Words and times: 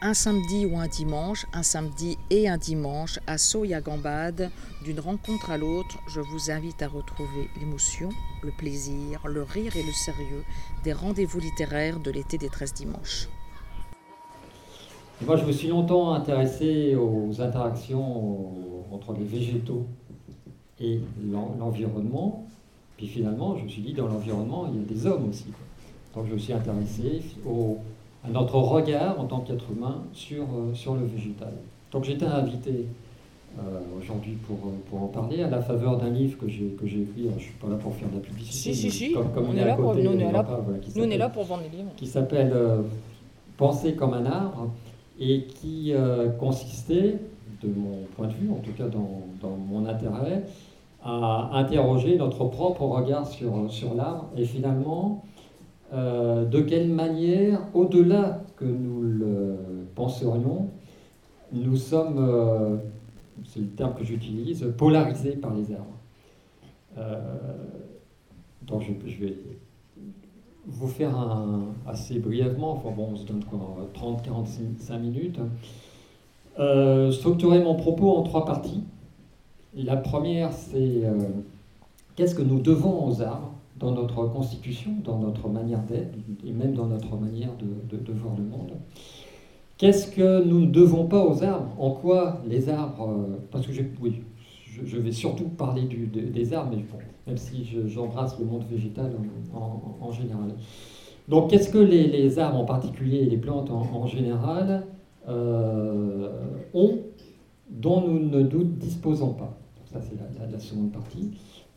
un 0.00 0.14
samedi 0.14 0.64
ou 0.64 0.78
un 0.78 0.86
dimanche, 0.86 1.46
un 1.52 1.64
samedi 1.64 2.18
et 2.30 2.48
un 2.48 2.56
dimanche, 2.56 3.18
à 3.26 3.36
Soya-Gambade, 3.36 4.50
d'une 4.84 5.00
rencontre 5.00 5.50
à 5.50 5.58
l'autre, 5.58 5.98
je 6.06 6.20
vous 6.20 6.52
invite 6.52 6.82
à 6.82 6.88
retrouver 6.88 7.48
l'émotion, 7.58 8.10
le 8.42 8.52
plaisir, 8.52 9.26
le 9.26 9.42
rire 9.42 9.76
et 9.76 9.82
le 9.82 9.92
sérieux 9.92 10.44
des 10.84 10.92
rendez-vous 10.92 11.40
littéraires 11.40 11.98
de 11.98 12.12
l'été 12.12 12.38
des 12.38 12.48
13 12.48 12.74
dimanches. 12.74 13.28
Moi, 15.26 15.36
je 15.36 15.44
me 15.44 15.50
suis 15.50 15.66
longtemps 15.66 16.14
intéressé 16.14 16.94
aux 16.94 17.40
interactions 17.40 18.92
entre 18.92 19.14
les 19.14 19.24
végétaux 19.24 19.84
et 20.80 21.00
l'environnement. 21.58 22.46
Puis 22.96 23.08
finalement, 23.08 23.56
je 23.56 23.64
me 23.64 23.68
suis 23.68 23.82
dit, 23.82 23.94
dans 23.94 24.06
l'environnement, 24.06 24.70
il 24.72 24.78
y 24.78 24.84
a 24.84 24.86
des 24.86 25.06
hommes 25.06 25.28
aussi. 25.28 25.46
Donc 26.14 26.26
je 26.28 26.34
me 26.34 26.38
suis 26.38 26.52
intéressé 26.52 27.22
au, 27.44 27.78
à 28.24 28.30
notre 28.30 28.56
regard 28.56 29.18
en 29.20 29.24
tant 29.24 29.40
qu'être 29.40 29.66
humain 29.70 30.02
sur, 30.12 30.42
euh, 30.42 30.74
sur 30.74 30.94
le 30.94 31.06
végétal. 31.06 31.52
Donc 31.92 32.04
j'étais 32.04 32.26
invité 32.26 32.86
euh, 33.58 33.62
aujourd'hui 33.98 34.34
pour, 34.46 34.56
euh, 34.56 34.70
pour, 34.90 35.02
en 35.02 35.06
parler 35.06 35.42
à 35.42 35.48
la 35.48 35.60
faveur 35.60 35.96
d'un 35.96 36.10
livre 36.10 36.38
que 36.38 36.48
j'ai, 36.48 36.68
que 36.80 36.86
j'ai 36.86 37.02
écrit. 37.02 37.28
je 37.28 37.34
ne 37.34 37.38
suis 37.38 37.54
pas 37.54 37.68
là 37.68 37.76
pour 37.76 37.94
faire 37.94 38.08
de 38.08 38.16
la 38.16 38.20
publicité. 38.20 38.74
Si, 38.74 38.90
si, 38.90 38.90
si. 38.90 39.12
Comme, 39.12 39.48
on, 39.50 39.56
est 39.56 39.64
là 39.64 39.74
pour, 39.76 39.94
nous, 39.94 40.10
on 40.10 40.18
est 40.18 40.32
là, 40.32 40.44
nous, 40.96 41.04
on 41.04 41.10
est 41.10 41.18
là 41.18 41.28
pour 41.28 41.44
vendre 41.44 41.62
des 41.62 41.76
livres. 41.76 41.90
Qui 41.96 42.06
s'appelle 42.06 42.54
Penser 43.56 43.94
comme 43.94 44.14
un 44.14 44.24
arbre 44.24 44.70
et 45.18 45.44
qui 45.44 45.92
consistait, 46.38 47.16
de 47.60 47.68
mon 47.68 48.04
point 48.16 48.28
de 48.28 48.34
vue, 48.34 48.50
en 48.52 48.60
tout 48.60 48.70
cas 48.70 48.86
dans, 48.86 49.22
dans, 49.40 49.56
mon 49.56 49.84
intérêt, 49.86 50.44
à 51.02 51.50
interroger 51.54 52.16
notre 52.16 52.44
propre 52.44 52.82
regard 52.82 53.26
sur, 53.26 53.68
sur 53.68 53.94
l'arbre 53.94 54.26
et 54.36 54.44
finalement 54.44 55.24
euh, 55.92 56.44
de 56.44 56.60
quelle 56.60 56.88
manière, 56.88 57.60
au-delà 57.72 58.42
que 58.56 58.66
nous 58.66 59.02
le 59.02 59.56
penserions, 59.94 60.68
nous 61.52 61.76
sommes, 61.76 62.16
euh, 62.18 62.76
c'est 63.46 63.60
le 63.60 63.68
terme 63.68 63.94
que 63.94 64.04
j'utilise, 64.04 64.66
polarisés 64.76 65.36
par 65.36 65.54
les 65.54 65.72
arbres. 65.72 65.86
Euh, 66.98 67.16
donc 68.66 68.82
je, 68.82 69.24
vais 69.24 69.38
vous 70.66 70.88
faire 70.88 71.16
un, 71.16 71.68
assez 71.86 72.18
brièvement, 72.18 72.72
enfin 72.72 72.90
bon, 72.90 73.10
on 73.12 73.16
se 73.16 73.24
donne 73.24 73.42
30-45 73.94 74.98
minutes, 74.98 75.40
structurer 77.14 77.62
mon 77.62 77.76
propos 77.76 78.14
en 78.14 78.22
trois 78.24 78.44
parties. 78.44 78.84
La 79.74 79.96
première, 79.96 80.52
c'est 80.52 81.04
qu'est-ce 82.14 82.34
que 82.34 82.42
nous 82.42 82.60
devons 82.60 83.06
aux 83.06 83.22
arbres 83.22 83.57
dans 83.78 83.92
notre 83.92 84.26
constitution, 84.26 84.90
dans 85.04 85.18
notre 85.18 85.48
manière 85.48 85.82
d'être 85.82 86.14
et 86.44 86.52
même 86.52 86.74
dans 86.74 86.86
notre 86.86 87.16
manière 87.16 87.50
de, 87.58 88.12
voir 88.12 88.34
le 88.36 88.44
monde. 88.44 88.72
Qu'est-ce 89.76 90.10
que 90.10 90.44
nous 90.44 90.60
ne 90.60 90.70
devons 90.70 91.06
pas 91.06 91.24
aux 91.24 91.44
arbres? 91.44 91.70
En 91.78 91.90
quoi 91.92 92.42
les 92.46 92.68
arbres, 92.68 93.08
euh, 93.08 93.38
parce 93.52 93.66
que 93.66 93.72
je, 93.72 93.82
oui, 94.00 94.22
je, 94.84 94.96
vais 94.96 95.12
surtout 95.12 95.44
parler 95.44 95.82
des 95.82 96.52
arbres, 96.52 96.72
mais 96.74 96.82
bon, 96.82 96.98
même 97.26 97.36
si 97.36 97.64
j'embrasse 97.86 98.38
le 98.40 98.46
monde 98.46 98.64
végétal 98.68 99.12
en, 99.54 100.10
général. 100.10 100.54
Donc 101.28 101.50
qu'est-ce 101.50 101.70
que 101.70 101.78
les, 101.78 102.38
arbres 102.38 102.58
en 102.58 102.64
particulier 102.64 103.18
et 103.18 103.26
les 103.26 103.36
plantes 103.36 103.70
en, 103.70 104.06
général 104.06 104.84
euh, 105.28 106.30
ont 106.74 106.98
dont 107.70 108.00
nous 108.00 108.18
ne 108.18 108.42
nous 108.42 108.64
disposons 108.64 109.34
pas? 109.34 109.56
Ça 109.84 110.00
c'est 110.00 110.50
la 110.50 110.58
seconde 110.58 110.90
partie. 110.90 111.30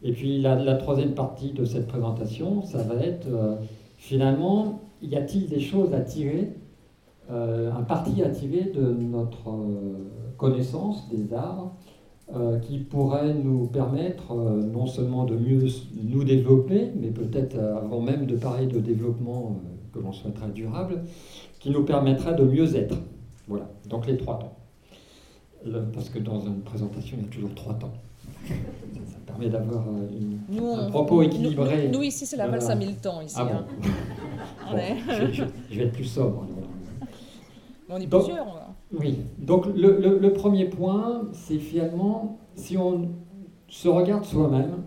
Et 0.03 0.13
puis 0.13 0.41
la, 0.41 0.75
troisième 0.75 1.13
partie 1.13 1.51
de 1.51 1.65
cette 1.65 1.87
présentation, 1.87 2.63
ça 2.63 2.81
va 2.81 2.95
être 2.95 3.27
euh, 3.27 3.55
finalement, 3.97 4.81
y 5.01 5.15
a-t-il 5.15 5.47
des 5.47 5.59
choses 5.59 5.93
à 5.93 6.01
tirer, 6.01 6.53
euh, 7.29 7.71
un 7.71 7.83
parti 7.83 8.23
à 8.23 8.29
tirer 8.29 8.71
de 8.75 8.81
notre 8.81 9.49
euh, 9.49 10.09
connaissance 10.37 11.07
des 11.09 11.33
arts 11.33 11.71
qui 12.61 12.77
pourrait 12.77 13.33
nous 13.33 13.67
permettre 13.67 14.33
non 14.33 14.85
seulement 14.85 15.25
de 15.25 15.35
mieux 15.35 15.65
nous 16.01 16.23
développer, 16.23 16.89
mais 16.95 17.09
peut-être 17.09 17.59
avant 17.59 17.99
même 17.99 18.25
de 18.25 18.37
parler 18.37 18.67
de 18.67 18.79
développement 18.79 19.57
que 19.93 19.99
l'on 19.99 20.13
souhaiterait 20.13 20.47
durable, 20.55 21.03
qui 21.59 21.71
nous 21.71 21.83
permettrait 21.83 22.33
de 22.35 22.45
mieux 22.45 22.77
être. 22.77 22.95
Voilà, 23.49 23.69
donc 23.89 24.07
les 24.07 24.15
trois 24.15 24.39
temps. 24.39 24.55
parce 25.93 26.09
que 26.09 26.19
dans 26.19 26.39
une 26.39 26.61
présentation, 26.61 27.17
il 27.19 27.25
y 27.25 27.27
a 27.27 27.29
toujours 27.29 27.53
trois 27.53 27.73
temps 27.73 27.91
permet 29.25 29.49
d'avoir 29.49 29.83
euh, 29.87 30.85
un 30.85 30.89
propos 30.89 31.21
équilibré. 31.21 31.89
Nous, 31.91 32.03
ici, 32.03 32.25
c'est 32.25 32.37
la 32.37 32.47
valse 32.47 32.69
à 32.69 32.75
mille 32.75 32.95
temps. 32.95 33.21
Ici, 33.21 33.35
ah 33.37 33.47
hein. 33.51 33.65
je, 35.31 35.75
vais 35.75 35.83
être 35.85 35.93
plus 35.93 36.05
sobre. 36.05 36.47
On 37.89 37.97
est 37.97 38.07
plusieurs. 38.07 38.69
Oui. 38.97 39.19
Donc, 39.37 39.65
le, 39.75 40.17
le, 40.19 40.33
premier 40.33 40.65
point, 40.65 41.23
c'est 41.33 41.57
finalement, 41.57 42.39
si 42.55 42.77
on 42.77 43.09
se 43.67 43.87
regarde 43.87 44.25
soi-même, 44.25 44.83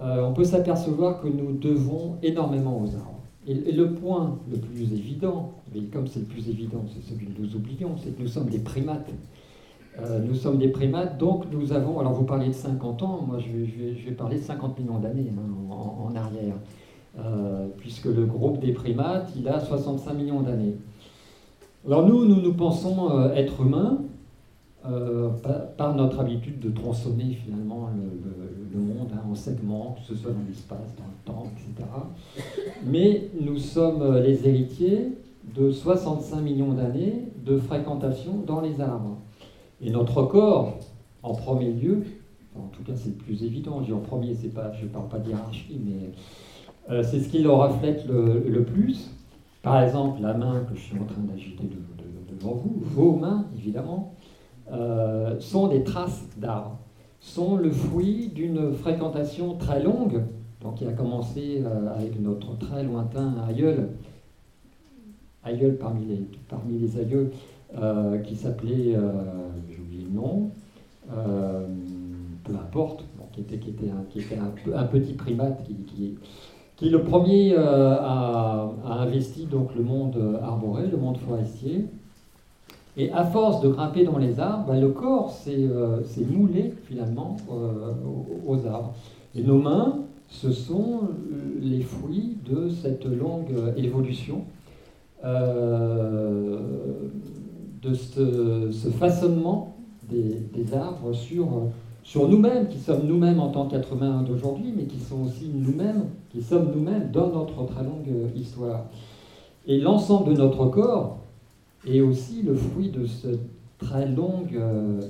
euh, 0.00 0.26
on 0.26 0.32
peut 0.32 0.44
s'apercevoir 0.44 1.20
que 1.20 1.28
nous 1.28 1.52
devons 1.52 2.16
énormément 2.22 2.80
aux 2.80 2.94
arbres. 2.94 3.22
Et, 3.46 3.52
et, 3.52 3.72
le 3.72 3.94
point 3.94 4.38
le 4.50 4.58
plus 4.58 4.92
évident, 4.92 5.52
mais 5.74 5.82
comme 5.82 6.06
c'est 6.06 6.20
le 6.20 6.26
plus 6.26 6.48
évident, 6.48 6.84
c'est 6.92 7.02
celui 7.08 7.26
que 7.26 7.40
nous 7.40 7.54
oublions, 7.54 7.96
c'est 8.02 8.16
que 8.16 8.22
nous 8.22 8.28
sommes 8.28 8.48
des 8.50 8.58
primates. 8.58 9.08
Euh, 9.98 10.20
nous 10.20 10.34
sommes 10.34 10.58
des 10.58 10.68
primates, 10.68 11.16
donc 11.16 11.44
nous 11.50 11.72
avons, 11.72 11.98
alors 12.00 12.12
vous 12.12 12.24
parlez 12.24 12.48
de 12.48 12.52
50 12.52 13.02
ans, 13.02 13.24
moi 13.26 13.38
je 13.38 14.04
vais, 14.04 14.12
parler 14.12 14.36
de 14.36 14.42
50 14.42 14.78
millions 14.78 14.98
d'années 14.98 15.32
hein, 15.34 15.72
en, 15.72 16.14
arrière, 16.14 16.54
euh, 17.18 17.66
puisque 17.78 18.04
le 18.04 18.26
groupe 18.26 18.58
des 18.58 18.72
primates, 18.72 19.32
il 19.36 19.48
a 19.48 19.58
65 19.58 20.12
millions 20.12 20.42
d'années. 20.42 20.74
Alors 21.86 22.06
nous, 22.06 22.26
nous 22.26 22.42
nous 22.42 22.52
pensons 22.52 23.10
euh, 23.10 23.32
être 23.34 23.62
humains 23.62 23.98
par, 25.76 25.96
notre 25.96 26.20
habitude 26.20 26.60
de 26.60 26.70
tronçonner 26.70 27.36
finalement 27.44 27.88
le, 28.72 28.78
monde 28.78 29.08
hein, 29.12 29.20
en 29.28 29.34
segments, 29.34 29.96
que 29.98 30.06
ce 30.06 30.14
soit 30.14 30.30
dans 30.30 30.46
l'espace, 30.46 30.94
dans 30.96 31.04
le 31.04 31.24
temps, 31.24 31.50
etc. 31.56 31.88
Mais 32.84 33.28
nous 33.40 33.58
sommes 33.58 34.18
les 34.18 34.46
héritiers 34.46 35.08
de 35.56 35.72
65 35.72 36.40
millions 36.40 36.72
d'années 36.72 37.24
de 37.44 37.58
fréquentation 37.58 38.44
dans 38.46 38.60
les 38.60 38.80
arbres. 38.80 39.16
Et 39.80 39.90
notre 39.90 40.22
corps, 40.22 40.78
en 41.22 41.34
premier 41.34 41.72
lieu, 41.72 42.04
en 42.56 42.68
tout 42.68 42.82
cas 42.82 42.92
c'est 42.94 43.10
le 43.10 43.14
plus 43.14 43.44
évident, 43.44 43.80
je 43.80 43.86
dis 43.86 43.92
en 43.92 44.00
premier, 44.00 44.34
pas, 44.54 44.72
je 44.72 44.84
ne 44.84 44.88
parle 44.88 45.08
pas 45.08 45.18
d'hierarchie, 45.18 45.80
mais 45.84 46.12
euh, 46.90 47.02
c'est 47.02 47.20
ce 47.20 47.28
qui 47.28 47.40
le 47.40 47.50
reflète 47.50 48.06
le, 48.06 48.64
plus. 48.64 49.10
Par 49.62 49.82
exemple, 49.82 50.22
la 50.22 50.34
main 50.34 50.64
que 50.68 50.74
je 50.74 50.80
suis 50.80 50.98
en 50.98 51.04
train 51.04 51.22
d'agiter 51.22 51.68
devant 52.30 52.54
vous, 52.54 52.76
vos 52.80 53.12
mains 53.16 53.46
évidemment, 53.56 54.14
euh, 54.72 55.38
sont 55.40 55.68
des 55.68 55.84
traces 55.84 56.24
d'arbres, 56.36 56.78
sont 57.20 57.56
le 57.56 57.70
fruit 57.70 58.28
d'une 58.28 58.72
fréquentation 58.72 59.56
très 59.56 59.82
longue, 59.82 60.22
donc 60.62 60.76
qui 60.76 60.86
a 60.86 60.92
commencé 60.92 61.62
euh, 61.64 61.94
avec 61.94 62.20
notre 62.20 62.56
très 62.58 62.82
lointain 62.82 63.34
aïeul, 63.48 63.90
aïeul 65.44 65.76
parmi 65.76 66.06
les, 66.06 66.26
parmi 66.48 66.78
les 66.78 66.98
aïeux, 66.98 67.30
euh, 67.74 68.18
qui 68.18 68.36
s'appelait, 68.36 68.94
euh, 68.94 69.00
j'ai 69.68 69.80
oublié 69.80 70.04
le 70.04 70.16
nom, 70.16 70.50
euh, 71.12 71.66
peu 72.44 72.52
importe, 72.54 73.04
qui 73.32 73.40
était, 73.40 73.58
qui 73.58 73.70
était, 73.70 74.38
un, 74.38 74.84
petit 74.84 75.12
primate 75.14 75.62
qui, 75.64 76.14
qui 76.76 76.88
le 76.88 77.02
premier 77.02 77.56
a, 77.56 78.70
investi 78.86 79.46
donc 79.46 79.74
le 79.74 79.82
monde 79.82 80.16
arboré, 80.42 80.86
le 80.86 80.96
monde 80.96 81.18
forestier. 81.18 81.86
Et 82.96 83.10
à 83.12 83.24
force 83.24 83.60
de 83.60 83.68
grimper 83.68 84.04
dans 84.04 84.16
les 84.16 84.40
arbres, 84.40 84.68
bah, 84.68 84.78
le 84.78 84.88
corps 84.88 85.32
s'est 85.32 85.68
moulé 86.30 86.72
finalement 86.84 87.36
aux, 88.46 88.66
arbres. 88.66 88.94
Et 89.34 89.42
nos 89.42 89.58
mains, 89.58 89.98
ce 90.28 90.50
sont 90.50 91.00
les 91.60 91.82
fruits 91.82 92.38
de 92.48 92.70
cette 92.70 93.04
longue 93.04 93.52
évolution. 93.76 94.44
Euh, 95.24 96.58
de 97.82 97.94
ce, 97.94 98.90
façonnement 98.98 99.76
des, 100.08 100.74
arbres 100.74 101.12
sur, 101.12 101.48
sur 102.02 102.28
nous-mêmes, 102.28 102.68
qui 102.68 102.78
sommes 102.78 103.06
nous-mêmes 103.06 103.40
en 103.40 103.48
tant 103.48 103.66
qu'êtres 103.66 103.94
humains 103.94 104.22
d'aujourd'hui, 104.22 104.72
mais 104.76 104.84
qui 104.84 104.98
sont 104.98 105.22
aussi 105.24 105.50
nous-mêmes, 105.52 106.04
qui 106.30 106.42
sommes 106.42 106.72
nous-mêmes 106.74 107.10
dans 107.12 107.28
notre 107.28 107.66
très 107.66 107.84
longue 107.84 108.30
histoire. 108.34 108.84
Et 109.66 109.80
l'ensemble 109.80 110.34
de 110.34 110.38
notre 110.38 110.66
corps 110.66 111.18
est 111.86 112.00
aussi 112.00 112.42
le 112.42 112.54
fruit 112.54 112.90
de 112.90 113.06
cette 113.06 113.40
très 113.78 114.06
longue 114.08 114.54
euh, 114.56 115.00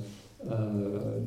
euh, 0.49 1.19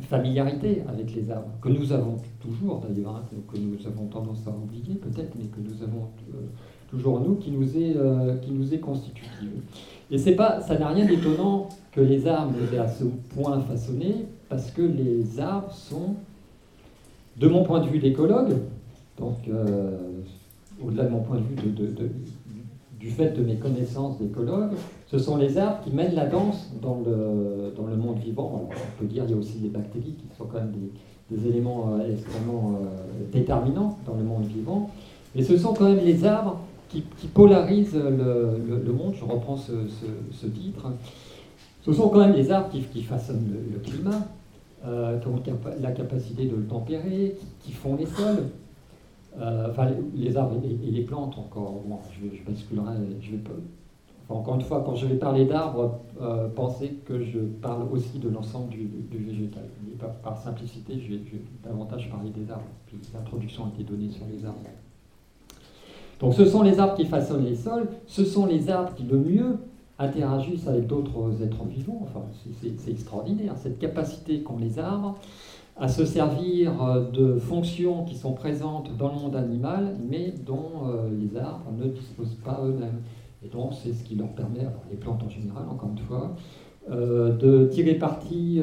familiarité 0.00 0.82
avec 0.88 1.14
les 1.14 1.30
arbres, 1.30 1.48
que 1.60 1.68
nous 1.68 1.92
avons 1.92 2.16
toujours 2.40 2.80
d'ailleurs, 2.80 3.16
hein, 3.16 3.36
que 3.50 3.58
nous 3.58 3.86
avons 3.86 4.06
tendance 4.06 4.46
à 4.46 4.50
oublier 4.50 4.94
peut-être, 4.96 5.34
mais 5.38 5.46
que 5.46 5.60
nous 5.60 5.82
avons 5.82 6.08
euh, 6.34 6.46
toujours 6.92 7.20
nous, 7.20 7.36
qui 7.36 7.50
nous 7.50 7.76
est, 7.76 7.96
qui 8.42 8.52
nous 8.52 8.72
est 8.72 8.78
constitutive. 8.78 9.50
Et 10.12 10.18
c'est 10.18 10.36
pas, 10.36 10.60
ça 10.60 10.78
n'a 10.78 10.88
rien 10.88 11.06
d'étonnant 11.06 11.70
que 11.90 12.02
les 12.02 12.26
arbres 12.28 12.54
aient 12.72 12.78
à 12.78 12.86
ce 12.86 13.04
point 13.34 13.60
façonné, 13.62 14.26
parce 14.50 14.70
que 14.70 14.82
les 14.82 15.40
arbres 15.40 15.72
sont, 15.72 16.16
de 17.38 17.48
mon 17.48 17.64
point 17.64 17.80
de 17.80 17.88
vue 17.88 17.98
d'écologue, 17.98 18.56
donc 19.18 19.36
euh, 19.48 19.96
au-delà 20.84 21.04
de 21.04 21.10
mon 21.10 21.20
point 21.20 21.38
de 21.38 21.42
vue 21.42 21.72
du 23.00 23.10
fait 23.10 23.30
de 23.30 23.42
mes 23.42 23.56
connaissances 23.56 24.18
d'écologue, 24.18 24.72
ce 25.06 25.18
sont 25.18 25.38
les 25.38 25.56
arbres 25.56 25.80
qui 25.82 25.94
mènent 25.94 26.14
la 26.14 26.26
danse 26.26 26.72
dans 26.80 27.02
le, 27.06 27.72
dans 27.74 27.86
le 27.86 27.96
monde 27.96 28.18
vivant. 28.18 28.68
on 28.70 29.00
peut 29.00 29.06
dire 29.06 29.24
qu'il 29.24 29.34
y 29.34 29.34
a 29.34 29.40
aussi 29.40 29.58
des 29.58 29.68
bactéries 29.68 30.14
qui 30.14 30.36
sont 30.36 30.44
quand 30.44 30.58
même 30.58 30.72
des, 30.72 31.36
des 31.36 31.48
éléments 31.48 31.94
euh, 31.94 32.12
extrêmement 32.12 32.74
euh, 32.74 33.32
déterminants 33.32 33.98
dans 34.06 34.14
le 34.14 34.24
monde 34.24 34.44
vivant. 34.44 34.90
Mais 35.34 35.42
ce 35.42 35.56
sont 35.56 35.72
quand 35.72 35.88
même 35.88 36.04
les 36.04 36.24
arbres 36.26 36.60
qui, 36.92 37.26
polarisent 37.28 37.94
le, 37.94 38.92
monde. 38.92 39.14
Je 39.14 39.24
reprends 39.24 39.56
ce, 39.56 40.46
titre. 40.46 40.86
Ce 41.84 41.92
sont 41.92 42.08
quand 42.08 42.20
même 42.20 42.34
les 42.34 42.50
arbres 42.50 42.70
qui, 42.70 43.02
façonnent 43.02 43.52
le, 43.72 43.78
climat, 43.78 44.26
euh, 44.84 45.18
qui 45.18 45.28
ont 45.28 45.42
la 45.80 45.92
capacité 45.92 46.46
de 46.46 46.56
le 46.56 46.66
tempérer, 46.66 47.36
qui, 47.60 47.72
font 47.72 47.96
les 47.96 48.06
sols. 48.06 48.44
Euh, 49.40 49.70
enfin, 49.70 49.90
les, 50.14 50.36
arbres 50.36 50.56
et, 50.62 50.90
les 50.90 51.02
plantes 51.02 51.38
encore. 51.38 51.82
Bon, 51.86 51.98
je, 52.12 52.36
je 52.36 52.42
basculerai, 52.44 52.96
je 53.20 53.30
vais 53.30 53.38
encore 54.28 54.54
une 54.54 54.62
fois, 54.62 54.82
quand 54.84 54.94
je 54.94 55.06
vais 55.06 55.16
parler 55.16 55.44
d'arbres, 55.44 56.00
euh, 56.20 56.48
pensez 56.48 56.90
que 57.04 57.22
je 57.22 57.38
parle 57.38 57.82
aussi 57.90 58.18
de 58.18 58.28
l'ensemble 58.28 58.70
du, 58.70 58.88
végétal. 59.12 59.64
par, 60.22 60.36
simplicité, 60.38 60.98
je 61.00 61.14
vais, 61.14 61.20
davantage 61.64 62.10
parler 62.10 62.30
des 62.30 62.50
arbres. 62.50 62.64
L'introduction 63.14 63.66
a 63.66 63.68
été 63.68 63.84
donnée 63.84 64.10
sur 64.10 64.24
les 64.26 64.44
arbres. 64.44 64.58
Donc 66.22 66.34
ce 66.34 66.44
sont 66.44 66.62
les 66.62 66.78
arbres 66.78 66.94
qui 66.94 67.04
façonnent 67.04 67.44
les 67.44 67.56
sols, 67.56 67.88
ce 68.06 68.24
sont 68.24 68.46
les 68.46 68.70
arbres 68.70 68.94
qui 68.94 69.02
le 69.02 69.18
mieux 69.18 69.56
interagissent 69.98 70.68
avec 70.68 70.86
d'autres 70.86 71.42
êtres 71.42 71.64
vivants. 71.64 72.00
Enfin, 72.04 72.22
c'est 72.62 72.90
extraordinaire, 72.90 73.54
cette 73.56 73.78
capacité 73.80 74.40
qu'ont 74.40 74.58
les 74.58 74.78
arbres 74.78 75.18
à 75.76 75.88
se 75.88 76.04
servir 76.04 76.82
euh, 76.82 77.10
de 77.10 77.38
fonctions 77.38 78.04
qui 78.04 78.14
sont 78.14 78.34
présentes 78.34 78.96
dans 78.96 79.08
le 79.08 79.18
monde 79.18 79.36
animal, 79.36 79.96
mais 80.08 80.32
dont 80.46 80.86
euh, 80.86 81.08
les 81.10 81.36
arbres 81.36 81.72
ne 81.76 81.88
disposent 81.88 82.38
pas 82.44 82.60
eux-mêmes. 82.64 83.00
Et 83.44 83.48
donc, 83.48 83.72
c'est 83.72 83.92
ce 83.92 84.04
qui 84.04 84.14
leur 84.14 84.28
permet, 84.28 84.66
les 84.90 84.96
plantes 84.96 85.22
en 85.24 85.28
général, 85.28 85.64
encore 85.68 85.90
une 85.90 85.98
fois, 85.98 86.36
euh, 86.90 87.36
de 87.36 87.66
tirer 87.66 87.94
parti 87.94 88.60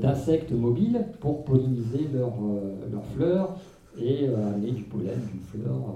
d'insectes 0.00 0.50
mobiles 0.50 1.06
pour 1.20 1.44
polliniser 1.44 2.08
leurs 2.12 3.04
fleurs 3.14 3.54
et 4.00 4.26
amener 4.28 4.72
du 4.72 4.82
pollen 4.82 5.20
d'une 5.30 5.40
fleur, 5.40 5.94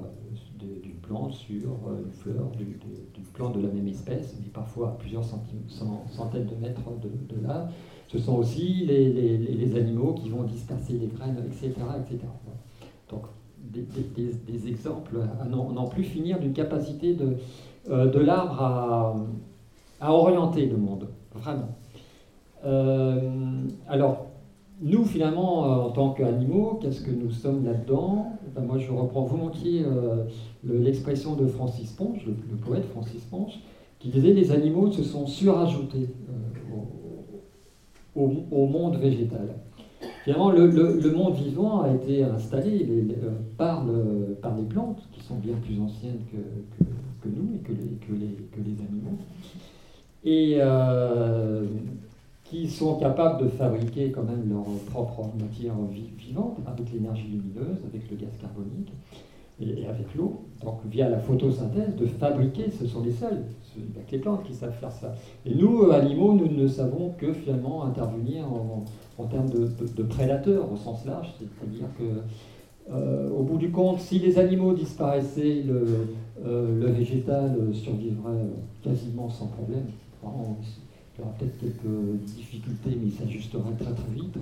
sur 1.31 1.57
une 1.59 2.13
fleur 2.13 2.51
d'une 2.57 3.25
plante 3.33 3.57
de 3.57 3.61
la 3.61 3.73
même 3.73 3.89
espèce, 3.89 4.37
mais 4.41 4.49
parfois 4.49 4.89
à 4.89 4.93
plusieurs 4.93 5.25
centaines 5.25 6.47
de 6.47 6.55
mètres 6.57 6.81
de, 7.01 7.47
là. 7.47 7.69
Ce 8.09 8.19
sont 8.19 8.37
aussi 8.37 8.85
les, 8.85 9.77
animaux 9.77 10.15
qui 10.15 10.29
vont 10.29 10.43
disperser 10.43 10.95
les 10.95 11.07
graines, 11.07 11.43
etc. 11.47 11.73
etc. 11.99 12.27
Donc, 13.11 13.23
des, 13.59 14.69
exemples 14.69 15.19
à 15.41 15.45
n'en 15.45 15.87
plus 15.87 16.05
finir 16.05 16.39
d'une 16.39 16.53
capacité 16.53 17.15
de, 17.15 17.37
euh, 17.91 18.11
de 18.11 18.19
l'arbre 18.19 19.17
à, 20.01 20.13
orienter 20.13 20.67
le 20.67 20.77
monde, 20.77 21.09
vraiment. 21.35 21.77
Euh, 22.65 23.65
alors, 23.89 24.32
nous, 24.83 25.05
finalement, 25.05 25.65
euh, 25.65 25.87
en 25.87 25.91
tant 25.91 26.11
qu'animaux, 26.13 26.79
qu'est-ce 26.81 27.03
que 27.03 27.11
nous 27.11 27.31
sommes 27.31 27.65
là-dedans? 27.65 28.33
Ben, 28.55 28.65
Moi, 28.65 28.79
je 28.79 28.91
reprends 28.91 29.25
volontiers 29.25 29.85
l'expression 30.65 31.35
de 31.37 31.47
Francis 31.47 31.91
Ponge, 31.93 32.27
le, 32.27 32.57
poète 32.57 32.85
Francis 32.87 33.23
Ponge, 33.25 33.61
qui 33.99 34.09
disait 34.09 34.33
les 34.33 34.51
animaux 34.51 34.91
se 34.91 35.03
sont 35.03 35.27
surajoutés 35.27 36.09
au, 38.15 38.67
monde 38.67 38.97
végétal. 38.97 39.55
Finalement, 40.25 40.51
le, 40.51 41.11
monde 41.11 41.35
vivant 41.35 41.83
a 41.83 41.95
été 41.95 42.25
installé 42.25 43.07
par, 43.57 43.87
par, 44.43 44.57
les 44.57 44.65
plantes, 44.65 45.03
qui 45.13 45.23
sont 45.23 45.37
bien 45.37 45.55
plus 45.65 45.81
anciennes 45.81 46.21
que 47.23 47.29
nous 47.29 47.55
et 47.55 47.59
que 47.59 47.73
les, 47.73 48.35
que 48.51 48.61
les, 48.61 48.85
animaux, 48.85 49.19
et 50.25 50.57
euh, 50.61 51.65
qui 52.53 52.69
sont 52.69 52.97
capables 52.97 53.43
de 53.43 53.49
fabriquer 53.49 54.11
quand 54.11 54.25
même 54.25 54.47
leur 54.51 54.65
propre 54.91 55.23
matière 55.41 55.73
vivante 56.19 56.59
avec 56.67 56.93
l'énergie 56.93 57.27
lumineuse, 57.27 57.79
avec 57.87 58.11
le 58.11 58.17
gaz 58.19 58.31
carbonique 58.39 58.93
et, 59.59 59.87
avec 59.87 60.15
l'eau, 60.15 60.43
donc 60.63 60.81
via 60.85 61.09
la 61.09 61.19
photosynthèse, 61.19 61.97
de 61.97 62.07
fabriquer, 62.07 62.71
ce 62.71 62.87
sont 62.87 63.03
les 63.03 63.13
seuls, 63.13 63.43
n'y 63.79 63.99
a 63.99 64.05
que 64.07 64.13
les 64.13 64.19
plantes 64.19 64.43
qui 64.45 64.53
savent 64.53 64.77
faire 64.79 64.93
ça. 64.93 65.15
Et 65.47 65.55
nous, 65.55 65.91
animaux, 65.93 66.35
nous 66.35 66.49
ne 66.49 66.69
savons 66.69 67.15
que 67.17 67.33
finalement 67.33 67.85
intervenir 67.85 68.45
en, 68.53 69.25
termes 69.25 69.49
de, 69.49 70.03
prédateurs 70.03 70.71
au 70.71 70.77
sens 70.77 71.07
large, 71.07 71.33
c'est-à-dire 71.39 71.87
que 71.99 72.93
euh, 72.93 73.31
au 73.31 73.45
bout 73.45 73.57
du 73.57 73.71
compte, 73.71 74.01
si 74.01 74.19
les 74.19 74.39
animaux 74.39 74.75
disparaissaient, 74.75 75.63
le, 75.63 76.09
euh, 76.45 76.81
le 76.81 76.87
végétal 76.91 77.57
survivrait 77.73 78.45
quasiment 78.83 79.31
sans 79.31 79.47
problème. 79.47 79.87
Il 81.15 81.21
y 81.21 81.25
aura 81.25 81.35
peut-être 81.39 81.59
quelques 81.59 82.23
difficultés, 82.25 82.91
mais 82.91 83.07
il 83.07 83.13
s'ajusterait 83.13 83.75
très 83.79 83.93
très 83.93 84.15
vite. 84.15 84.37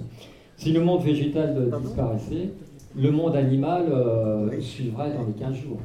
Si 0.57 0.73
le 0.73 0.85
monde 0.85 1.03
végétal 1.03 1.71
disparaissait, 1.83 2.51
le 2.97 3.11
monde 3.11 3.37
animal 3.37 3.87
euh, 3.91 4.61
suivrait 4.61 5.13
dans 5.15 5.25
les 5.25 5.33
15 5.33 5.55
jours, 5.55 5.79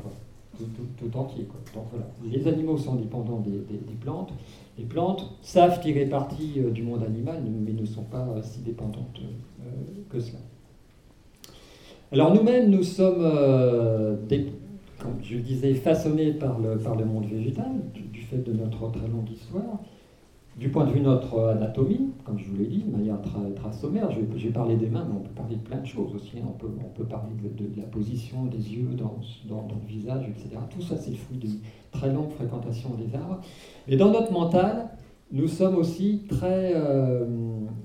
Tout, 0.58 1.18
entier. 1.18 1.48
Donc, 1.74 1.86
voilà. 1.92 2.08
Les 2.24 2.48
animaux 2.48 2.78
sont 2.78 2.96
dépendants 2.96 3.44
des, 3.46 3.96
plantes. 4.00 4.32
Les 4.78 4.86
plantes 4.86 5.32
savent 5.42 5.82
tirer 5.82 6.06
parti 6.06 6.60
du 6.72 6.84
monde 6.84 7.04
animal, 7.04 7.42
mais 7.44 7.74
ne 7.74 7.86
sont 7.86 8.04
pas 8.04 8.28
si 8.42 8.60
dépendantes 8.60 9.22
que 10.10 10.20
cela. 10.20 10.40
Alors 12.12 12.34
nous-mêmes, 12.34 12.70
nous 12.70 12.84
sommes, 12.84 13.20
euh, 13.20 14.16
comme 15.00 15.16
je 15.22 15.36
le 15.36 15.42
disais, 15.42 15.74
façonnés 15.74 16.32
par 16.32 16.60
le, 16.60 16.78
par 16.78 16.96
le 16.96 17.04
monde 17.04 17.26
végétal, 17.26 17.72
du, 17.94 18.22
fait 18.22 18.38
de 18.38 18.54
notre 18.54 18.90
très 18.92 19.08
longue 19.08 19.30
histoire. 19.30 19.82
Du 20.58 20.70
point 20.70 20.86
de 20.86 20.92
vue 20.92 21.00
de 21.00 21.06
notre 21.06 21.50
anatomie, 21.50 22.12
comme 22.24 22.40
je 22.40 22.46
vous 22.46 22.56
l'ai 22.56 22.68
dit, 22.68 22.84
de 22.84 22.92
manière 22.92 23.22
très, 23.22 23.52
très 23.56 23.74
sommaire, 23.74 24.10
j'ai 24.38 24.50
parlé 24.52 24.78
des 24.78 24.88
mains, 24.88 25.06
mais 25.06 25.18
on 25.18 25.22
peut 25.22 25.36
parler 25.36 25.58
de 25.58 25.62
plein 25.62 25.80
de 25.80 25.86
choses 25.86 26.16
aussi. 26.16 26.38
Hein. 26.38 26.46
On 26.48 26.54
peut, 26.54 26.70
on 26.80 26.98
peut 26.98 27.04
parler 27.04 27.32
de, 27.44 27.70
la 27.76 27.88
position 27.88 28.46
des 28.46 28.74
yeux 28.74 28.94
dans, 28.98 29.20
dans, 29.50 29.68
le 29.68 29.88
visage, 29.88 30.24
etc. 30.30 30.58
Tout 30.70 30.82
ça, 30.82 30.96
c'est 30.96 31.12
le 31.12 31.18
fruit 31.18 31.38
d'une 31.38 31.60
très 31.92 32.12
longue 32.12 32.30
fréquentation 32.30 32.92
des 32.92 33.14
arbres. 33.16 33.42
Et 33.90 33.98
dans 33.98 34.12
notre 34.12 34.32
mental, 34.32 34.92
nous 35.34 35.50
sommes 35.50 35.76
aussi 35.76 36.24
très 36.30 36.72
euh, 36.74 37.26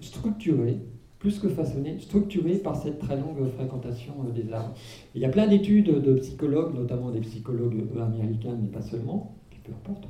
structurés 0.01 0.79
plus 1.19 1.39
que 1.39 1.49
façonné, 1.49 1.99
structuré 1.99 2.55
par 2.55 2.77
cette 2.77 2.99
très 2.99 3.17
longue 3.17 3.47
fréquentation 3.57 4.15
euh, 4.27 4.31
des 4.31 4.53
arbres. 4.53 4.75
il 5.15 5.21
y 5.21 5.25
a 5.25 5.29
plein 5.29 5.47
d'études 5.47 6.03
de 6.03 6.15
psychologues, 6.15 6.75
notamment 6.75 7.11
des 7.11 7.21
psychologues 7.21 7.85
américains, 8.01 8.57
mais 8.61 8.69
pas 8.69 8.81
seulement, 8.81 9.35
peu 9.65 9.73
importe, 9.73 10.09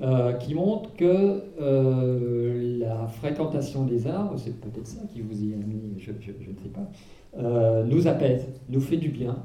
euh, 0.00 0.32
qui 0.34 0.54
montrent 0.54 0.94
que 0.94 1.42
euh, 1.60 2.78
la 2.78 3.06
fréquentation 3.06 3.84
des 3.84 4.06
arbres, 4.06 4.38
c'est 4.38 4.58
peut-être 4.60 4.86
ça 4.86 5.02
qui 5.12 5.20
vous 5.20 5.44
y 5.44 5.52
a 5.52 5.56
amené, 5.56 5.80
je, 5.98 6.10
ne 6.10 6.16
sais 6.16 6.70
pas, 6.72 7.84
nous 7.84 8.06
apaise, 8.06 8.46
nous 8.68 8.80
fait 8.80 8.96
du 8.96 9.10
bien. 9.10 9.36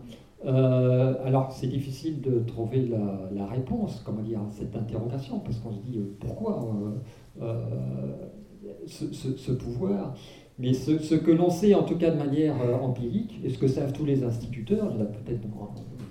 alors 0.46 1.52
c'est 1.52 1.68
difficile 1.68 2.22
de 2.22 2.40
trouver 2.40 2.90
la, 3.32 3.46
réponse, 3.46 4.02
comment 4.06 4.22
dire, 4.22 4.40
à 4.40 4.52
cette 4.52 4.76
interrogation, 4.76 5.40
parce 5.40 5.58
qu'on 5.58 5.72
se 5.72 5.80
dit 5.80 6.00
pourquoi 6.20 6.74
ce, 8.88 9.52
pouvoir? 9.52 10.16
Mais 10.60 10.74
ce, 10.74 11.16
que 11.16 11.32
l'on 11.32 11.50
sait, 11.50 11.76
en 11.76 11.84
tout 11.84 11.98
cas 11.98 12.10
de 12.10 12.18
manière 12.18 12.56
euh, 12.62 12.76
empirique, 12.76 13.40
et 13.44 13.50
ce 13.50 13.60
que 13.60 13.68
savent 13.68 13.94
tous 13.94 14.06
les 14.06 14.24
instituteurs, 14.24 14.90
il 14.92 14.98
y 14.98 15.02
en 15.02 15.04
a 15.04 15.06
peut-être 15.06 15.42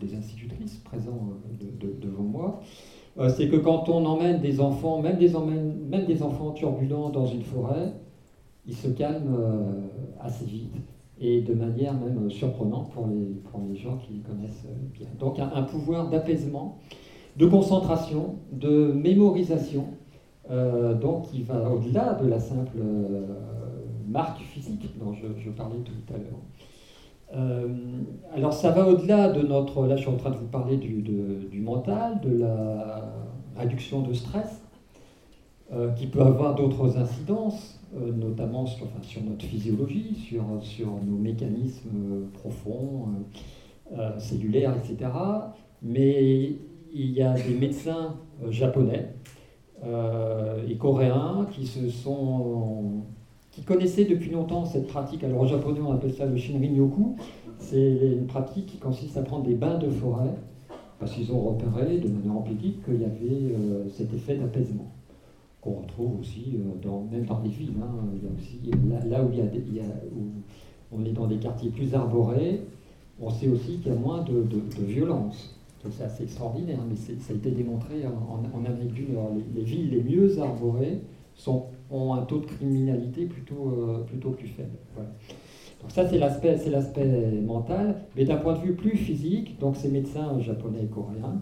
des 0.00 0.14
institutrices 0.14 0.76
présents 0.76 1.31
euh, 1.61 1.87
devant 2.00 2.23
moi, 2.23 2.61
euh, 3.18 3.28
c'est 3.28 3.49
que 3.49 3.56
quand 3.56 3.88
on 3.88 4.04
emmène 4.04 4.40
des 4.40 4.61
enfants, 4.61 5.00
même 5.00 5.16
des, 5.18 6.23
enfants 6.23 6.50
turbulents 6.52 7.11
dans 7.11 7.26
une 7.26 7.42
forêt, 7.42 7.92
ils 8.66 8.75
se 8.75 8.88
calment 8.88 9.37
assez 10.20 10.44
vite 10.44 10.75
et 11.20 11.40
de 11.40 11.54
manière 11.54 11.94
même 11.94 12.30
surprenante 12.30 12.90
pour 12.90 13.06
les, 13.06 13.76
gens 13.76 13.96
qui 13.99 14.14
les 14.14 14.20
connaissent 14.20 14.66
bien. 14.92 15.06
Donc 15.18 15.38
un, 15.38 15.50
un 15.54 15.62
pouvoir 15.62 16.11
d'apaisement, 16.11 16.78
de 17.37 17.46
concentration, 17.46 18.37
de 18.52 18.92
mémorisation, 18.92 19.87
donc 20.50 21.30
qui 21.30 21.42
va 21.42 21.70
au-delà 21.70 22.14
de 22.14 22.28
la 22.28 22.40
simple 22.40 22.78
marque 24.08 24.40
physique 24.40 24.88
dont 24.99 25.12
je, 25.12 25.50
parlais 25.50 25.80
tout 25.80 26.14
à 26.14 26.18
l'heure. 26.18 26.40
Euh, 27.35 27.68
alors 28.35 28.52
ça 28.52 28.71
va 28.71 28.87
au-delà 28.87 29.33
de 29.33 29.42
notre... 29.42 29.87
Là 29.87 29.97
je 29.97 30.02
suis 30.02 30.11
en 30.11 30.16
train 30.16 30.30
de 30.30 30.37
vous 30.37 30.47
parler 30.47 30.76
du, 30.76 31.02
du 31.02 31.61
mental, 31.61 32.21
de 32.21 32.38
la 32.38 33.12
réduction 33.56 34.02
de 34.02 34.12
stress, 34.12 34.62
euh, 35.73 35.90
qui 35.92 36.06
peut 36.06 36.23
avoir 36.23 36.54
d'autres 36.54 36.99
incidences, 36.99 37.80
euh, 37.97 38.12
notamment 38.12 38.66
sur, 38.66 38.87
enfin, 38.87 39.02
sur, 39.02 39.23
notre 39.23 39.45
physiologie, 39.45 40.14
sur, 40.14 40.45
sur 40.61 40.88
nos 41.04 41.16
mécanismes 41.16 42.28
profonds, 42.35 43.09
cellulaires, 44.18 44.75
etc. 44.76 45.11
Mais 45.80 46.56
il 46.92 47.11
y 47.11 47.23
a 47.23 47.35
des 47.35 47.54
médecins 47.54 48.16
japonais 48.49 49.14
et 50.68 50.76
coréens 50.76 51.47
qui 51.52 51.66
se 51.66 51.88
sont 51.88 53.04
qui 53.57 53.63
connaissaient 53.63 54.05
depuis 54.05 54.31
longtemps 54.31 54.67
cette 54.67 54.87
pratique. 54.87 55.25
Alors 55.25 55.41
en 55.41 55.47
japonais, 55.47 55.81
on 55.81 55.93
appelle 55.93 56.13
ça 56.13 56.27
le 56.27 56.37
Shinrin-yoku. 56.37 57.17
C'est 57.59 58.13
une 58.13 58.27
pratique 58.27 58.67
qui 58.67 58.77
consiste 58.77 59.17
à 59.17 59.23
prendre 59.23 59.45
des 59.45 59.55
bains 59.55 59.79
de 59.79 59.89
forêt 59.89 60.35
parce 60.99 61.13
qu'ils 61.13 61.33
ont 61.33 61.41
repéré 61.41 61.97
de 61.97 62.09
manière 62.09 62.37
empirique 62.37 62.85
qu'il 62.85 63.01
y 63.01 63.05
avait 63.05 63.55
cet 63.91 64.13
effet 64.13 64.37
d'apaisement 64.37 64.93
qu'on 65.63 65.81
retrouve 65.81 66.21
aussi 66.21 66.59
dans, 66.83 67.07
même 67.11 67.25
dans 67.25 67.41
les 67.41 67.49
villes. 67.49 67.73
Hein. 67.83 68.05
il 68.15 68.23
y 68.23 68.27
a 68.27 68.35
aussi 68.37 68.61
là, 69.09 69.25
où 69.25 70.27
on 70.93 71.05
est 71.07 71.13
dans 71.13 71.27
des 71.27 71.39
quartiers 71.39 71.71
plus 71.71 71.95
arborés, 71.95 72.61
on 73.19 73.31
sait 73.31 73.49
aussi 73.49 73.79
qu'il 73.79 73.91
y 73.91 73.97
a 73.97 73.99
moins 73.99 74.23
de, 74.23 74.45
violence. 74.85 75.59
C'est 75.89 76.05
assez 76.05 76.25
extraordinaire, 76.25 76.81
mais 76.89 76.97
ça 76.97 77.33
a 77.33 77.37
été 77.37 77.51
démontré 77.51 78.05
en, 78.07 78.59
Amérique 78.59 78.93
du 78.93 79.07
Nord. 79.13 79.31
Les, 79.55 79.63
villes 79.63 79.91
les 79.91 80.03
mieux 80.03 80.39
arborées 80.41 81.01
sont, 81.35 81.65
ont 81.90 82.14
un 82.14 82.23
taux 82.23 82.38
de 82.38 82.47
criminalité 82.47 83.26
plutôt, 83.26 83.71
euh, 83.71 84.05
plutôt 84.05 84.31
plus 84.31 84.49
faible. 84.49 84.76
Donc 84.97 85.90
ça, 85.90 86.09
c'est 86.09 86.19
l'aspect, 86.19 86.57
c'est 86.59 86.71
l'aspect 86.71 87.07
mental. 87.43 88.02
Mais 88.16 88.25
d'un 88.25 88.37
point 88.37 88.55
de 88.55 88.61
vue 88.61 88.75
plus 88.75 88.97
physique, 88.97 89.59
donc 89.59 89.76
ces 89.76 89.88
médecins 89.88 90.38
japonais 90.40 90.85
et 90.85 90.87
coréens 90.87 91.40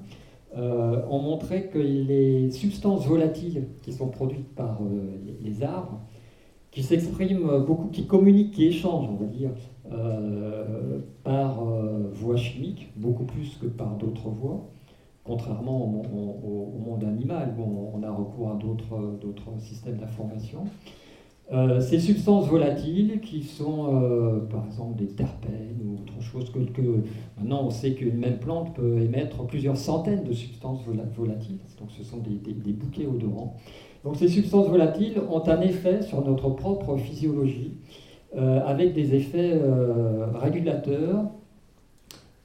euh, 0.56 1.02
ont 1.08 1.20
montré 1.20 1.68
que 1.68 1.78
les 1.78 2.50
substances 2.50 3.06
volatiles 3.06 3.68
qui 3.82 3.92
sont 3.92 4.08
produites 4.08 4.54
par 4.54 4.80
euh, 4.82 5.16
les, 5.40 5.62
arbres, 5.62 6.00
qui 6.70 6.82
s'expriment 6.82 7.64
beaucoup, 7.64 7.88
qui 7.88 8.06
communiquent, 8.06 8.52
qui 8.52 8.66
échangent, 8.66 9.08
on 9.08 9.16
va 9.16 9.26
dire, 9.26 9.50
par 11.22 11.62
voie 12.12 12.36
chimique, 12.36 12.90
beaucoup 12.96 13.24
plus 13.24 13.56
que 13.60 13.66
par 13.66 13.96
d'autres 13.96 14.28
voies, 14.28 14.73
contrairement 15.24 15.84
au, 15.84 16.78
monde 16.78 17.04
animal 17.04 17.54
où 17.58 17.90
on, 17.94 18.02
a 18.02 18.10
recours 18.10 18.50
à 18.50 18.54
d'autres 18.54 19.58
systèmes 19.58 19.96
d'information. 19.96 20.64
Euh, 21.52 21.80
ces 21.80 21.98
substances 21.98 22.48
volatiles 22.48 23.20
qui 23.20 23.42
sont 23.42 24.42
par 24.50 24.66
exemple 24.66 24.96
des 24.96 25.08
terpènes 25.08 25.78
ou 25.84 25.94
autre 25.94 26.20
chose 26.22 26.50
que, 26.50 26.60
maintenant 27.38 27.64
on 27.64 27.70
sait 27.70 27.94
qu'une 27.94 28.18
même 28.18 28.38
plante 28.38 28.74
peut 28.74 29.00
émettre 29.00 29.46
plusieurs 29.46 29.76
centaines 29.76 30.24
de 30.24 30.32
substances 30.32 30.82
volatiles, 30.84 31.58
donc 31.78 31.90
ce 31.90 32.04
sont 32.04 32.18
des, 32.18 32.72
bouquets 32.72 33.06
odorants. 33.06 33.56
Donc 34.04 34.16
ces 34.16 34.28
substances 34.28 34.68
volatiles 34.68 35.20
ont 35.30 35.46
un 35.48 35.60
effet 35.62 36.02
sur 36.02 36.24
notre 36.24 36.50
propre 36.50 36.96
physiologie 36.96 37.78
euh, 38.36 38.60
avec 38.66 38.94
des 38.94 39.14
effets 39.14 39.52
euh, 39.54 40.26
régulateurs 40.34 41.30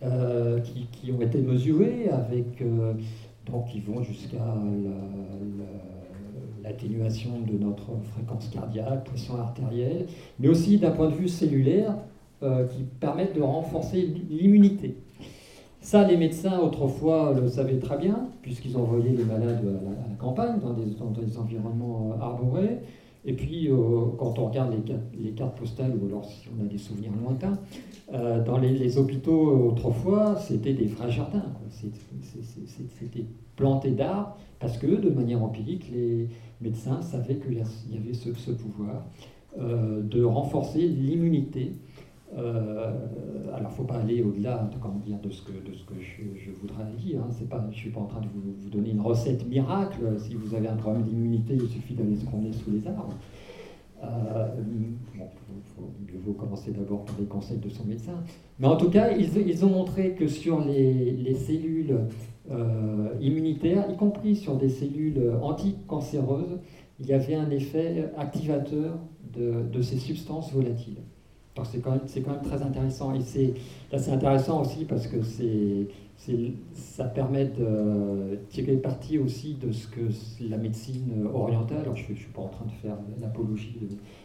euh, 0.03 0.60
qui, 0.60 1.12
ont 1.12 1.22
été 1.22 1.41
mesurés, 1.41 2.10
avec, 2.10 2.63
donc 3.46 3.68
qui 3.68 3.82
vont 3.82 4.01
jusqu'à 4.01 4.38
l'atténuation 6.63 7.32
de 7.41 7.58
notre 7.58 7.91
fréquence 8.13 8.50
cardiaque, 8.50 9.03
pression 9.06 9.36
artérielle, 9.38 10.06
mais 10.39 10.48
aussi 10.48 10.77
d'un 10.77 10.91
point 10.91 11.10
de 11.10 11.15
vue 11.15 11.27
cellulaire, 11.27 11.96
qui 12.41 12.84
permettent 13.01 13.36
de 13.36 13.41
renforcer 13.41 14.13
l'immunité. 14.29 14.96
Ça, 15.82 16.08
les 16.08 16.15
médecins 16.15 16.60
autrefois 16.60 17.34
le 17.34 17.48
savaient 17.50 17.79
très 17.79 17.98
bien, 17.98 18.29
puisqu'ils 18.41 18.77
envoyaient 18.77 19.12
les 19.12 19.25
malades 19.25 19.65
à 19.65 20.10
la, 20.10 20.15
campagne, 20.18 20.60
dans 20.60 20.74
des 20.74 21.38
environnements 21.38 22.15
arborés. 22.22 22.79
Et 23.26 23.34
puis, 23.34 23.70
euh, 23.70 23.76
quand 24.18 24.40
on 24.40 24.48
regarde 24.48 24.74
les, 25.18 25.32
cartes 25.32 25.58
postales, 25.58 25.94
ou 26.02 26.08
alors 26.08 26.26
si 26.26 26.48
on 26.58 26.64
a 26.64 26.68
des 26.68 26.78
souvenirs 26.78 27.12
lointains, 27.22 27.60
euh, 28.14 28.44
dans 28.44 28.58
les, 28.58 28.98
hôpitaux 28.98 29.70
autrefois, 29.70 30.38
c'était 30.38 30.74
des 30.74 30.86
vrais 30.86 31.12
jardins. 31.12 31.46
C'était 31.70 33.26
planté 33.56 33.92
d'arbres, 33.92 34.38
parce 34.60 34.78
que 34.78 34.88
de 34.88 35.10
manière 35.10 35.44
empirique, 35.44 35.92
les 35.94 36.30
médecins 36.62 37.02
savaient 37.02 37.38
qu'il 37.38 37.56
y 37.56 37.98
avait 37.98 38.14
ce, 38.14 38.52
pouvoir 38.52 39.06
euh, 39.60 40.02
de 40.02 40.24
renforcer 40.24 40.82
l'immunité 40.88 41.74
euh, 42.38 42.91
alors, 43.48 43.59
il 43.59 43.63
ne 43.63 43.69
faut 43.69 43.83
pas 43.83 43.95
aller 43.95 44.21
au-delà 44.21 44.69
de, 45.24 45.29
ce 45.31 45.41
que, 45.41 45.51
je, 46.00 46.51
voudrais 46.62 46.83
dire. 46.98 47.21
Hein. 47.21 47.45
Pas, 47.50 47.62
je 47.63 47.67
ne 47.67 47.74
suis 47.74 47.89
pas 47.89 48.01
en 48.01 48.05
train 48.05 48.21
de 48.21 48.27
vous, 48.27 48.69
donner 48.69 48.91
une 48.91 49.01
recette 49.01 49.48
miracle. 49.48 50.00
Si 50.17 50.36
vous 50.36 50.53
avez 50.53 50.67
un 50.67 50.75
problème 50.75 51.03
d'immunité, 51.03 51.55
il 51.55 51.67
suffit 51.67 51.95
d'aller 51.95 52.15
se 52.15 52.25
promener 52.25 52.53
sous 52.53 52.71
les 52.71 52.88
arbres. 52.88 53.15
Euh, 54.03 54.48
bon, 56.25 56.33
commencer 56.33 56.71
d'abord 56.71 57.03
par 57.05 57.15
les 57.19 57.25
conseils 57.25 57.57
de 57.57 57.69
son 57.69 57.86
médecin. 57.86 58.24
Mais 58.59 58.67
en 58.67 58.77
tout 58.77 58.89
cas, 58.89 59.12
ils, 59.12 59.65
ont 59.65 59.69
montré 59.69 60.13
que 60.13 60.27
sur 60.27 60.63
les, 60.63 61.12
les 61.12 61.33
cellules 61.33 61.98
euh, 62.51 63.09
immunitaires, 63.19 63.86
y 63.91 63.98
compris 63.98 64.36
sur 64.36 64.55
des 64.55 64.69
cellules 64.69 65.33
anticancéreuses, 65.41 66.59
il 67.00 67.07
y 67.07 67.13
avait 67.13 67.36
un 67.36 67.50
effet 67.50 68.12
activateur 68.17 69.00
de 69.33 69.81
ces 69.81 69.98
substances 69.98 70.51
volatiles 70.51 70.98
c'est 71.63 71.79
quand, 71.79 71.98
quand, 71.98 72.32
même 72.32 72.41
très 72.41 72.62
intéressant. 72.62 73.13
Et 73.13 73.22
c'est, 73.22 74.12
intéressant 74.12 74.62
aussi 74.62 74.86
parce 74.86 75.08
que 75.08 75.22
c'est, 75.22 75.88
ça 76.74 77.06
permet 77.06 77.46
de 77.46 78.39
tirer 78.50 78.77
parti 78.77 79.18
aussi 79.18 79.56
de 79.56 79.72
ce 79.72 79.88
que 79.88 80.01
la 80.41 80.58
médecine 80.58 81.27
orientale, 81.34 81.79
alors 81.79 81.96
je 81.96 82.12
ne 82.12 82.18
suis 82.18 82.32
pas 82.32 82.41
en 82.41 82.50
train 82.50 82.65
de 82.65 82.72
faire 82.72 82.96
l'apologie 83.22 83.77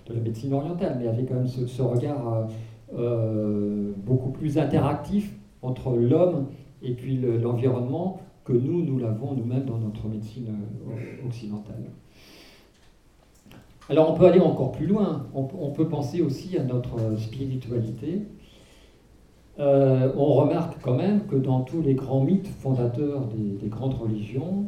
de, 0.06 0.14
la 0.14 0.20
médecine 0.20 0.52
orientale, 0.52 0.96
mais 1.00 1.08
avait 1.08 1.24
quand 1.24 1.34
même 1.34 1.48
ce, 1.48 1.82
regard 1.82 2.48
euh, 2.96 3.92
beaucoup 4.04 4.30
plus 4.30 4.58
interactif 4.58 5.32
entre 5.62 5.96
l'homme 5.96 6.46
et 6.82 6.92
puis 6.92 7.16
l'environnement 7.16 8.20
que 8.44 8.52
nous, 8.52 8.84
nous 8.84 8.98
l'avons 8.98 9.34
nous-mêmes 9.34 9.64
dans 9.64 9.78
notre 9.78 10.06
médecine 10.06 10.48
euh, 10.90 11.26
occidentale. 11.26 11.90
Alors 13.90 14.10
on 14.10 14.14
peut 14.14 14.24
aller 14.24 14.40
encore 14.40 14.72
plus 14.72 14.86
loin, 14.86 15.26
on, 15.34 15.70
peut 15.70 15.88
penser 15.88 16.22
aussi 16.22 16.56
à 16.56 16.62
notre 16.62 17.18
spiritualité. 17.18 18.22
Euh, 19.58 20.10
on 20.16 20.32
remarque 20.32 20.80
quand 20.80 20.94
même 20.96 21.26
que 21.26 21.36
dans 21.36 21.60
tous 21.60 21.82
les 21.82 21.94
grands 21.94 22.24
mythes 22.24 22.48
fondateurs 22.48 23.26
des, 23.26 23.68
grandes 23.68 23.94
religions, 23.94 24.64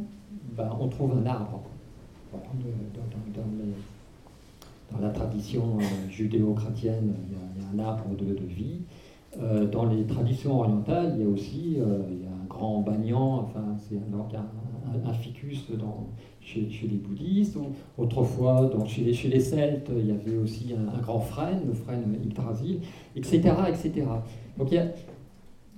ben, 0.55 0.69
on 0.79 0.87
trouve 0.87 1.13
un 1.17 1.25
arbre. 1.25 1.63
dans, 4.91 4.99
la 5.01 5.09
tradition 5.09 5.77
euh, 5.79 6.09
judéo-chrétienne, 6.09 7.15
il, 7.27 7.61
y, 7.61 7.81
a 7.81 7.83
un 7.83 7.87
arbre 7.87 8.15
de, 8.15 8.35
vie. 8.45 8.81
Euh, 9.39 9.65
dans 9.65 9.85
les 9.85 10.05
traditions 10.05 10.59
orientales, 10.59 11.15
il 11.17 11.23
y 11.23 11.25
a 11.25 11.29
aussi 11.29 11.77
un 11.81 12.45
grand 12.47 12.81
banyan, 12.81 13.39
enfin 13.39 13.63
c'est 13.89 13.97
un, 13.97 15.09
un, 15.09 15.13
ficus 15.13 15.71
dans, 15.71 16.07
chez, 16.47 16.87
les 16.89 16.97
bouddhistes. 16.97 17.57
Autrefois, 17.97 18.69
donc 18.73 18.87
chez, 18.87 19.01
les, 19.01 19.13
chez 19.13 19.27
les 19.27 19.39
Celtes, 19.39 19.91
il 19.97 20.07
y 20.07 20.11
avait 20.11 20.37
aussi 20.37 20.73
un, 20.73 21.01
grand 21.01 21.19
frêne, 21.19 21.61
le 21.67 21.73
frêne 21.73 22.17
Yggdrasil, 22.23 22.79
etc. 23.15 23.41
etc. 23.67 24.05
Donc 24.57 24.69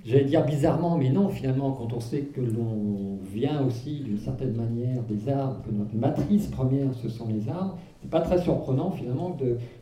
j'allais 0.05 0.23
dire 0.25 0.45
bizarrement, 0.45 0.97
mais 0.97 1.09
non, 1.09 1.29
finalement, 1.29 1.71
quand 1.71 1.91
on 1.93 1.99
sait 1.99 2.21
que 2.21 2.41
l'on 2.41 3.17
vient 3.33 3.65
aussi 3.65 4.01
d'une 4.01 4.19
certaine 4.19 4.55
manière 4.55 5.03
des 5.03 5.29
arbres, 5.29 5.61
que 5.65 5.71
notre 5.71 5.95
matrice 5.95 6.47
première, 6.47 6.93
ce 6.93 7.09
sont 7.09 7.27
les 7.27 7.49
arbres, 7.49 7.77
c'est 8.01 8.09
pas 8.09 8.21
très 8.21 8.41
surprenant 8.41 8.91
finalement 8.91 9.37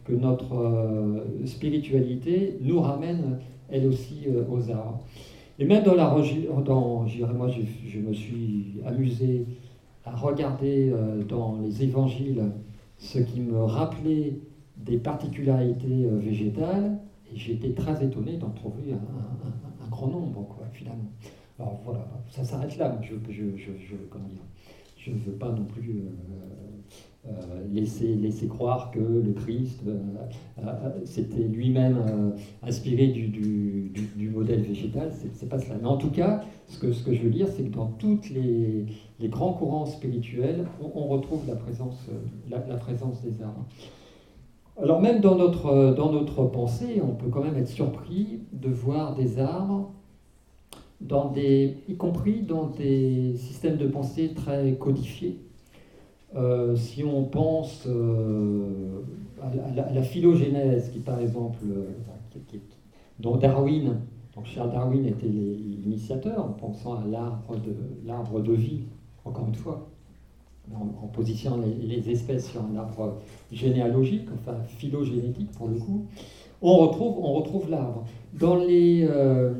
que 0.05 0.13
notre 0.13 0.55
euh, 0.55 1.45
spiritualité 1.45 2.57
nous 2.61 2.79
ramène 2.79 3.39
elle 3.69 3.85
aussi 3.85 4.23
euh, 4.27 4.43
aux 4.49 4.71
arbres. 4.71 5.03
Et 5.59 5.65
même 5.65 5.83
dans 5.83 5.95
la 5.95 6.15
dans, 6.63 7.05
moi 7.35 7.47
je 7.47 7.99
me 7.99 8.13
suis 8.13 8.75
amusé 8.85 9.45
à 10.07 10.15
regarder 10.15 10.89
euh, 10.89 11.23
dans 11.23 11.57
les 11.59 11.83
évangiles 11.83 12.43
ce 12.97 13.19
qui 13.19 13.41
me 13.41 13.63
rappelait 13.63 14.39
des 14.77 14.97
particularités 14.97 16.05
euh, 16.05 16.17
végétales, 16.17 16.99
et 17.33 17.51
été 17.51 17.73
très 17.73 18.03
étonné 18.03 18.37
d'en 18.37 18.49
trouver 18.51 18.93
un, 18.93 19.89
grand 19.89 20.07
nombre, 20.07 20.47
quoi, 20.47 20.65
finalement. 20.71 21.11
Alors 21.59 21.79
voilà, 21.83 22.07
ça 22.29 22.43
s'arrête 22.43 22.77
là. 22.77 22.99
Je, 23.01 23.15
je, 23.31 23.57
je, 23.57 23.71
je, 23.79 23.95
je 24.97 25.11
ne 25.11 25.17
veux 25.17 25.33
pas 25.33 25.51
non 25.51 25.65
plus 25.65 25.89
euh, 25.89 26.09
laisser, 27.71 28.15
laisser 28.15 28.47
croire 28.47 28.91
que 28.91 28.99
le 28.99 29.33
Christ 29.33 29.81
s'était 31.05 31.43
lui-même 31.43 32.33
inspiré 32.63 33.07
du, 33.07 34.29
modèle 34.33 34.61
végétal. 34.61 35.11
C'est 35.33 35.49
pas 35.49 35.59
cela. 35.59 35.75
Mais 35.81 35.87
en 35.87 35.97
tout 35.97 36.11
cas, 36.11 36.43
ce 36.67 36.77
que, 36.79 36.91
ce 36.91 37.03
que 37.03 37.13
je 37.13 37.21
veux 37.21 37.29
dire, 37.29 37.47
c'est 37.47 37.63
que 37.63 37.73
dans 37.73 37.87
toutes 37.87 38.29
les, 38.29 38.85
les 39.19 39.29
grands 39.29 39.53
courants 39.53 39.85
spirituels, 39.85 40.65
on, 40.81 41.07
retrouve 41.07 41.47
la 41.47 41.55
présence, 41.55 42.07
euh, 42.09 42.17
la, 42.49 42.59
présence 42.75 43.21
des 43.21 43.41
arbres. 43.41 43.65
Alors 44.81 45.01
même 45.01 45.21
dans 45.21 45.35
notre, 45.35 45.67
euh, 45.67 45.93
dans 45.93 46.11
notre 46.11 46.43
pensée, 46.43 47.01
on 47.01 47.15
peut 47.15 47.29
quand 47.29 47.43
même 47.43 47.57
être 47.57 47.69
surpris 47.69 48.41
de 48.53 48.69
voir 48.69 49.15
des 49.15 49.39
arbres, 49.39 49.91
dans 51.01 51.31
des, 51.31 51.77
y 51.87 51.95
compris 51.95 52.41
dans 52.41 52.67
des 52.67 53.35
systèmes 53.37 53.77
de 53.77 53.87
pensée 53.87 54.33
très 54.35 54.73
codifiés. 54.73 55.39
Euh, 56.37 56.75
si 56.75 57.03
on 57.03 57.23
pense 57.23 57.87
à, 59.41 59.91
la, 59.93 60.03
phylogénèse, 60.03 60.91
qui 60.91 60.99
par 60.99 61.19
exemple, 61.19 61.59
dont 63.19 63.37
Darwin, 63.37 63.97
donc 64.35 64.45
Charles 64.45 64.71
Darwin 64.71 65.05
était 65.07 65.27
l'initiateur, 65.27 66.45
en 66.45 66.49
pensant 66.49 66.93
à 66.93 67.05
l'arbre 67.07 67.55
de, 67.55 67.73
l'arbre 68.05 68.39
de 68.39 68.53
vie 68.53 68.81
encore 69.27 69.47
une 69.47 69.55
fois, 69.55 69.87
en, 70.73 71.07
positionnant 71.07 71.63
les, 71.81 72.09
espèces 72.09 72.49
sur 72.49 72.61
un 72.61 72.75
arbre 72.75 73.17
généalogique, 73.51 74.27
enfin 74.33 74.57
phylogénétique 74.67 75.51
pour 75.51 75.67
le 75.67 75.75
coup, 75.75 76.05
on 76.61 76.77
retrouve, 76.77 77.17
on 77.19 77.33
retrouve 77.33 77.69
l'arbre. 77.69 78.03
Dans 78.33 78.55
les, 78.55 79.07
euh, 79.09 79.53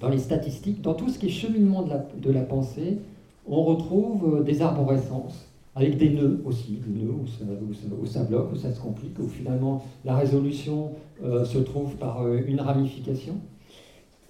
dans 0.00 0.08
les 0.08 0.18
statistiques, 0.18 0.80
dans 0.82 0.94
tout 0.94 1.08
ce 1.08 1.18
qui 1.18 1.26
est 1.26 1.30
cheminement 1.30 1.82
de 1.82 2.30
la, 2.30 2.42
pensée, 2.42 2.98
on 3.46 3.62
retrouve 3.62 4.38
euh, 4.38 4.42
des 4.42 4.62
arborescences, 4.62 5.48
avec 5.74 5.96
des 5.96 6.10
nœuds 6.10 6.42
aussi, 6.44 6.80
des 6.84 7.02
nœuds 7.02 7.12
où 7.12 8.06
ça, 8.06 8.24
bloque, 8.24 8.52
où 8.52 8.56
ça 8.56 8.72
se 8.72 8.80
complique, 8.80 9.18
où 9.18 9.28
finalement 9.28 9.84
la 10.04 10.16
résolution 10.16 10.92
euh, 11.22 11.44
se 11.44 11.58
trouve 11.58 11.96
par 11.96 12.22
euh, 12.22 12.40
une 12.46 12.60
ramification. 12.60 13.34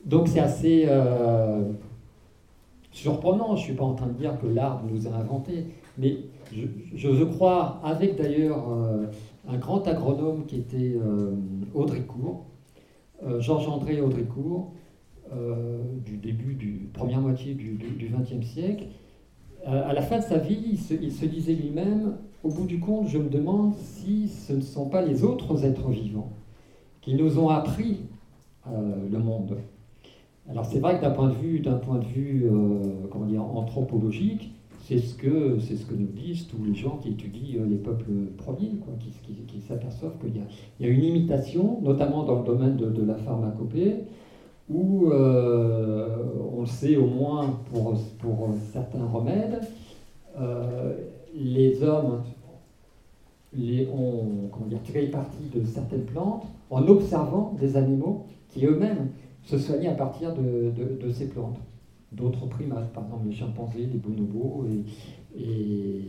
Donc 0.04 0.28
c'est 0.28 0.40
assez 0.40 0.88
surprenant, 2.90 3.54
je 3.56 3.61
ne 3.61 3.66
suis 3.66 3.75
pas 3.75 3.85
en 3.85 3.94
train 3.94 4.06
de 4.06 4.14
dire 4.14 4.38
que 4.40 4.47
l'arbre 4.47 4.85
nous 4.90 5.06
a 5.06 5.11
inventé, 5.11 5.66
mais 5.99 6.16
je, 6.94 7.09
veux 7.09 7.26
croire, 7.26 7.80
avec 7.85 8.16
d'ailleurs 8.16 8.66
un 9.47 9.59
grand 9.59 9.87
agronome 9.87 10.47
qui 10.47 10.56
était 10.56 10.97
Audricourt, 11.75 12.47
Georges-André 13.40 14.00
Audricourt, 14.00 14.73
euh, 15.32 15.78
du 16.04 16.16
début 16.16 16.54
du 16.54 16.88
première 16.92 17.20
moitié 17.20 17.54
du 17.54 17.78
XXe 17.78 18.44
siècle. 18.44 18.87
Euh, 19.69 19.88
à 19.88 19.93
la 19.93 20.02
fin 20.02 20.19
de 20.19 20.23
sa 20.23 20.38
vie, 20.38 20.79
il 21.02 21.12
se, 21.12 21.25
disait 21.25 21.55
lui-même, 21.55 22.17
au 22.43 22.49
bout 22.49 22.67
du 22.67 22.81
compte, 22.81 23.09
je 23.09 23.19
me 23.19 23.29
demande 23.29 23.75
si 23.75 24.29
ce 24.29 24.52
ne 24.52 24.62
sont 24.62 24.88
pas 24.88 25.02
les 25.02 25.23
autres 25.23 25.64
êtres 25.64 25.90
vivants 25.90 26.33
qui 27.02 27.14
nous 27.14 27.38
ont 27.38 27.49
appris 27.49 28.00
euh, 28.67 29.09
le 29.11 29.19
monde. 29.19 29.59
Alors 30.49 30.64
c'est 30.64 30.81
vrai 30.81 30.97
que 30.97 31.02
d'un 31.02 31.11
point 31.11 31.29
de 31.29 31.35
vue, 31.35 31.61
d'un 31.61 31.76
point 31.76 31.99
de 31.99 32.05
vue 32.05 32.50
comment 33.11 33.26
dire, 33.26 33.43
anthropologique, 33.43 34.52
c'est 34.81 34.99
ce, 34.99 35.14
que, 35.14 35.59
c'est 35.61 35.76
ce 35.76 35.87
que 35.87 35.95
nous 35.95 36.09
disent 36.09 36.49
tous 36.49 36.64
les 36.64 36.75
gens 36.75 36.97
qui 36.97 37.11
étudient 37.11 37.64
les 37.64 37.76
peuples 37.76 38.11
premiers, 38.37 38.73
quoi, 38.81 38.95
qui, 38.99 39.61
s'aperçoivent 39.61 40.19
qu'il 40.19 40.37
y, 40.37 40.85
a, 40.85 40.90
une 40.90 41.05
imitation, 41.05 41.81
notamment 41.83 42.25
dans 42.25 42.40
le 42.40 42.45
domaine 42.45 42.76
de, 42.76 42.90
de 42.90 43.05
la 43.05 43.14
pharmacopée, 43.14 43.99
où 44.71 45.11
euh, 45.11 46.09
on 46.57 46.61
le 46.61 46.67
sait 46.67 46.97
au 46.97 47.07
moins 47.07 47.59
pour, 47.71 47.95
pour 48.19 48.50
certains 48.73 49.05
remèdes, 49.05 49.61
euh, 50.39 50.95
les 51.35 51.83
hommes 51.83 52.23
les 53.53 53.89
ont 53.89 54.49
comment 54.53 54.67
dire, 54.67 54.83
tiré 54.83 55.07
parti 55.07 55.39
de 55.53 55.65
certaines 55.65 56.05
plantes 56.05 56.45
en 56.71 56.87
observant 56.87 57.57
des 57.59 57.77
animaux 57.77 58.27
qui 58.49 58.65
eux-mêmes 58.65 59.09
se 59.43 59.59
soignaient 59.59 59.89
à 59.89 59.95
partir 59.95 60.33
de, 60.35 60.71
de, 61.00 61.11
ces 61.11 61.29
plantes. 61.29 61.59
D'autres 62.12 62.47
primates, 62.47 62.93
par 62.93 63.05
exemple 63.05 63.27
les 63.29 63.35
chimpanzés, 63.35 63.89
les 63.91 63.99
bonobos, 63.99 64.67
et, 65.37 66.03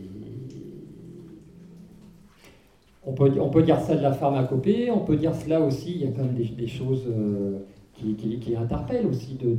on, 3.04 3.12
peut, 3.12 3.32
on 3.40 3.48
peut 3.50 3.62
dire 3.62 3.80
ça 3.80 3.96
de 3.96 4.02
la 4.02 4.12
pharmacopée, 4.12 4.90
on 4.90 5.00
peut 5.00 5.16
dire 5.16 5.34
cela 5.34 5.60
aussi, 5.60 5.92
il 5.92 6.02
y 6.02 6.06
a 6.06 6.12
quand 6.12 6.24
même 6.24 6.34
des, 6.34 6.66
choses... 6.68 7.04
Euh, 7.08 7.64
qui, 8.40 8.56
interpelle 8.56 9.06
aussi 9.06 9.34
de, 9.34 9.54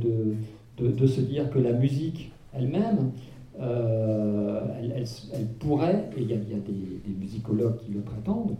de, 0.78 0.90
de, 0.90 1.06
se 1.06 1.20
dire 1.20 1.50
que 1.50 1.58
la 1.58 1.72
musique 1.72 2.32
elle-même, 2.52 3.12
euh, 3.60 4.60
elle, 4.80 5.46
pourrait, 5.58 6.10
et 6.16 6.22
il 6.22 6.30
y 6.30 6.34
a, 6.34 6.36
des, 6.36 7.14
musicologues 7.18 7.76
qui 7.78 7.92
le 7.92 8.00
prétendent, 8.00 8.56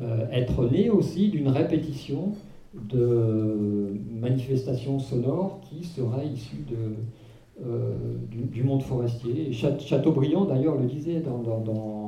euh, 0.00 0.26
être 0.32 0.68
née 0.70 0.90
aussi 0.90 1.28
d'une 1.28 1.48
répétition 1.48 2.32
de 2.74 3.96
manifestations 4.10 4.98
sonores 4.98 5.60
qui 5.62 5.84
seraient 5.84 6.26
issues 6.26 6.64
de, 6.68 7.64
euh, 7.64 7.94
du, 8.30 8.64
monde 8.64 8.82
forestier. 8.82 9.52
Chateaubriand 9.52 10.44
d'ailleurs 10.44 10.76
le 10.76 10.86
disait 10.86 11.20
dans, 11.20 12.03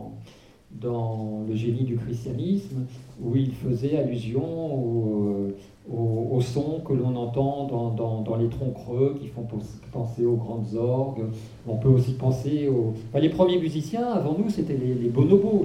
Le 0.83 1.55
génie 1.55 1.85
du 1.85 1.97
christianisme, 1.97 2.87
où 3.23 3.35
il 3.35 3.53
faisait 3.53 3.97
allusion 3.97 4.43
au, 4.43 5.53
au, 5.91 6.41
son 6.41 6.81
que 6.81 6.93
l'on 6.93 7.15
entend 7.17 7.67
dans, 7.67 8.23
dans, 8.23 8.37
les 8.37 8.49
troncs 8.49 8.75
creux 8.75 9.17
qui 9.21 9.29
font 9.29 9.47
penser 9.93 10.25
aux 10.25 10.37
grandes 10.37 10.75
orgues. 10.75 11.25
On 11.67 11.77
peut 11.77 11.89
aussi 11.89 12.15
penser 12.15 12.69
aux... 12.69 12.95
les 13.19 13.29
premiers 13.29 13.59
musiciens, 13.59 14.07
avant 14.09 14.37
nous, 14.39 14.51
c'était 14.51 14.77
les, 14.77 15.09
bonobos, 15.09 15.65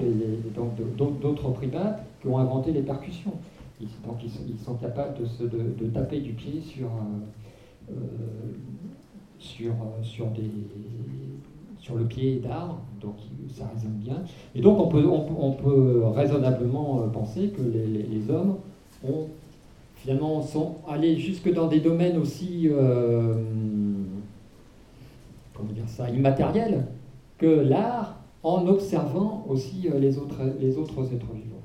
d'autres 0.97 1.50
primates 1.50 2.06
qui 2.21 2.28
ont 2.28 2.38
inventé 2.38 2.71
les 2.71 2.84
percussions. 2.84 3.34
donc 3.80 4.17
ils, 4.24 4.60
sont 4.60 4.76
capables 4.76 5.15
de, 5.17 5.84
de, 5.84 5.89
taper 5.89 6.19
du 6.19 6.34
pied 6.34 6.62
sur, 6.62 6.88
euh, 7.89 7.93
sur, 9.39 9.74
sur, 10.04 10.28
des, 10.28 10.52
sur 11.82 11.96
le 11.96 12.06
pied 12.06 12.39
d'arbres, 12.39 12.80
donc 13.02 13.15
ça 13.54 13.70
résonne 13.74 13.98
bien. 13.98 14.22
Et 14.56 14.62
donc 14.62 14.80
on 14.80 14.88
peut, 14.88 15.04
on, 15.06 15.52
peut 15.52 16.04
raisonnablement 16.15 17.08
penser 17.12 17.50
que 17.50 17.62
les, 17.62 18.30
hommes 18.30 18.58
ont 19.04 19.28
finalement 19.96 20.41
sont 20.41 20.76
allés 20.88 21.17
jusque 21.17 21.52
dans 21.52 21.67
des 21.67 21.80
domaines 21.80 22.17
aussi, 22.17 22.67
euh, 22.70 23.36
comment 25.54 25.72
dire 25.72 25.88
ça, 25.88 26.10
immatériels 26.10 26.86
que 27.38 27.48
l'art, 27.48 28.15
en 28.44 28.67
observant 28.67 29.46
aussi 29.48 29.88
euh, 29.88 30.00
les, 30.00 30.17
autres, 30.17 30.41
les 30.60 30.78
autres 30.78 31.04
êtres 31.13 31.34
vivants. 31.34 31.58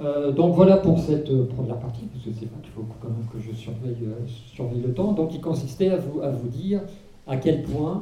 Euh, 0.00 0.32
donc 0.32 0.54
voilà 0.54 0.78
pour 0.78 0.98
cette 0.98 1.46
première 1.48 1.78
partie, 1.78 2.06
parce 2.06 2.24
que 2.24 2.30
c'est 2.32 2.46
vrai 2.46 2.60
qu'il 2.62 2.72
faut 2.72 2.84
quand 3.00 3.08
même 3.08 3.26
que 3.32 3.38
je 3.38 3.54
surveille, 3.54 3.96
surveille, 4.26 4.80
le 4.80 4.92
temps. 4.92 5.12
Donc 5.12 5.34
il 5.34 5.40
consistait 5.40 5.90
à 5.90 5.96
vous, 5.96 6.20
à 6.22 6.30
vous 6.30 6.48
dire 6.48 6.80
à 7.26 7.36
quel 7.36 7.62
point, 7.62 8.00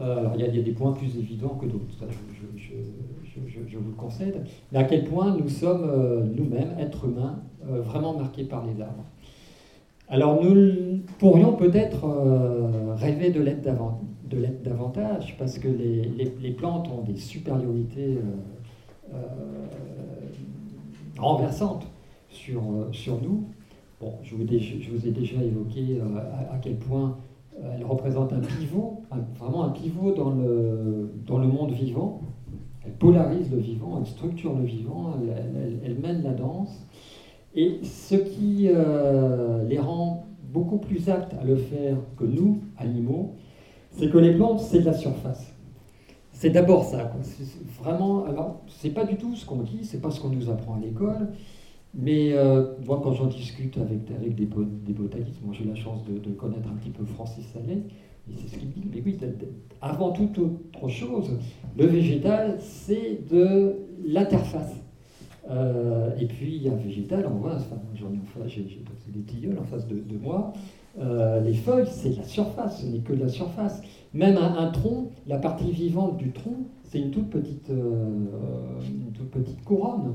alors 0.00 0.32
il 0.36 0.40
y, 0.40 0.58
a 0.58 0.62
des 0.62 0.72
points 0.72 0.92
plus 0.92 1.16
évidents 1.18 1.56
que 1.60 1.66
d'autres, 1.66 1.84
je, 2.56 3.78
vous 3.78 3.90
le 3.90 3.96
concède, 3.96 4.44
mais 4.72 4.78
à 4.78 4.84
quel 4.84 5.04
point 5.04 5.36
nous 5.36 5.48
sommes 5.48 6.32
nous-mêmes, 6.34 6.76
êtres 6.78 7.06
humains, 7.06 7.42
euh, 7.70 7.80
vraiment 7.80 8.12
marqués 8.12 8.44
par 8.44 8.66
les 8.66 8.78
arbres. 8.82 9.04
Alors 10.08 10.42
nous 10.42 10.98
pourrions 11.18 11.54
peut-être 11.54 12.04
euh, 12.04 12.94
rêver 12.94 13.30
de 13.30 13.40
l'être 13.40 13.62
davantage, 14.62 15.34
parce 15.38 15.58
que 15.58 15.68
les, 15.68 16.50
plantes 16.50 16.88
ont 16.88 17.02
des 17.02 17.16
supériorités 17.16 18.18
euh, 19.14 19.16
renversantes 21.18 21.86
sur, 22.28 22.60
sur 22.92 23.22
nous. 23.22 23.44
Bon, 23.98 24.12
je 24.22 24.34
vous 24.34 25.06
ai 25.06 25.10
déjà 25.10 25.42
évoqué 25.42 26.00
à, 26.52 26.58
quel 26.60 26.76
point 26.76 27.16
elle 27.62 27.84
représente 27.84 28.32
un 28.32 28.40
pivot, 28.40 29.02
vraiment 29.38 29.64
un 29.64 29.70
pivot 29.70 30.12
dans 30.12 30.30
le, 30.30 31.10
dans 31.26 31.38
le 31.38 31.46
monde 31.46 31.72
vivant. 31.72 32.20
Elle 32.84 32.92
polarise 32.92 33.50
le 33.50 33.58
vivant, 33.58 33.98
elle 34.00 34.06
structure 34.06 34.54
le 34.54 34.64
vivant, 34.64 35.14
elle 35.84 35.98
mène 35.98 36.22
la 36.22 36.32
danse. 36.32 36.86
Et 37.54 37.78
ce 37.84 38.16
qui 38.16 38.68
euh, 38.68 39.64
les 39.68 39.78
rend 39.78 40.26
beaucoup 40.52 40.78
plus 40.78 41.08
aptes 41.08 41.34
à 41.34 41.44
le 41.44 41.56
faire 41.56 41.96
que 42.16 42.24
nous, 42.24 42.60
animaux, 42.76 43.34
c'est 43.92 44.10
que 44.10 44.18
les 44.18 44.34
plantes, 44.34 44.60
c'est 44.60 44.80
de 44.80 44.86
la 44.86 44.92
surface. 44.92 45.52
C'est 46.32 46.50
d'abord 46.50 46.84
ça. 46.84 47.12
C'est 47.22 47.64
vraiment, 47.80 48.24
alors, 48.24 48.60
c'est 48.66 48.90
pas 48.90 49.04
du 49.04 49.16
tout 49.16 49.36
ce 49.36 49.46
qu'on 49.46 49.62
dit, 49.62 49.84
c'est 49.84 50.00
pas 50.00 50.10
ce 50.10 50.20
qu'on 50.20 50.30
nous 50.30 50.50
apprend 50.50 50.74
à 50.74 50.80
l'école. 50.80 51.28
Mais 51.96 52.32
euh, 52.32 52.72
moi, 52.84 53.00
quand 53.02 53.12
j'en 53.12 53.26
discute 53.26 53.78
avec, 53.78 54.10
avec 54.10 54.34
des, 54.34 54.46
botanistes, 54.46 55.40
moi 55.44 55.54
j'ai 55.56 55.64
la 55.64 55.76
chance 55.76 56.00
de, 56.04 56.30
connaître 56.32 56.68
un 56.68 56.76
petit 56.76 56.90
peu 56.90 57.04
Francis 57.04 57.46
Salé, 57.52 57.82
et 58.28 58.32
c'est 58.36 58.48
ce 58.48 58.58
qu'il 58.58 58.70
dit. 58.70 58.82
Mais 58.92 59.02
oui, 59.04 59.16
avant 59.80 60.10
toute 60.10 60.38
autre 60.38 60.88
chose, 60.88 61.30
le 61.76 61.86
végétal, 61.86 62.56
c'est 62.58 63.20
de 63.30 63.76
l'interface. 64.04 64.74
Euh, 65.50 66.10
et 66.18 66.26
puis 66.26 66.66
un 66.68 66.76
végétal, 66.76 67.26
on 67.30 67.36
voit, 67.36 67.56
enfin, 67.56 67.76
j'en 67.94 68.12
ai 68.12 68.18
en 68.18 68.40
face, 68.40 68.50
j'ai 68.50 68.82
des 69.08 69.20
tilleuls 69.20 69.58
en 69.58 69.64
face 69.64 69.86
de, 69.86 70.02
moi. 70.20 70.52
Euh, 70.98 71.40
les 71.40 71.54
feuilles, 71.54 71.86
c'est 71.88 72.16
la 72.16 72.24
surface, 72.24 72.80
ce 72.80 72.86
n'est 72.86 73.00
que 73.00 73.12
la 73.12 73.28
surface. 73.28 73.82
Même 74.14 74.36
un, 74.38 74.70
tronc, 74.70 75.10
la 75.26 75.38
partie 75.38 75.70
vivante 75.70 76.16
du 76.16 76.32
tronc, 76.32 76.66
c'est 76.84 76.98
une 76.98 77.10
toute 77.10 77.34
une 77.34 79.12
toute 79.12 79.30
petite 79.30 79.62
couronne. 79.64 80.14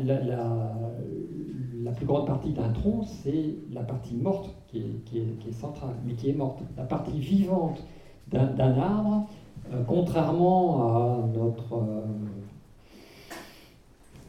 La, 0.00 0.20
la, 0.22 1.92
plus 1.92 2.06
grande 2.06 2.26
partie 2.26 2.52
d'un 2.52 2.70
tronc, 2.70 3.04
c'est 3.04 3.54
la 3.72 3.82
partie 3.82 4.16
morte 4.16 4.50
qui 4.68 4.80
est, 4.80 5.52
centrale, 5.52 5.94
mais 6.04 6.14
qui 6.14 6.30
est 6.30 6.34
morte. 6.34 6.58
La 6.76 6.84
partie 6.84 7.18
vivante 7.18 7.82
d'un 8.28 8.78
arbre, 8.78 9.28
contrairement 9.86 10.88
à 10.88 11.26
notre 11.34 11.84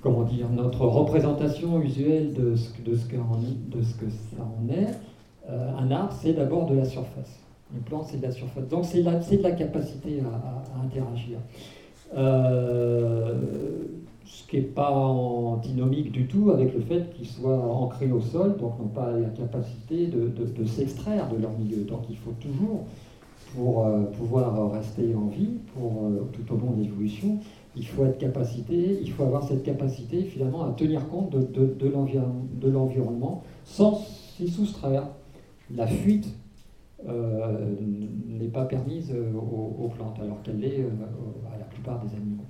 comment 0.06 0.24
dire, 0.24 0.48
notre 0.52 0.86
représentation 0.86 1.82
usuelle 1.82 2.32
de 2.32 2.56
ce, 2.56 2.70
que, 2.70 2.96
ça 2.96 4.44
en 4.44 4.70
est, 4.70 4.94
euh, 5.50 5.78
un 5.80 5.90
arbre, 5.90 6.14
c'est 6.22 6.34
d'abord 6.34 6.68
de 6.68 6.76
la 6.76 6.86
surface. 6.86 7.40
Une 7.74 7.82
plante, 7.82 8.06
c'est 8.12 8.18
de 8.18 8.22
la 8.22 8.32
surface. 8.32 8.68
Donc, 8.68 8.86
c'est 8.86 9.02
de 9.02 9.44
la 9.44 9.52
capacité 9.52 10.22
à, 10.22 10.84
interagir. 10.86 11.40
Euh, 12.15 13.34
ce 14.25 14.47
qui 14.47 14.58
n'est 14.58 14.63
pas 14.63 14.91
antinomique 14.91 16.12
du 16.12 16.28
tout 16.28 16.49
avec 16.51 16.73
le 16.73 16.82
fait 16.82 17.13
qu'ils 17.13 17.28
soient 17.28 17.58
ancrés 17.58 18.12
au 18.12 18.21
sol, 18.21 18.58
donc 18.58 18.80
n'ont 18.80 18.88
pas 18.88 19.12
la 19.12 19.30
capacité 19.30 20.08
de, 20.08 20.28
de, 20.28 20.65
s'extraire 20.65 21.30
de 21.30 21.41
leur 21.41 21.51
milieu. 21.58 21.84
Donc, 21.84 22.01
il 22.10 22.17
faut 22.17 22.34
toujours, 22.39 22.86
pour 23.56 23.86
euh, 23.86 24.04
pouvoir 24.17 24.71
rester 24.71 25.13
en 25.13 25.28
vie, 25.28 25.60
pour, 25.73 26.10
tout 26.34 26.54
au 26.54 26.58
long 26.58 26.71
de 26.71 26.84
l'évolution, 26.84 27.39
il 27.75 27.86
faut 27.86 28.06
être 28.06 28.17
capacité, 28.17 28.99
il 29.01 29.12
faut 29.12 29.23
avoir 29.23 29.43
cette 29.43 29.63
capacité 29.63 30.23
finalement 30.23 30.63
à 30.63 30.71
tenir 30.71 31.08
compte 31.10 31.32
de, 31.32 31.75
de, 31.78 32.69
l'environnement 32.69 33.43
sans 33.65 33.95
s'y 33.95 34.47
soustraire. 34.47 35.04
La 35.75 35.88
fuite 35.88 36.28
euh, 37.08 37.75
n'est 38.28 38.47
pas 38.47 38.65
permise 38.65 39.13
aux, 39.13 39.89
plantes 39.89 40.19
alors 40.21 40.41
qu'elle 40.43 40.60
l'est 40.60 40.80
euh, 40.80 41.54
à 41.54 41.58
la 41.58 41.64
des 42.06 42.15
animaux. 42.15 42.43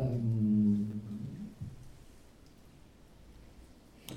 Euh, 0.00 0.04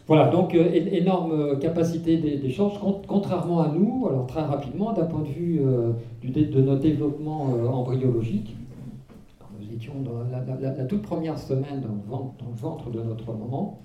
voilà, 0.08 0.30
donc 0.30 0.56
énorme 0.56 1.60
capacité 1.60 2.18
d'échange, 2.18 2.80
contrairement 3.08 3.62
à 3.62 3.70
nous, 3.70 4.08
alors 4.08 4.26
très 4.26 4.42
rapidement, 4.42 4.92
d'un 4.92 5.06
point 5.06 5.22
de 5.22 5.28
vue 5.28 5.62
de 6.24 6.62
notre 6.62 6.82
développement 6.82 7.44
embryologique, 7.72 8.56
dans 10.04 10.24
la, 10.60 10.86
toute 10.86 11.02
première 11.02 11.38
semaine 11.38 11.82
dans 11.82 11.90
le, 11.90 12.56
ventre, 12.56 12.90
de 12.90 13.02
notre 13.02 13.34
maman. 13.34 13.80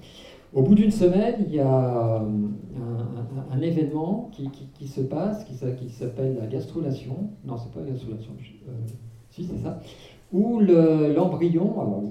Au 0.53 0.63
bout 0.63 0.75
d'une 0.75 0.91
semaine, 0.91 1.37
il 1.47 1.55
y 1.55 1.61
a 1.61 2.21
euh, 2.21 2.29
un, 3.51 3.61
événement 3.61 4.31
qui, 4.33 4.87
se 4.87 5.01
passe, 5.01 5.45
qui, 5.45 5.55
s'appelle 5.55 6.37
la 6.41 6.47
gastrulation. 6.47 7.31
Non, 7.45 7.57
c'est 7.57 7.73
pas 7.73 7.81
la 7.81 7.91
gastrulation, 7.91 8.33
euh, 8.69 8.73
si 9.35 9.45
c'est 9.45 9.63
ça. 9.63 9.81
Où 10.33 10.61
l'embryon, 10.61 11.81
alors 11.81 12.03
le, 12.03 12.09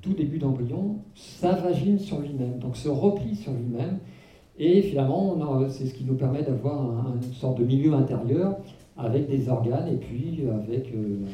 tout 0.00 0.14
début 0.14 0.38
d'embryon, 0.38 0.98
s'invagine 1.14 1.98
sur 1.98 2.20
lui-même, 2.20 2.58
donc 2.58 2.76
se 2.76 2.88
replie 2.88 3.34
sur 3.34 3.52
lui-même. 3.52 3.98
Et 4.58 4.80
finalement, 4.82 5.36
c'est 5.68 5.86
ce 5.86 5.94
qui 5.94 6.04
nous 6.04 6.14
permet 6.14 6.42
d'avoir 6.42 7.14
une 7.14 7.32
sorte 7.34 7.58
de 7.58 7.64
milieu 7.64 7.92
intérieur 7.92 8.56
avec 8.96 9.28
des 9.28 9.48
organes 9.50 9.88
et 9.88 9.96
puis 9.96 10.44
avec 10.50 10.90
euh, 10.94 11.26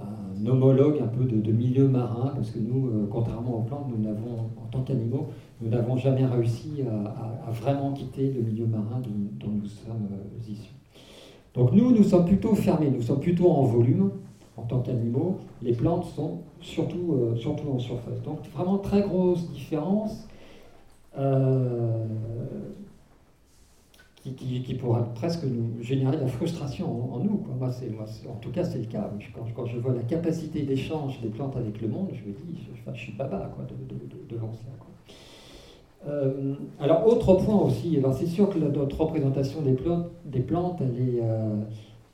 un 0.00 0.46
homologue 0.46 0.98
un 1.02 1.06
peu 1.06 1.24
de, 1.24 1.52
milieu 1.52 1.86
marin, 1.86 2.32
parce 2.34 2.50
que 2.50 2.58
nous, 2.58 2.86
euh, 2.86 3.08
contrairement 3.10 3.58
aux 3.58 3.62
plantes, 3.62 3.88
nous 3.90 4.02
n'avons, 4.02 4.48
en 4.56 4.66
tant 4.70 4.80
qu'animaux, 4.80 5.28
nous 5.60 5.68
n'avons 5.68 5.98
jamais 5.98 6.24
réussi 6.24 6.82
à, 7.46 7.50
vraiment 7.50 7.92
quitter 7.92 8.32
le 8.32 8.40
milieu 8.40 8.64
marin 8.64 9.02
dont, 9.38 9.50
nous 9.50 9.66
sommes 9.66 10.08
euh, 10.12 10.50
issus. 10.50 10.72
Donc 11.52 11.72
nous, 11.72 11.90
nous 11.90 12.04
sommes 12.04 12.24
plutôt 12.24 12.54
fermés, 12.54 12.90
nous 12.90 13.02
sommes 13.02 13.20
plutôt 13.20 13.50
en 13.50 13.64
volume 13.64 14.12
en 14.60 14.66
tant 14.66 14.80
qu'animaux. 14.80 15.38
Les 15.62 15.72
plantes 15.72 16.04
sont 16.04 16.38
surtout, 16.60 17.14
euh, 17.14 17.36
surtout 17.36 17.70
en 17.70 17.78
surface. 17.78 18.22
Donc 18.22 18.38
vraiment 18.54 18.78
très 18.78 19.02
grosse 19.02 19.50
différence 19.50 20.26
qui, 24.22 24.62
qui, 24.62 24.74
pourrait 24.74 25.02
presque 25.14 25.44
nous 25.44 25.82
générer 25.82 26.16
de 26.16 26.22
la 26.22 26.28
frustration 26.28 27.14
en, 27.14 27.18
nous. 27.18 27.44
Moi, 27.58 27.68
en 27.68 28.34
tout 28.36 28.50
cas, 28.50 28.64
c'est 28.64 28.78
le 28.78 28.84
cas. 28.84 29.10
Quand, 29.56 29.66
je 29.66 29.78
vois 29.78 29.92
la 29.92 30.02
capacité 30.02 30.62
d'échange 30.62 31.20
des 31.20 31.28
plantes 31.28 31.56
avec 31.56 31.80
le 31.80 31.88
monde, 31.88 32.10
je 32.12 32.28
me 32.28 32.32
dis, 32.32 32.60
je, 32.62 32.92
je 32.92 32.98
suis 32.98 33.12
baba 33.12 33.50
quoi, 33.54 33.64
de, 33.64 33.94
de, 33.94 34.34
devant 34.36 34.52
euh, 36.08 36.54
alors, 36.78 37.06
autre 37.06 37.34
point 37.34 37.56
aussi, 37.56 37.98
c'est 38.18 38.26
sûr 38.26 38.48
que 38.48 38.58
notre 38.58 38.98
représentation 38.98 39.60
des 39.60 39.74
plantes, 39.74 40.06
des 40.24 40.40
plantes 40.40 40.80
elle, 40.80 40.96
est, 40.96 41.20
euh, 41.22 41.56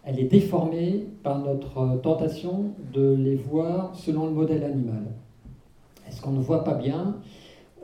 elle 0.07 0.21
est 0.21 0.29
déformée 0.29 1.05
par 1.25 1.41
notre 1.41 2.01
tentation 2.01 2.71
de 2.95 3.15
les 3.15 3.35
voir 3.35 3.95
selon 3.97 4.27
le 4.27 4.33
modèle 4.33 4.63
animal. 4.63 5.03
est 6.07 6.13
ce 6.13 6.23
qu'on 6.23 6.31
ne 6.31 6.41
voit 6.41 6.63
pas 6.63 6.75
bien, 6.75 7.17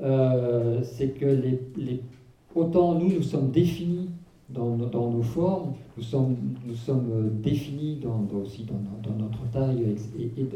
euh, 0.02 0.80
c'est 0.84 1.08
que 1.08 1.42
Autant 2.54 2.94
nous, 2.94 3.08
nous 3.08 3.22
sommes 3.22 3.50
définis 3.50 4.10
dans, 4.50 4.76
nos 4.76 5.22
formes, 5.22 5.72
nous 5.96 6.02
sommes, 6.02 6.36
euh, 6.90 7.30
définis 7.42 7.98
aussi 8.34 8.64
dans, 8.64 9.14
notre 9.16 9.50
taille 9.50 9.96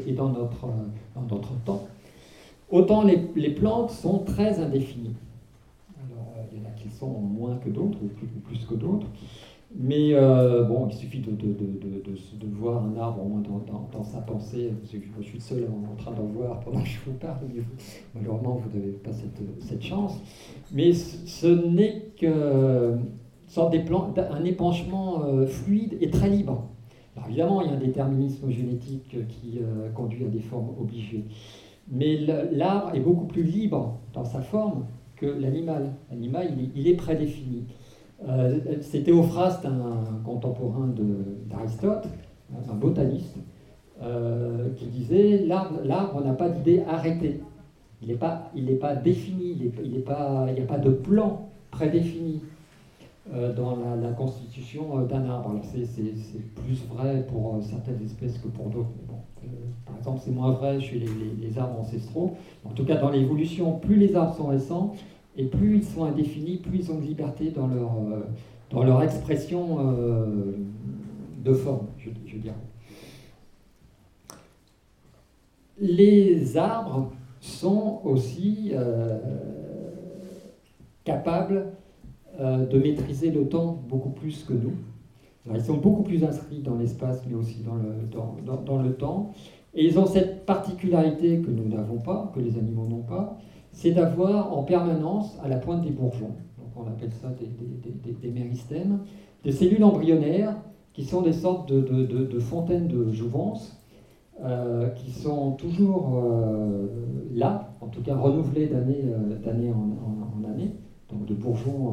et, 0.05 0.13
dans, 0.13 0.29
notre, 0.29 1.63
temps. 1.65 1.87
Autant 2.69 3.03
les, 3.03 3.49
plantes 3.49 3.89
sont 3.89 4.19
très 4.19 4.59
indéfinies. 4.59 5.15
Alors, 5.97 6.33
euh, 6.37 6.43
il 6.51 6.59
y 6.59 6.61
en 6.61 6.69
a 6.69 6.71
qui 6.73 6.89
sont 6.89 7.09
moins 7.09 7.55
que 7.55 7.69
d'autres, 7.69 7.97
ou 8.03 8.39
plus 8.47 8.63
que 8.65 8.75
d'autres. 8.75 9.07
Mais 9.75 10.13
euh, 10.13 10.63
bon, 10.63 10.87
il 10.89 10.95
suffit 10.95 11.19
de, 11.19 11.31
de, 11.31 11.47
de, 11.47 11.65
de, 11.65 12.47
voir 12.55 12.85
un 12.85 12.97
arbre 12.97 13.21
au 13.23 13.27
moins 13.27 13.43
dans, 13.91 14.03
sa 14.03 14.19
pensée. 14.19 14.71
Je 14.83 15.23
suis 15.23 15.41
seul 15.41 15.67
en, 15.69 15.95
train 15.95 16.11
d'en 16.11 16.23
voir 16.23 16.61
pendant 16.61 16.81
que 16.81 16.87
je 16.87 16.99
vous 17.05 17.17
parle. 17.17 17.39
Malheureusement, 18.15 18.61
vous 18.63 18.77
n'avez 18.77 18.93
pas 18.93 19.11
cette, 19.11 19.41
cette, 19.59 19.83
chance. 19.83 20.19
Mais 20.71 20.93
ce 20.93 21.47
n'est 21.47 22.11
qu'un 22.15 22.97
un 23.57 24.43
épanchement 24.45 25.23
euh, 25.25 25.45
fluide 25.45 25.97
et 25.99 26.09
très 26.09 26.29
libre. 26.29 26.63
Alors 27.15 27.27
évidemment, 27.27 27.61
il 27.61 27.67
y 27.67 27.71
a 27.71 27.73
un 27.73 27.79
déterminisme 27.79 28.49
génétique 28.49 29.17
qui 29.27 29.59
euh, 29.59 29.89
conduit 29.89 30.23
à 30.23 30.29
des 30.29 30.39
formes 30.39 30.69
obligées. 30.79 31.25
Mais 31.89 32.17
l'arbre 32.51 32.95
est 32.95 32.99
beaucoup 32.99 33.25
plus 33.25 33.43
libre 33.43 33.97
dans 34.13 34.23
sa 34.23 34.41
forme 34.41 34.85
que 35.15 35.25
l'animal. 35.25 35.93
L'animal, 36.09 36.53
il 36.75 36.87
est 36.87 36.95
prédéfini. 36.95 37.65
Euh, 38.25 38.59
c'est 38.81 39.03
Théophraste, 39.03 39.65
un 39.65 40.23
contemporain 40.23 40.89
d'Aristote, 41.45 42.07
un 42.69 42.73
botaniste, 42.73 43.37
euh, 44.01 44.69
qui 44.75 44.85
disait 44.85 45.45
l'arbre 45.45 46.23
n'a 46.23 46.33
pas 46.33 46.49
d'idée 46.49 46.83
arrêtée. 46.87 47.39
Il 48.01 48.09
n'est 48.09 48.15
pas, 48.15 48.51
pas 48.79 48.95
défini, 48.95 49.71
il 49.83 49.91
n'y 49.91 49.97
a 49.97 50.65
pas 50.67 50.77
de 50.77 50.89
plan 50.91 51.49
prédéfini 51.71 52.41
euh, 53.33 53.53
dans 53.53 53.77
la, 54.01 54.11
constitution 54.11 55.01
d'un 55.05 55.29
arbre. 55.29 55.59
c'est 55.63 56.55
plus 56.55 56.85
vrai 56.89 57.25
pour 57.27 57.57
certaines 57.61 58.03
espèces 58.03 58.37
que 58.37 58.47
pour 58.47 58.67
d'autres. 58.69 58.89
par 59.85 59.97
exemple, 59.97 60.21
c'est 60.23 60.31
moins 60.31 60.51
vrai 60.51 60.79
chez 60.79 60.99
les, 60.99 61.07
les, 61.41 61.59
arbres 61.59 61.81
ancestraux. 61.81 62.35
En 62.65 62.69
tout 62.69 62.85
cas, 62.85 62.95
dans 62.95 63.09
l'évolution, 63.09 63.79
plus 63.79 63.95
les 63.95 64.15
arbres 64.15 64.35
sont 64.35 64.47
récents, 64.47 64.93
et 65.37 65.45
plus 65.45 65.77
ils 65.77 65.83
sont 65.83 66.03
indéfinis, 66.03 66.57
plus 66.57 66.79
ils 66.79 66.91
ont 66.91 66.97
de 66.97 67.05
liberté 67.05 67.51
dans 67.51 67.67
leur, 67.67 67.91
euh, 67.91 68.21
dans 68.71 68.83
leur 68.83 69.03
expression 69.03 69.77
euh, 69.79 70.53
de 71.43 71.53
forme, 71.53 71.87
je, 71.99 72.09
dirais. 72.37 72.55
Les 75.79 76.57
arbres 76.57 77.11
sont 77.39 78.01
aussi 78.03 78.71
euh, 78.73 79.19
capables 81.03 81.67
de 82.39 82.77
maîtriser 82.77 83.31
le 83.31 83.49
temps 83.49 83.81
beaucoup 83.89 84.11
plus 84.11 84.43
que 84.43 84.53
nous. 84.53 84.73
ils 85.51 85.61
sont 85.63 85.77
beaucoup 85.77 86.03
plus 86.03 86.23
inscrits 86.23 86.59
dans 86.59 86.75
l'espace, 86.75 87.23
mais 87.27 87.33
aussi 87.33 87.63
dans 87.63 87.73
le, 87.73 88.07
dans, 88.11 88.61
dans 88.61 88.79
le 88.79 88.93
temps. 88.93 89.31
Et 89.73 89.85
ils 89.85 89.97
ont 89.97 90.05
cette 90.05 90.45
particularité 90.45 91.39
que 91.39 91.49
nous 91.49 91.67
n'avons 91.67 91.97
pas, 91.97 92.31
que 92.35 92.39
les 92.39 92.59
animaux 92.59 92.85
n'ont 92.87 93.01
pas, 93.01 93.39
c'est 93.77 93.91
d'avoir 93.91 94.57
en 94.57 94.63
permanence, 94.63 95.37
à 95.43 95.47
la 95.47 95.57
pointe 95.57 95.83
des 95.83 95.91
bourgeons, 95.91 96.33
donc 96.57 96.69
on 96.75 96.87
appelle 96.87 97.11
ça 97.11 97.29
des, 97.29 98.31
méristèmes, 98.31 99.01
des 99.43 99.51
cellules 99.51 99.83
embryonnaires 99.83 100.55
qui 100.93 101.05
sont 101.05 101.21
des 101.21 101.31
sortes 101.31 101.71
de, 101.71 102.39
fontaines 102.39 102.87
de 102.87 103.11
jouvence, 103.11 103.79
euh, 104.43 104.89
qui 104.89 105.11
sont 105.11 105.51
toujours 105.51 106.23
euh, 106.23 106.87
là, 107.35 107.71
en 107.79 107.87
tout 107.87 108.01
cas 108.01 108.15
renouvelées 108.15 108.65
d'année 108.65 109.03
euh, 109.05 109.71
en, 109.71 110.43
année, 110.51 110.73
donc 111.11 111.27
de 111.27 111.35
bourgeon 111.35 111.87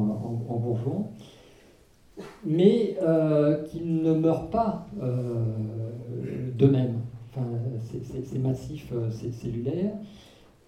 en, 0.49 0.55
bourgeon, 0.55 1.05
mais 2.43 2.97
qui 3.69 3.81
ne 3.81 4.15
meurent 4.15 4.49
pas 4.49 4.87
d'eux-mêmes. 6.57 7.01
Enfin, 7.29 7.45
c'est 8.23 8.39
massif, 8.39 8.91
c'est 9.11 9.31
cellulaire. 9.31 9.91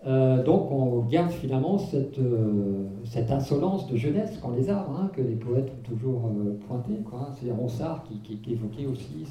Euh, 0.05 0.43
donc 0.43 0.71
on 0.71 0.99
garde 0.99 1.31
finalement 1.31 1.79
cette, 1.79 2.19
euh, 2.19 2.85
cette, 3.03 3.31
insolence 3.31 3.87
de 3.87 3.97
jeunesse 3.97 4.37
qu'ont 4.37 4.51
les 4.51 4.69
arbres, 4.69 4.95
hein, 4.95 5.09
que 5.13 5.21
les 5.21 5.35
poètes 5.35 5.71
ont 5.71 5.89
toujours 5.89 6.25
euh, 6.27 6.57
pointé. 6.67 6.93
C'est 7.41 7.51
Ronsard 7.51 8.03
qui, 8.03 8.37
qui, 8.37 8.53
évoquait 8.53 8.85
aussi 8.85 9.25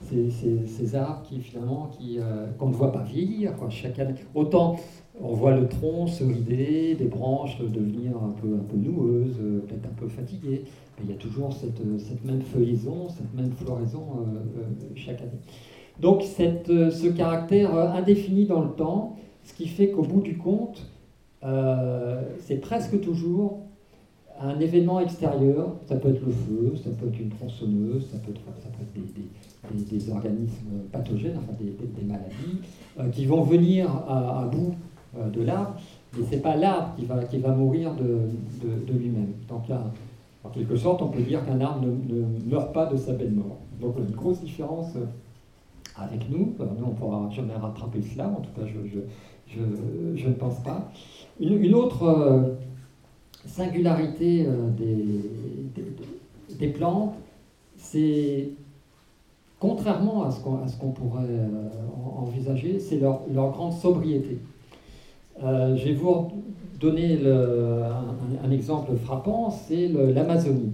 ces, 0.00 0.94
arbres 0.96 1.22
qui 1.22 1.40
finalement 1.40 1.88
qui, 1.92 2.18
qu'on 2.58 2.68
ne 2.68 2.74
voit 2.74 2.90
pas 2.90 3.02
vieillir. 3.02 3.52
Chaque 3.70 3.98
année. 4.00 4.14
Autant 4.34 4.76
on 5.20 5.34
voit 5.34 5.54
le 5.54 5.68
tronc 5.68 6.06
se 6.08 6.24
rider, 6.24 6.94
des 6.94 7.04
branches 7.04 7.58
devenir 7.60 8.16
un 8.16 8.30
peu, 8.40 8.48
un 8.54 8.64
peu 8.64 8.76
noueuses, 8.76 9.36
peut-être 9.36 9.86
un 9.86 9.94
peu 9.94 10.08
fatiguées, 10.08 10.64
mais 10.98 11.04
il 11.04 11.10
y 11.10 11.12
a 11.12 11.16
toujours 11.16 11.52
cette, 11.52 11.80
même 12.24 12.40
feuillaison, 12.40 13.08
cette 13.08 13.32
même 13.34 13.52
floraison 13.52 14.26
chaque 14.96 15.20
année. 15.20 15.38
Donc 16.00 16.22
ce 16.22 17.08
caractère 17.08 17.74
indéfini 17.76 18.46
dans 18.46 18.62
le 18.62 18.70
temps, 18.70 19.16
ce 19.44 19.54
qui 19.54 19.68
fait 19.68 19.90
qu'au 19.90 20.02
bout 20.02 20.20
du 20.20 20.36
compte, 20.36 20.86
euh, 21.44 22.22
c'est 22.40 22.60
presque 22.60 23.00
toujours 23.00 23.60
un 24.40 24.58
événement 24.60 25.00
extérieur. 25.00 25.76
Ça 25.86 25.96
peut 25.96 26.10
être 26.10 26.24
le 26.24 26.32
feu, 26.32 26.74
ça 26.82 26.90
peut 26.90 27.08
être 27.08 27.20
une 27.20 27.30
tronçonneuse, 27.30 28.08
ça 28.10 28.18
peut 28.18 28.32
être, 28.32 28.40
des, 29.88 30.10
organismes 30.10 30.80
pathogènes, 30.90 31.36
enfin 31.38 31.52
des, 31.60 32.04
maladies, 32.04 32.60
euh, 32.98 33.08
qui 33.10 33.26
vont 33.26 33.42
venir 33.42 33.88
à, 34.08 34.48
bout 34.50 34.74
euh, 35.16 35.30
de 35.30 35.42
l'arbre. 35.42 35.76
Mais 36.16 36.24
ce 36.26 36.30
n'est 36.32 36.42
pas 36.42 36.56
l'arbre 36.56 36.94
qui 36.96 37.04
va, 37.04 37.24
qui 37.24 37.38
va 37.38 37.52
mourir 37.54 37.94
de, 37.94 38.28
de, 38.66 38.92
lui-même. 38.92 39.32
Donc 39.48 39.68
là, 39.68 39.84
en 40.44 40.50
quelque 40.50 40.76
sorte, 40.76 41.00
on 41.02 41.08
peut 41.08 41.22
dire 41.22 41.44
qu'un 41.46 41.60
arbre 41.60 41.86
ne, 41.86 42.14
ne, 42.14 42.50
meurt 42.50 42.72
pas 42.74 42.86
de 42.86 42.96
sa 42.96 43.12
belle 43.12 43.32
mort. 43.32 43.58
Donc 43.80 43.96
une 43.98 44.14
grosse 44.14 44.40
différence 44.40 44.94
avec 45.96 46.28
nous. 46.30 46.54
nous, 46.58 46.84
on 46.84 46.88
ne 46.88 46.94
pourra 46.94 47.30
jamais 47.30 47.54
rattraper 47.54 48.02
cela, 48.02 48.28
en 48.28 48.40
tout 48.40 48.50
cas, 48.58 48.66
je, 48.66 49.00
ne 49.60 50.32
pense 50.34 50.62
pas. 50.62 50.90
Une, 51.40 51.74
autre 51.74 52.54
singularité 53.46 54.46
des, 56.58 56.68
plantes, 56.68 57.14
c'est 57.76 58.50
contrairement 59.58 60.24
à 60.24 60.30
ce 60.30 60.40
qu'on 60.78 60.90
pourrait 60.90 61.48
envisager, 62.16 62.78
c'est 62.78 62.98
leur, 62.98 63.22
grande 63.32 63.72
sobriété. 63.72 64.38
je 65.40 65.84
vais 65.84 65.94
vous 65.94 66.30
donner 66.80 67.18
un, 68.44 68.50
exemple 68.50 68.94
frappant, 68.96 69.50
c'est 69.50 69.88
l'Amazonie. 69.88 70.72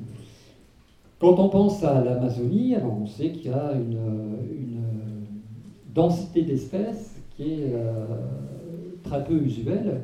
Quand 1.19 1.39
on 1.41 1.49
pense 1.49 1.83
à 1.83 2.03
l'Amazonie, 2.03 2.77
on 2.77 3.07
sait 3.07 3.31
qu'il 3.31 3.51
y 3.51 3.55
a 3.55 3.73
une, 3.73 3.99
densité 5.95 6.43
d'espèces 6.43 7.17
qui 7.35 7.43
est 7.43 7.73
euh, 7.73 8.07
très 9.09 9.25
peu 9.25 9.35
usuelle, 9.35 10.03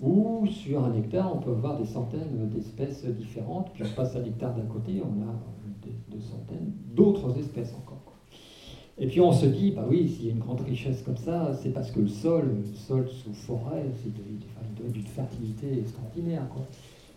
où 0.00 0.46
sur 0.46 0.84
un 0.84 0.94
hectare, 0.94 1.30
on 1.34 1.38
peut 1.38 1.50
avoir 1.50 1.78
des 1.78 1.84
centaines 1.84 2.48
d'espèces 2.52 3.04
différentes, 3.04 3.70
puis 3.74 3.84
on 3.84 3.94
passe 3.94 4.16
à 4.16 4.20
l'hectare 4.20 4.54
d'un 4.54 4.64
côté, 4.64 5.02
on 5.02 5.22
a 5.22 5.34
des, 5.82 6.20
centaines 6.20 6.72
d'autres 6.94 7.38
espèces 7.38 7.74
encore. 7.74 7.98
Et 8.98 9.06
puis 9.06 9.20
on 9.20 9.32
se 9.32 9.46
dit, 9.46 9.72
bah 9.72 9.84
oui, 9.88 10.08
s'il 10.08 10.26
y 10.26 10.28
a 10.28 10.32
une 10.32 10.40
grande 10.40 10.60
richesse 10.60 11.02
comme 11.02 11.16
ça, 11.16 11.52
c'est 11.62 11.70
parce 11.70 11.90
que 11.90 12.00
le 12.00 12.08
sol, 12.08 12.56
le 12.58 12.74
sol 12.74 13.08
sous 13.08 13.32
forêt, 13.32 13.84
c'est 14.02 14.12
d'une 14.92 15.06
fertilité 15.06 15.78
extraordinaire. 15.78 16.42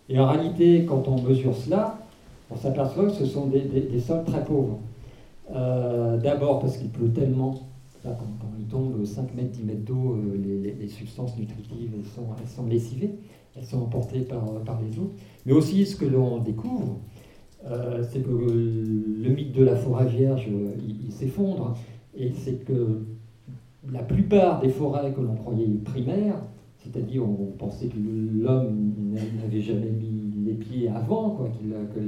Et 0.08 0.18
en 0.18 0.26
réalité, 0.26 0.84
quand 0.86 1.08
on 1.08 1.20
mesure 1.20 1.54
cela, 1.54 1.98
on 2.50 2.56
s'aperçoit 2.56 3.06
que 3.06 3.12
ce 3.12 3.26
sont 3.26 3.46
des, 3.46 4.00
sols 4.00 4.24
très 4.24 4.44
pauvres. 4.44 4.78
Euh, 5.54 6.16
d'abord 6.18 6.60
parce 6.60 6.78
qu'il 6.78 6.88
pleut 6.88 7.10
tellement, 7.10 7.54
quand, 8.12 8.52
il 8.58 8.66
tombe 8.66 9.04
5 9.04 9.34
mètres, 9.34 9.52
10 9.52 9.62
mètres 9.64 9.84
d'eau, 9.84 10.16
euh, 10.16 10.74
les, 10.78 10.88
substances 10.88 11.36
nutritives 11.38 11.90
elles 11.96 12.04
sont, 12.04 12.26
elles 12.40 12.48
sont 12.48 12.66
lessivées, 12.66 13.14
elles 13.56 13.64
sont 13.64 13.82
emportées 13.82 14.20
par, 14.20 14.44
par 14.64 14.80
les 14.82 14.98
eaux. 14.98 15.12
Mais 15.46 15.52
aussi 15.52 15.86
ce 15.86 15.96
que 15.96 16.04
l'on 16.04 16.38
découvre, 16.38 16.98
euh, 17.66 18.02
c'est 18.10 18.20
que 18.20 18.30
le 18.30 19.30
mythe 19.30 19.52
de 19.52 19.64
la 19.64 19.74
forêt 19.74 20.06
vierge, 20.06 20.46
il, 20.86 21.10
s'effondre, 21.12 21.74
et 22.16 22.32
c'est 22.32 22.64
que 22.64 23.04
la 23.90 24.02
plupart 24.02 24.60
des 24.60 24.68
forêts 24.68 25.12
que 25.12 25.20
l'on 25.20 25.34
croyait 25.34 25.66
primaires, 25.84 26.36
c'est-à-dire 26.78 27.24
on 27.24 27.52
pensait 27.58 27.86
que 27.86 27.96
l'homme 27.96 28.92
n'avait 29.40 29.62
jamais 29.62 29.90
mis 29.90 30.44
les 30.44 30.54
pieds 30.54 30.88
avant, 30.90 31.30
quoi, 31.30 31.48
que 31.94 32.00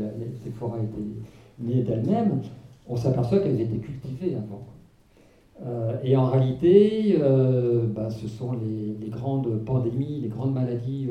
ces 0.44 0.50
forêts 0.50 0.80
étaient 0.84 1.66
nées 1.74 1.82
d'elles-mêmes, 1.82 2.42
on 2.86 2.96
s'aperçoit 2.96 3.38
qu'elles 3.38 3.60
étaient 3.60 3.78
cultivées 3.78 4.34
avant. 4.34 4.66
Euh, 5.64 5.96
et 6.04 6.16
en 6.16 6.26
réalité, 6.26 7.16
euh, 7.20 7.86
bah, 7.86 8.10
ce 8.10 8.28
sont 8.28 8.52
les, 8.52 9.08
grandes 9.08 9.64
pandémies, 9.64 10.20
les 10.22 10.28
grandes 10.28 10.52
maladies 10.52 11.08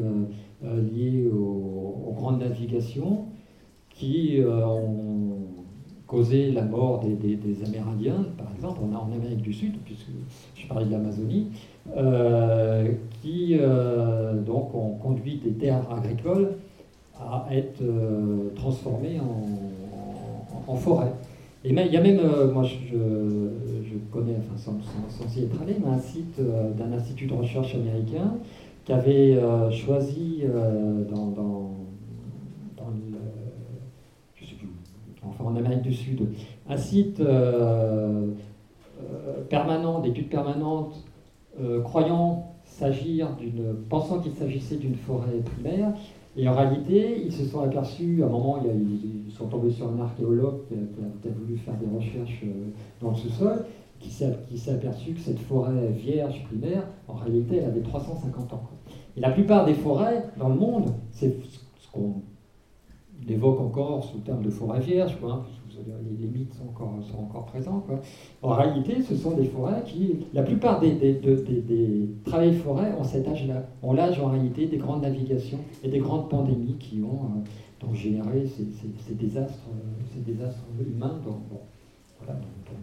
liées 0.63 1.27
aux, 1.27 2.13
grandes 2.15 2.39
navigations 2.39 3.25
qui 3.89 4.41
euh, 4.41 4.65
ont 4.65 5.37
causé 6.07 6.51
la 6.51 6.63
mort 6.63 6.99
des, 6.99 7.39
Amérindiens, 7.65 8.25
par 8.37 8.47
exemple, 8.55 8.81
on 8.83 8.95
a 8.95 8.99
en 8.99 9.11
Amérique 9.11 9.41
du 9.41 9.53
Sud, 9.53 9.75
puisque 9.83 10.09
je 10.55 10.67
parlais 10.67 10.85
de 10.85 10.91
l'Amazonie, 10.91 11.47
euh, 11.95 12.91
qui 13.21 13.57
euh, 13.59 14.33
donc 14.33 14.75
ont 14.75 14.95
conduit 14.95 15.37
des 15.37 15.51
terres 15.51 15.83
agricoles 15.91 16.53
à 17.19 17.47
être 17.51 17.81
transformées 18.55 19.19
en, 19.19 20.71
en, 20.71 20.75
forêt. 20.75 21.13
Et 21.67 21.69
il 21.69 21.93
y 21.93 21.97
a 21.97 22.01
même, 22.01 22.21
moi 22.53 22.63
je, 22.63 22.75
je, 22.93 23.95
connais, 24.11 24.35
enfin 24.37 24.55
sans, 24.55 24.77
sans, 25.09 25.35
y 25.35 25.43
être 25.43 25.61
allé, 25.61 25.75
mais 25.83 25.91
un 25.91 25.99
site 25.99 26.39
d'un 26.77 26.93
institut 26.93 27.25
de 27.25 27.33
recherche 27.33 27.73
américain 27.75 28.35
qui 28.85 28.93
avait 28.93 29.37
choisi 29.71 30.43
dans, 31.09 31.27
dans 31.27 31.75
enfin 35.27 35.43
en 35.45 35.55
Amérique 35.55 35.81
du 35.81 35.93
Sud, 35.93 36.27
un 36.69 36.77
site 36.77 37.19
euh, 37.19 38.27
euh, 39.01 39.41
permanent, 39.49 39.99
d'études 39.99 40.29
permanentes, 40.29 41.03
euh, 41.59 41.81
croyant 41.81 42.55
s'agir 42.63 43.35
d'une, 43.37 43.75
pensant 43.89 44.19
qu'il 44.19 44.33
s'agissait 44.33 44.77
d'une 44.77 44.95
forêt 44.95 45.39
primaire, 45.43 45.93
et 46.37 46.47
en 46.49 46.53
réalité, 46.53 47.21
ils 47.25 47.31
se 47.31 47.45
sont 47.45 47.61
aperçus, 47.61 48.21
à 48.21 48.25
un 48.25 48.29
moment, 48.29 48.59
ils 48.61 49.31
sont 49.31 49.47
tombés 49.47 49.71
sur 49.71 49.89
un 49.89 49.99
archéologue 50.01 50.67
qui 50.67 51.27
a, 51.27 51.31
voulu 51.31 51.57
faire 51.57 51.75
des 51.75 51.95
recherches 51.95 52.43
dans 53.01 53.11
le 53.11 53.15
sous-sol, 53.15 53.65
qui 53.99 54.09
s'est 54.09 54.71
aperçu 54.71 55.13
que 55.13 55.21
cette 55.21 55.39
forêt 55.39 55.87
vierge 55.91 56.43
primaire, 56.43 56.83
en 57.07 57.13
réalité, 57.13 57.57
elle 57.57 57.69
avait 57.69 57.81
350 57.81 58.53
ans. 58.53 58.63
Et 59.15 59.21
la 59.21 59.31
plupart 59.31 59.65
des 59.65 59.73
forêts 59.73 60.25
dans 60.37 60.49
le 60.49 60.55
monde, 60.55 60.91
c'est 61.11 61.37
ce 61.79 61.91
qu'on 61.91 62.15
évoque 63.27 63.61
encore 63.61 64.03
sous 64.03 64.17
le 64.17 64.23
terme 64.23 64.43
de 64.43 64.49
forêt 64.49 64.81
vierge, 64.81 65.17
quoi, 65.21 65.31
hein, 65.31 65.43
les, 66.19 66.27
mythes 66.27 66.53
sont 66.53 66.69
encore, 67.19 67.45
présents. 67.45 67.85
En 68.41 68.49
réalité, 68.49 69.01
ce 69.01 69.15
sont 69.15 69.31
des 69.31 69.45
forêts 69.45 69.83
qui, 69.85 70.25
la 70.33 70.43
plupart 70.43 70.79
des, 70.79 70.93
des, 70.93 72.09
travails 72.25 72.55
forêts 72.55 72.93
ont 72.99 73.03
cet 73.03 73.27
âge-là, 73.27 73.63
ont 73.83 73.93
l'âge 73.93 74.19
en 74.19 74.27
réalité 74.27 74.67
des 74.67 74.77
grandes 74.77 75.01
navigations 75.01 75.59
et 75.83 75.89
des 75.89 75.99
grandes 75.99 76.29
pandémies 76.29 76.77
qui 76.79 77.01
ont 77.01 77.25
euh, 77.25 77.93
généré 77.93 78.45
ces, 78.45 79.13
désastres, 79.13 79.53
euh, 79.69 80.03
ces 80.13 80.19
désastres 80.19 80.63
humains 80.79 81.19
dont, 81.23 81.39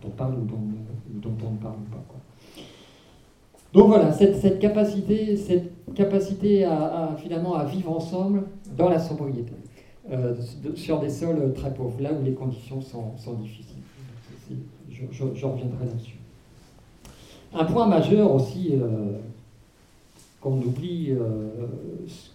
on 0.05 0.11
parle 0.11 0.35
ou 0.35 0.44
dont, 0.44 1.31
on 1.46 1.52
ne 1.52 1.57
parle 1.59 1.74
pas. 1.90 2.05
Donc 3.72 3.88
voilà, 3.88 4.12
cette, 4.12 4.59
capacité, 4.59 5.37
cette 5.37 5.94
capacité 5.94 6.64
à, 6.64 7.16
finalement 7.16 7.55
à 7.55 7.64
vivre 7.64 7.90
ensemble 7.90 8.44
dans 8.76 8.88
la 8.88 8.98
sobriété. 8.98 9.52
Euh, 10.10 10.34
sur 10.74 10.98
des 10.98 11.08
sols 11.08 11.52
très 11.54 11.72
pauvres, 11.72 12.00
là 12.00 12.12
où 12.12 12.24
les 12.24 12.32
conditions 12.32 12.80
sont, 12.80 13.34
difficiles. 13.34 13.76
Je, 14.98 15.46
reviendrai 15.46 15.86
là-dessus. 15.86 16.18
Un 17.54 17.64
point 17.64 17.86
majeur 17.86 18.34
aussi 18.34 18.70
euh, 18.72 19.18
qu'on 20.40 20.58
oublie 20.58 21.12
euh, 21.12 21.68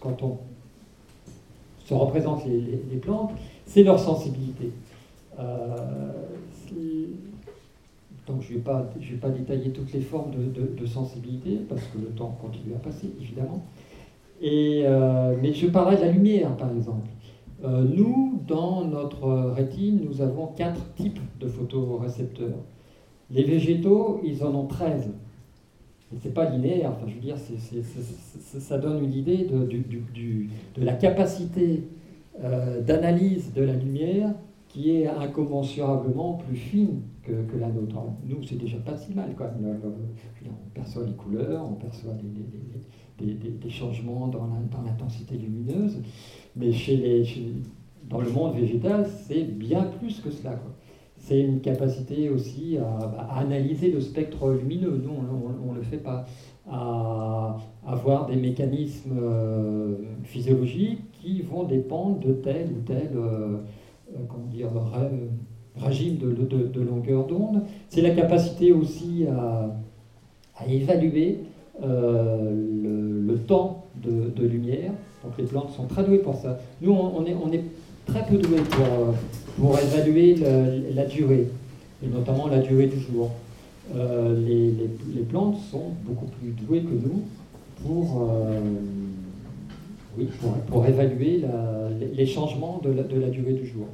quand 0.00 0.22
on 0.22 0.38
se 1.84 1.92
représente 1.92 2.46
les, 2.46 2.96
plantes, 2.96 3.32
c'est 3.66 3.82
leur 3.82 3.98
sensibilité. 3.98 4.72
donc 8.26 8.42
je 8.42 8.52
ne 8.52 8.58
vais, 8.58 8.64
pas, 8.64 8.90
vais 8.98 9.16
pas 9.16 9.30
détailler 9.30 9.70
toutes 9.70 9.92
les 9.92 10.00
formes 10.00 10.30
de, 10.32 10.86
sensibilité, 10.86 11.58
parce 11.68 11.82
que 11.82 11.98
le 11.98 12.08
temps 12.08 12.36
continue 12.40 12.74
à 12.74 12.78
passer, 12.78 13.10
évidemment. 13.20 13.62
Et, 14.40 14.84
mais 15.42 15.52
je 15.52 15.66
parlerai 15.66 15.96
de 15.96 16.02
la 16.02 16.12
lumière, 16.12 16.56
par 16.56 16.70
exemple. 16.74 17.08
Euh, 17.64 17.82
nous, 17.82 18.42
dans 18.46 18.84
notre 18.84 19.28
rétine, 19.50 20.00
nous 20.04 20.22
avons 20.22 20.46
quatre 20.46 20.94
types 20.94 21.18
de 21.40 21.48
photorécepteurs. 21.48 22.58
Les 23.30 23.42
végétaux, 23.42 24.20
ils 24.24 24.44
en 24.44 24.54
ont 24.54 24.66
13. 24.66 25.10
Et 26.12 26.16
c'est 26.22 26.32
pas 26.32 26.48
linéaire, 26.48 26.92
enfin, 26.92 27.06
je 27.06 27.14
veux 27.14 27.20
dire, 27.20 27.36
ça 28.60 28.78
donne 28.78 29.04
une 29.04 29.12
idée 29.12 29.44
de, 29.44 29.66
de 29.66 30.84
la 30.84 30.94
capacité 30.94 31.82
euh, 32.42 32.80
d'analyse 32.80 33.52
de 33.52 33.62
la 33.62 33.74
lumière 33.74 34.32
qui 34.68 34.90
est 34.90 35.06
incommensurablement 35.06 36.34
plus 36.34 36.56
fine 36.56 37.00
que, 37.22 37.56
la 37.58 37.68
nôtre. 37.68 37.96
nous, 38.24 38.42
c'est 38.42 38.56
déjà 38.56 38.78
pas 38.78 38.96
si 38.96 39.12
mal, 39.14 39.34
quand. 39.36 39.50
On 40.46 40.70
perçoit 40.74 41.04
les 41.04 41.12
couleurs, 41.12 41.66
on 41.68 41.74
perçoit 41.74 42.14
des, 43.18 43.70
changements 43.70 44.28
dans 44.28 44.48
l'intensité 44.84 45.36
lumineuse. 45.36 45.98
Mais 46.56 46.72
chez 46.72 46.96
les, 46.96 47.24
dans 48.08 48.20
le 48.20 48.30
monde 48.30 48.54
végétal, 48.54 49.06
c'est 49.26 49.42
bien 49.42 49.84
plus 49.84 50.20
que 50.20 50.30
cela. 50.30 50.58
C'est 51.18 51.40
une 51.40 51.60
capacité 51.60 52.30
aussi 52.30 52.78
à, 52.78 53.38
analyser 53.38 53.90
le 53.90 54.00
spectre 54.00 54.52
lumineux. 54.52 55.02
Nous, 55.02 55.10
on 55.10 55.72
ne 55.72 55.76
le 55.76 55.82
fait 55.82 55.98
pas. 55.98 56.26
À 56.70 57.56
avoir 57.86 58.26
des 58.26 58.36
mécanismes 58.36 59.18
euh, 59.18 59.96
physiologiques 60.24 61.10
qui 61.12 61.40
vont 61.40 61.64
dépendre 61.64 62.20
de 62.20 62.34
tel 62.34 62.68
ou 62.68 62.82
tel 62.84 63.10
euh, 63.14 63.18
euh, 63.18 63.56
comment 64.28 64.46
dire, 64.46 64.68
régime 65.76 66.16
de, 66.16 66.80
longueur 66.80 67.26
d'onde. 67.26 67.62
C'est 67.88 68.00
la 68.00 68.10
capacité 68.10 68.72
aussi 68.72 69.26
à, 69.26 69.70
évaluer 70.68 71.38
le, 71.80 73.22
le, 73.26 73.38
temps 73.38 73.84
de, 74.02 74.46
lumière 74.46 74.92
donc 75.24 75.36
les 75.38 75.44
plantes 75.44 75.72
sont 75.72 75.84
très 75.84 76.04
douées 76.04 76.18
pour 76.18 76.36
ça. 76.36 76.58
Nous, 76.80 76.92
on 76.92 77.52
est, 77.52 77.64
très 78.06 78.24
peu 78.24 78.38
doués 78.38 78.62
pour, 79.58 79.74
euh, 79.74 79.78
évaluer 79.82 80.36
la 80.94 81.04
durée, 81.04 81.48
et 82.02 82.06
notamment 82.06 82.46
la 82.48 82.58
durée 82.58 82.86
du 82.86 82.98
jour. 82.98 83.30
Euh, 83.94 84.34
les, 84.46 85.22
plantes 85.22 85.56
sont 85.70 85.90
beaucoup 86.04 86.26
plus 86.26 86.50
douées 86.52 86.80
que 86.80 86.94
nous 86.94 87.22
pour, 87.84 88.28
euh, 88.30 88.60
oui, 90.16 90.28
pour, 90.68 90.86
évaluer 90.86 91.42
les 92.12 92.26
changements 92.26 92.80
de 92.82 92.90
la, 92.90 93.02
durée 93.02 93.52
du 93.52 93.66
jour. 93.66 93.86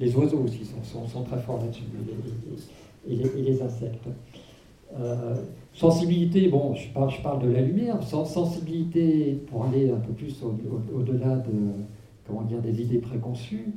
Les 0.00 0.14
oiseaux 0.16 0.42
aussi 0.44 0.62
sont, 0.64 1.22
très 1.22 1.38
forts 1.38 1.60
là-dessus, 1.60 1.84
et, 3.08 3.16
les, 3.42 3.62
insectes. 3.62 4.08
Euh, 4.98 5.34
sensibilité, 5.72 6.48
bon, 6.48 6.74
je 6.74 6.88
parle, 6.92 7.42
de 7.42 7.50
la 7.50 7.60
lumière, 7.60 8.02
sensibilité 8.02 9.38
pour 9.50 9.64
aller 9.64 9.90
un 9.90 9.96
peu 9.96 10.12
plus 10.12 10.42
au-delà 10.94 11.36
de, 11.36 11.52
comment 12.26 12.42
dire, 12.42 12.60
des 12.60 12.82
idées 12.82 12.98
préconçues. 12.98 13.72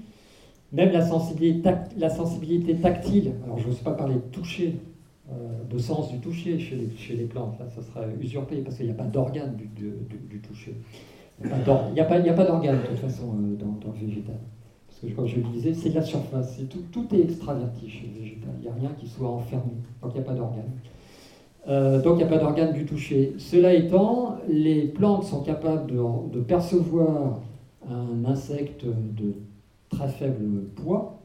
Même 0.73 0.91
la 0.91 1.01
sensibilité, 1.01 2.75
tactile, 2.75 3.33
alors 3.45 3.59
je 3.59 3.69
ne 3.69 3.73
sais 3.73 3.83
pas 3.83 3.93
parler 3.93 4.15
de 4.15 4.31
toucher, 4.31 4.75
euh, 5.31 5.63
de 5.71 5.77
sens 5.77 6.11
du 6.11 6.19
toucher 6.19 6.59
chez 6.59 7.15
les, 7.15 7.23
plantes, 7.23 7.57
là 7.59 7.65
ça 7.73 7.81
serait 7.81 8.09
usurpé 8.19 8.57
parce 8.57 8.75
qu'il 8.75 8.87
n'y 8.87 8.91
a 8.91 8.95
pas 8.95 9.05
d'organe 9.05 9.55
du, 9.55 10.39
toucher. 10.39 10.75
Il 11.43 11.49
n'y 11.93 11.99
a 11.99 12.05
pas, 12.05 12.45
d'organe 12.45 12.81
de 12.81 12.87
toute 12.87 12.99
façon 12.99 13.33
euh, 13.33 13.55
dans, 13.55 13.91
le 13.91 14.07
végétal. 14.07 14.35
Parce 14.87 14.99
que 15.01 15.15
comme 15.15 15.27
je 15.27 15.35
le 15.35 15.43
disais, 15.43 15.73
c'est 15.73 15.89
de 15.89 15.95
la 15.95 16.01
surface, 16.01 16.59
tout, 16.69 16.83
tout 16.91 17.05
est 17.13 17.19
extraverti 17.19 17.89
chez 17.89 18.07
le 18.07 18.21
végétal, 18.21 18.51
il 18.59 18.61
n'y 18.61 18.67
a 18.69 18.73
rien 18.79 18.91
qui 18.97 19.07
soit 19.07 19.29
enfermé, 19.29 19.73
donc 20.01 20.11
il 20.13 20.19
n'y 20.19 20.23
a 20.23 20.27
pas 20.27 20.33
d'organe. 20.33 20.71
Euh, 21.67 22.01
donc 22.01 22.13
il 22.15 22.17
n'y 22.17 22.23
a 22.23 22.27
pas 22.27 22.37
d'organe 22.37 22.73
du 22.73 22.85
toucher. 22.85 23.33
Cela 23.37 23.73
étant, 23.73 24.37
les 24.47 24.83
plantes 24.83 25.25
sont 25.25 25.41
capables 25.41 25.91
de 26.31 26.39
percevoir 26.39 27.39
un 27.89 28.25
insecte 28.25 28.85
de 28.85 29.33
très 29.89 30.07
faible 30.07 30.63
poids, 30.75 31.19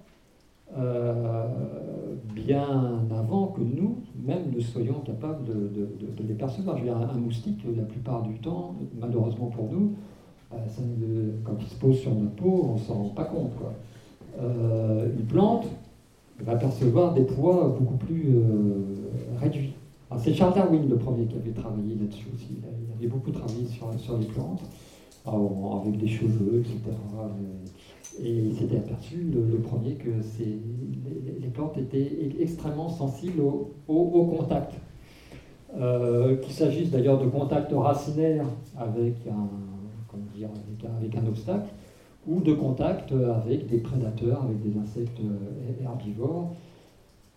euh, 0.78 1.46
bien 2.34 3.00
avant 3.10 3.48
que 3.48 3.60
nous, 3.60 3.98
même, 4.24 4.52
ne 4.54 4.60
soyons 4.60 5.00
capables 5.00 5.44
de, 5.44 5.88
les 6.22 6.34
percevoir. 6.34 6.76
Je 6.76 6.82
veux 6.82 6.88
dire, 6.88 6.96
un, 6.96 7.18
moustique, 7.18 7.64
la 7.76 7.82
plupart 7.82 8.22
du 8.22 8.38
temps, 8.38 8.76
malheureusement 9.00 9.46
pour 9.46 9.70
nous, 9.70 9.94
euh, 10.52 11.32
quand 11.44 11.56
il 11.60 11.66
se 11.66 11.74
pose 11.74 11.98
sur 11.98 12.14
notre 12.14 12.34
peau, 12.36 12.66
on 12.70 12.74
ne 12.74 12.78
s'en 12.78 12.94
rend 12.94 13.08
pas 13.10 13.24
compte. 13.24 13.52
Euh, 14.40 15.08
une 15.12 15.26
plante 15.26 15.66
va 16.40 16.56
percevoir 16.56 17.14
des 17.14 17.24
poids 17.24 17.76
beaucoup 17.78 17.96
plus 17.96 18.36
réduits. 19.38 19.74
C'est 20.18 20.34
Charles 20.34 20.54
Darwin 20.54 20.88
le 20.88 20.96
premier 20.96 21.26
qui 21.26 21.36
avait 21.36 21.50
travaillé 21.50 21.94
là-dessus 21.94 22.28
aussi. 22.34 22.56
Il 22.58 22.96
avait 22.96 23.08
beaucoup 23.08 23.30
travaillé 23.30 23.66
sur, 23.66 24.18
les 24.18 24.26
plantes, 24.26 24.62
avec 25.26 25.98
des 25.98 26.08
cheveux, 26.08 26.60
etc. 26.60 26.78
Et 26.86 27.79
il 28.18 28.54
s'était 28.54 28.76
aperçu, 28.76 29.26
le, 29.32 29.58
premier, 29.58 29.94
que 29.94 30.10
les, 30.40 31.48
plantes 31.48 31.76
étaient 31.78 32.30
extrêmement 32.40 32.88
sensibles 32.88 33.42
au, 33.88 34.24
contact. 34.36 34.74
Euh, 35.78 36.36
qu'il 36.38 36.52
s'agisse 36.52 36.90
d'ailleurs 36.90 37.20
de 37.20 37.28
contact 37.28 37.72
racinaire 37.72 38.44
avec 38.76 39.14
un, 39.28 41.26
obstacle, 41.26 41.68
ou 42.26 42.40
de 42.40 42.52
contact 42.52 43.12
avec 43.12 43.68
des 43.68 43.78
prédateurs, 43.78 44.42
avec 44.42 44.60
des 44.62 44.78
insectes 44.78 45.20
euh, 45.20 45.84
herbivores, 45.84 46.52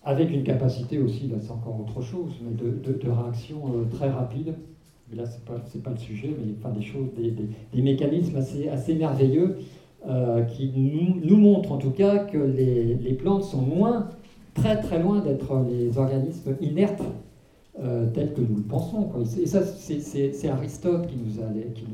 avec 0.04 0.32
une 0.32 0.44
capacité 0.44 1.00
aussi, 1.00 1.28
là 1.28 1.38
c'est 1.40 1.52
encore 1.52 1.80
autre 1.80 2.02
chose, 2.02 2.32
mais 2.42 2.52
de, 2.52 2.92
de, 2.92 3.10
réaction 3.10 3.62
euh, 3.68 3.86
très 3.96 4.10
rapide. 4.10 4.56
Mais 5.10 5.18
là, 5.18 5.26
ce 5.26 5.38
n'est 5.38 5.46
pas, 5.46 5.60
pas, 5.84 5.92
le 5.92 5.98
sujet, 5.98 6.36
mais 6.38 6.72
des 6.72 6.82
choses, 6.82 7.08
des, 7.16 7.32
des 7.32 7.82
mécanismes 7.82 8.38
assez, 8.38 8.68
assez 8.70 8.96
merveilleux 8.96 9.58
euh, 10.06 10.44
qui 10.44 10.70
nous, 11.24 11.38
montre 11.38 11.72
en 11.72 11.78
tout 11.78 11.92
cas 11.92 12.20
que 12.20 12.38
les, 12.38 12.96
les, 12.96 13.14
plantes 13.14 13.44
sont 13.44 13.66
loin, 13.66 14.10
très 14.54 14.82
très 14.82 15.02
loin 15.02 15.22
d'être 15.22 15.64
les 15.70 15.98
organismes 15.98 16.58
inertes 16.60 17.02
euh, 17.82 18.08
tels 18.14 18.34
que 18.34 18.42
nous 18.42 18.58
le 18.58 18.64
pensons. 18.64 19.12
Et 19.42 19.46
ça, 19.46 19.64
c'est 19.64 20.50
Aristote 20.50 21.08
qui 21.08 21.16
nous, 21.16 21.42
a, 21.42 21.48
qui 21.74 21.86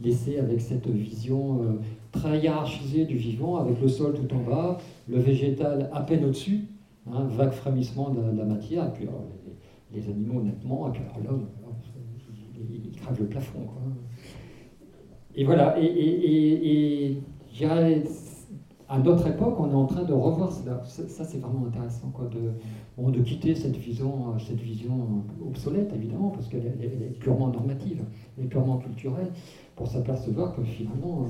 laissé 0.00 0.38
avec 0.38 0.60
cette 0.60 0.86
vision 0.86 1.62
euh, 1.62 1.80
très 2.12 2.38
hiérarchisée 2.38 3.06
du 3.06 3.16
vivant, 3.16 3.56
avec 3.56 3.80
le 3.80 3.88
sol 3.88 4.14
tout 4.14 4.32
en 4.32 4.40
bas, 4.48 4.78
le 5.08 5.18
végétal 5.18 5.90
à 5.92 6.02
peine 6.02 6.24
au-dessus, 6.26 6.66
hein, 7.12 7.26
vague 7.28 7.52
frémissement 7.52 8.10
de, 8.10 8.38
la 8.38 8.44
matière, 8.44 8.86
et 8.86 8.92
puis 8.92 9.08
les, 9.92 10.08
animaux 10.08 10.42
nettement, 10.42 10.88
et 10.88 10.92
puis 10.92 11.02
l'homme, 11.26 11.46
il, 12.56 12.86
il, 12.86 13.18
le 13.18 13.26
plafond. 13.26 13.66
Et 15.36 15.44
voilà, 15.44 15.78
et, 15.78 15.84
et, 15.84 17.12
et, 17.12 17.22
à 18.88 18.98
notre 18.98 19.26
époque, 19.26 19.56
on 19.58 19.70
est 19.70 19.74
en 19.74 19.86
train 19.86 20.04
de 20.04 20.12
revoir 20.12 20.50
cela. 20.50 20.82
Ça, 20.84 21.24
c'est 21.24 21.38
vraiment 21.38 21.66
intéressant, 21.66 22.08
quoi, 22.08 22.26
de, 22.26 23.10
de 23.10 23.22
quitter 23.22 23.54
cette 23.54 23.76
vision, 23.76 24.38
cette 24.38 24.60
vision 24.60 25.24
obsolète, 25.46 25.92
évidemment, 25.94 26.30
parce 26.30 26.48
qu'elle 26.48 26.66
est, 26.66 27.18
purement 27.18 27.48
normative, 27.48 28.02
elle 28.38 28.44
est 28.44 28.48
purement 28.48 28.78
culturelle, 28.78 29.32
pour 29.74 29.88
s'apercevoir 29.88 30.54
que 30.56 30.62
finalement, 30.62 31.26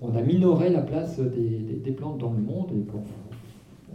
on, 0.00 0.16
a 0.16 0.22
minoré 0.22 0.70
la 0.70 0.82
place 0.82 1.20
des, 1.20 1.58
des, 1.84 1.92
plantes 1.92 2.18
dans 2.18 2.32
le 2.32 2.40
monde 2.40 2.70
et 2.76 2.84
qu'on 2.90 3.04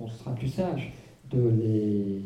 on 0.01 0.07
sera 0.07 0.33
plus 0.35 0.47
sage 0.47 0.93
de 1.31 1.41
les 1.41 2.21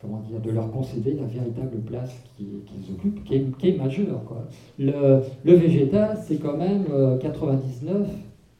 comment 0.00 0.20
dire, 0.20 0.40
de 0.40 0.50
leur 0.50 0.70
concéder 0.70 1.12
la 1.14 1.26
véritable 1.26 1.78
place 1.80 2.22
qu'ils 2.36 2.94
occupent, 2.94 3.22
qui 3.24 3.68
est, 3.68 3.78
majeure. 3.78 4.24
Quoi. 4.24 4.46
Le, 4.78 5.20
le 5.44 5.54
végétal, 5.54 6.18
c'est 6.22 6.36
quand 6.36 6.56
même 6.56 6.84
99, 7.20 7.96
euh, 7.96 8.04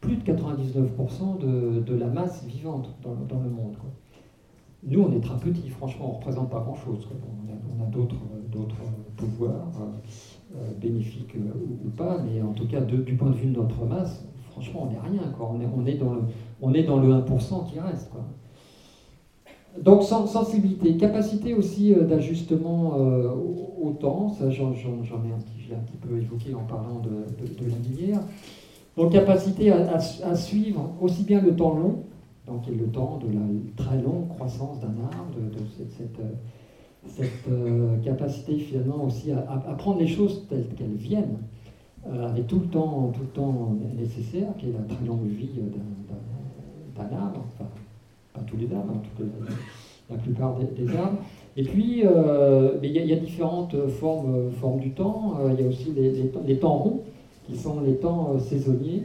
plus 0.00 0.16
de 0.16 0.22
99% 0.22 1.38
de, 1.38 1.80
de, 1.80 1.94
la 1.94 2.06
masse 2.06 2.44
vivante 2.44 2.94
dans, 3.02 3.40
le 3.40 3.50
monde. 3.50 3.76
Quoi. 3.78 3.90
Nous, 4.82 5.02
on 5.02 5.12
est 5.12 5.20
très 5.20 5.38
petits, 5.38 5.68
franchement, 5.70 6.06
on 6.06 6.12
ne 6.12 6.16
représente 6.16 6.50
pas 6.50 6.60
grand-chose. 6.60 7.08
On 7.10 7.82
a, 7.82 7.86
a 7.86 7.90
d'autres 7.90 8.16
pouvoirs, 9.16 9.70
euh, 9.80 10.56
euh, 10.56 10.72
bénéfiques 10.80 11.36
ou, 11.36 11.88
pas, 11.90 12.18
mais 12.22 12.42
en 12.42 12.52
tout 12.52 12.66
cas, 12.66 12.80
du 12.80 13.14
point 13.14 13.30
de 13.30 13.36
vue 13.36 13.48
de 13.48 13.56
notre 13.56 13.84
masse, 13.86 14.26
franchement, 14.50 14.88
on 14.88 14.92
n'est 14.92 14.98
rien. 14.98 15.30
Quoi. 15.36 15.50
On, 15.54 15.60
est, 15.60 15.68
on, 15.74 15.86
est 15.86 15.94
dans 15.94 16.14
le, 16.14 16.22
on 16.60 16.74
est 16.74 16.82
dans 16.82 16.98
le 16.98 17.14
1% 17.14 17.70
qui 17.70 17.80
reste. 17.80 18.10
Quoi. 18.10 18.24
Donc 19.78 20.02
sensibilité, 20.02 20.96
capacité 20.96 21.54
aussi 21.54 21.94
euh, 21.94 22.02
d'ajustement 22.02 22.94
euh, 22.98 23.30
au 23.80 23.92
temps, 23.92 24.30
ça 24.30 24.50
j'en 24.50 24.72
ai 24.72 24.74
un 24.74 25.38
petit, 25.38 25.72
un 25.72 25.78
petit 25.78 25.96
peu 25.96 26.18
évoqué 26.18 26.54
en 26.54 26.64
parlant 26.64 27.00
de, 27.00 27.10
la 27.64 27.76
lumière. 27.88 28.20
Donc 28.96 29.12
capacité 29.12 29.70
à, 29.70 30.34
suivre 30.34 30.90
aussi 31.00 31.22
bien 31.22 31.40
le 31.40 31.54
temps 31.54 31.74
long, 31.74 32.02
donc 32.46 32.66
le 32.66 32.86
temps 32.86 33.18
de 33.22 33.32
la 33.32 33.46
très 33.76 34.02
longue 34.02 34.28
croissance 34.28 34.80
d'un 34.80 34.88
arbre, 34.88 35.34
de, 35.36 35.58
cette, 37.06 37.48
euh, 37.48 37.96
capacité 38.04 38.58
finalement 38.58 39.04
aussi 39.04 39.30
à, 39.30 39.74
prendre 39.78 40.00
les 40.00 40.08
choses 40.08 40.46
telles 40.50 40.66
qu'elles 40.76 40.96
viennent, 40.96 41.38
avec 42.12 42.48
tout 42.48 42.58
le 42.58 42.66
temps, 42.66 43.12
tout 43.14 43.20
le 43.20 43.28
temps 43.28 43.76
nécessaire, 43.96 44.48
qui 44.58 44.70
est 44.70 44.72
la 44.72 44.94
très 44.94 45.06
longue 45.06 45.26
vie 45.26 45.60
d'un 46.96 47.16
arbre 47.16 47.44
pas 48.32 48.40
tous 48.46 48.56
les 48.56 48.72
arbres, 48.74 48.94
en 48.94 48.98
tout 48.98 49.24
la 50.10 50.16
plupart 50.16 50.56
des, 50.58 50.96
arbres. 50.96 51.18
Et 51.56 51.62
puis, 51.62 52.02
euh, 52.04 52.72
il 52.82 52.90
y, 52.90 53.12
a 53.12 53.16
différentes 53.16 53.76
formes, 53.88 54.80
du 54.80 54.90
temps. 54.90 55.36
Euh, 55.40 55.50
il 55.52 55.64
y 55.64 55.66
a 55.66 55.68
aussi 55.68 55.92
les, 56.46 56.58
temps 56.58 56.78
ronds, 56.78 57.02
qui 57.46 57.56
sont 57.56 57.80
les 57.80 57.96
temps 57.96 58.32
euh, 58.34 58.38
saisonniers, 58.38 59.04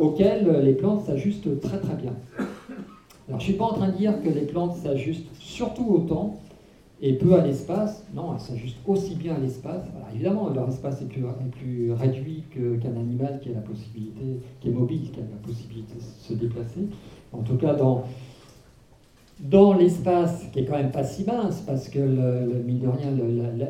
auxquels 0.00 0.62
les 0.62 0.72
plantes 0.72 1.02
s'ajustent 1.04 1.60
très 1.60 1.78
très 1.78 1.94
bien. 1.96 2.14
Alors, 3.28 3.40
je 3.40 3.46
ne 3.46 3.50
suis 3.50 3.52
pas 3.52 3.66
en 3.66 3.74
train 3.74 3.88
de 3.88 3.96
dire 3.96 4.22
que 4.22 4.30
les 4.30 4.46
plantes 4.46 4.74
s'ajustent 4.76 5.28
surtout 5.38 5.84
au 5.84 5.98
temps 5.98 6.36
et 7.02 7.12
peu 7.12 7.34
à 7.34 7.44
l'espace. 7.44 8.06
Non, 8.14 8.32
elles 8.32 8.40
s'ajustent 8.40 8.78
aussi 8.86 9.16
bien 9.16 9.34
à 9.34 9.38
l'espace. 9.38 9.82
évidemment, 10.14 10.48
leur 10.48 10.66
espace 10.70 11.02
est 11.02 11.06
plus, 11.06 11.22
plus 11.50 11.92
réduit 11.92 12.44
qu'un 12.50 12.96
animal 12.96 13.38
qui 13.42 13.50
a 13.50 13.52
la 13.52 13.60
possibilité, 13.60 14.40
qui 14.62 14.68
est 14.68 14.72
mobile, 14.72 15.10
qui 15.10 15.20
a 15.20 15.24
la 15.24 15.46
possibilité 15.46 15.92
de 15.94 16.00
se 16.00 16.32
déplacer. 16.32 16.88
En 17.34 17.42
tout 17.42 17.56
cas, 17.56 17.74
dans, 17.74 18.04
dans 19.40 19.74
l'espace 19.74 20.48
qui 20.50 20.60
est 20.60 20.64
quand 20.64 20.76
même 20.76 20.90
pas 20.90 21.04
si 21.04 21.24
mince, 21.24 21.60
parce 21.60 21.88
que 21.88 21.98
le, 21.98 22.62
mine 22.64 22.78
de 22.78 22.88
rien, 22.88 23.10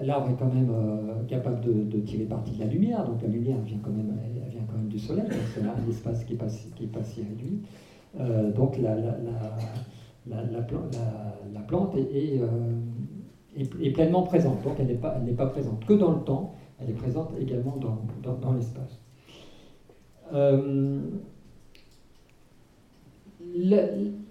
l'arbre 0.04 0.30
est 0.30 0.36
quand 0.38 0.52
même 0.52 0.70
euh, 0.70 1.24
capable 1.26 1.60
de, 1.60 1.98
tirer 2.00 2.24
parti 2.24 2.52
de 2.52 2.60
la 2.60 2.66
lumière, 2.66 3.04
donc 3.04 3.20
la 3.22 3.28
lumière 3.28 3.58
vient 3.64 3.78
quand 3.82 3.90
même, 3.90 4.16
elle 4.24 4.48
vient 4.48 4.62
quand 4.68 4.76
même 4.78 4.88
du 4.88 4.98
soleil, 4.98 5.26
c'est 5.54 5.62
un 5.62 5.90
espace 5.90 6.24
qui 6.24 6.34
n'est 6.34 6.38
pas, 6.38 6.46
qui 6.76 6.86
pas 6.86 7.02
si 7.02 7.22
réduit. 7.22 7.62
Euh, 8.18 8.52
donc 8.52 8.78
la, 8.78 8.94
la, 8.94 9.12
plante 11.62 11.96
est, 11.96 12.40
euh, 12.40 12.46
est, 13.56 13.68
est, 13.82 13.90
pleinement 13.90 14.22
présente, 14.22 14.62
donc 14.62 14.74
elle 14.78 14.86
n'est 14.86 14.94
pas, 14.94 15.18
pas 15.36 15.46
présente 15.46 15.84
que 15.84 15.94
dans 15.94 16.12
le 16.12 16.20
temps, 16.20 16.54
elle 16.78 16.90
est 16.90 16.94
présente 16.94 17.32
également 17.40 17.76
dans, 17.76 18.34
dans 18.34 18.52
l'espace 18.52 19.00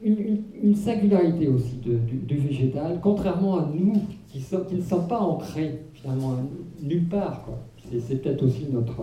une, 0.03 0.76
singularité 0.76 1.47
aussi 1.47 1.78
du, 1.78 2.38
végétal, 2.38 2.99
contrairement 3.01 3.57
à 3.57 3.69
nous 3.73 3.93
qui, 4.28 4.39
ne 4.39 4.82
sommes 4.82 5.07
pas 5.07 5.19
ancrés 5.19 5.82
finalement 5.93 6.36
nulle 6.82 7.07
part. 7.07 7.45
C'est, 7.91 8.21
peut-être 8.21 8.43
aussi 8.43 8.65
notre, 8.71 8.95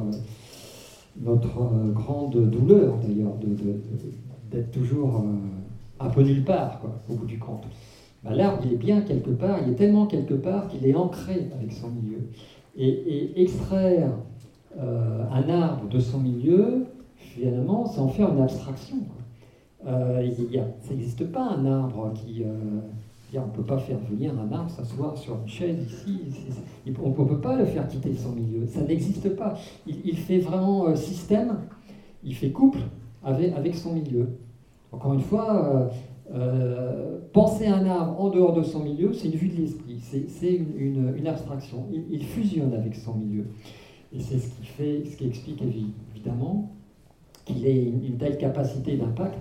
notre 1.21 1.59
euh, 1.59 1.93
grande 1.93 2.51
douleur 2.51 2.97
d'ailleurs 2.99 3.35
d'être 4.51 4.73
toujours 4.73 5.19
euh, 5.19 6.05
un 6.05 6.09
peu 6.09 6.23
nulle 6.23 6.45
part 6.45 6.81
quoi, 6.81 7.01
au 7.09 7.15
bout 7.15 7.27
du 7.27 7.39
compte. 7.39 7.65
Bah, 8.25 8.35
l'arbre, 8.35 8.63
il 8.67 8.73
est 8.73 8.77
bien 8.77 9.03
quelque 9.03 9.31
part, 9.31 9.59
il 9.65 9.73
est 9.73 9.77
tellement 9.77 10.07
quelque 10.07 10.35
part 10.35 10.69
qu'il 10.69 10.87
est 10.87 10.95
ancré 10.95 11.49
avec 11.57 11.73
son 11.73 11.91
milieu. 11.91 12.29
Et, 12.77 13.41
extraire 13.41 14.11
un 14.79 15.49
arbre 15.51 15.87
de 15.91 15.99
son 15.99 16.19
milieu, 16.19 16.87
finalement, 17.17 17.87
c'est 17.87 18.01
en 18.01 18.09
faire 18.09 18.33
une 18.33 18.41
abstraction. 18.41 18.97
Euh, 19.87 20.31
ça 20.81 20.95
n'existe 20.95 21.27
pas 21.33 21.43
un 21.43 21.67
arbre 21.67 22.13
qui. 22.15 22.45
on 23.35 23.47
ne 23.47 23.51
peut 23.53 23.65
pas 23.65 23.79
faire 23.79 23.99
venir 24.11 24.33
un 24.39 24.53
arbre 24.53 24.71
s'asseoir 24.71 25.17
sur 25.17 25.37
une 25.41 25.49
chaise 25.49 25.77
ici. 25.87 26.21
on 27.03 27.09
ne 27.09 27.15
peut 27.15 27.41
pas 27.41 27.57
le 27.57 27.65
faire 27.65 27.89
quitter 27.89 28.15
son 28.15 28.33
milieu. 28.33 28.67
Ça 28.67 28.83
n'existe 28.83 29.35
pas. 29.37 29.55
Il, 29.87 30.17
fait 30.17 30.39
vraiment 30.39 30.95
système, 30.95 31.59
il 32.23 32.35
fait 32.35 32.51
couple 32.51 32.81
avec, 33.25 33.75
son 33.75 33.95
milieu. 33.95 34.29
Encore 34.93 35.15
une 35.15 35.21
fois, 35.21 35.91
euh, 36.35 37.19
penser 37.33 37.67
un 37.67 37.85
arbre 37.87 38.21
en 38.21 38.31
dehors 38.31 38.55
de 38.55 38.63
son 38.63 38.81
milieu, 38.81 39.13
c'est 39.13 39.29
une 39.29 39.35
vue 39.35 39.49
de 39.49 39.61
l'esprit, 39.61 40.01
c'est 40.01 40.49
une, 40.55 41.15
une, 41.17 41.27
abstraction. 41.27 41.87
Il, 42.11 42.25
fusionne 42.25 42.73
avec 42.73 42.95
son 42.95 43.15
milieu. 43.15 43.47
Et 44.15 44.21
c'est 44.21 44.39
ce 44.39 44.49
qui 44.49 44.65
fait, 44.65 45.03
ce 45.05 45.17
qui 45.17 45.27
explique 45.27 45.63
évidemment 45.63 46.71
qu'il 47.45 47.67
ait 47.67 47.85
une, 47.85 48.17
telle 48.19 48.39
capacité 48.39 48.97
d'impact 48.97 49.39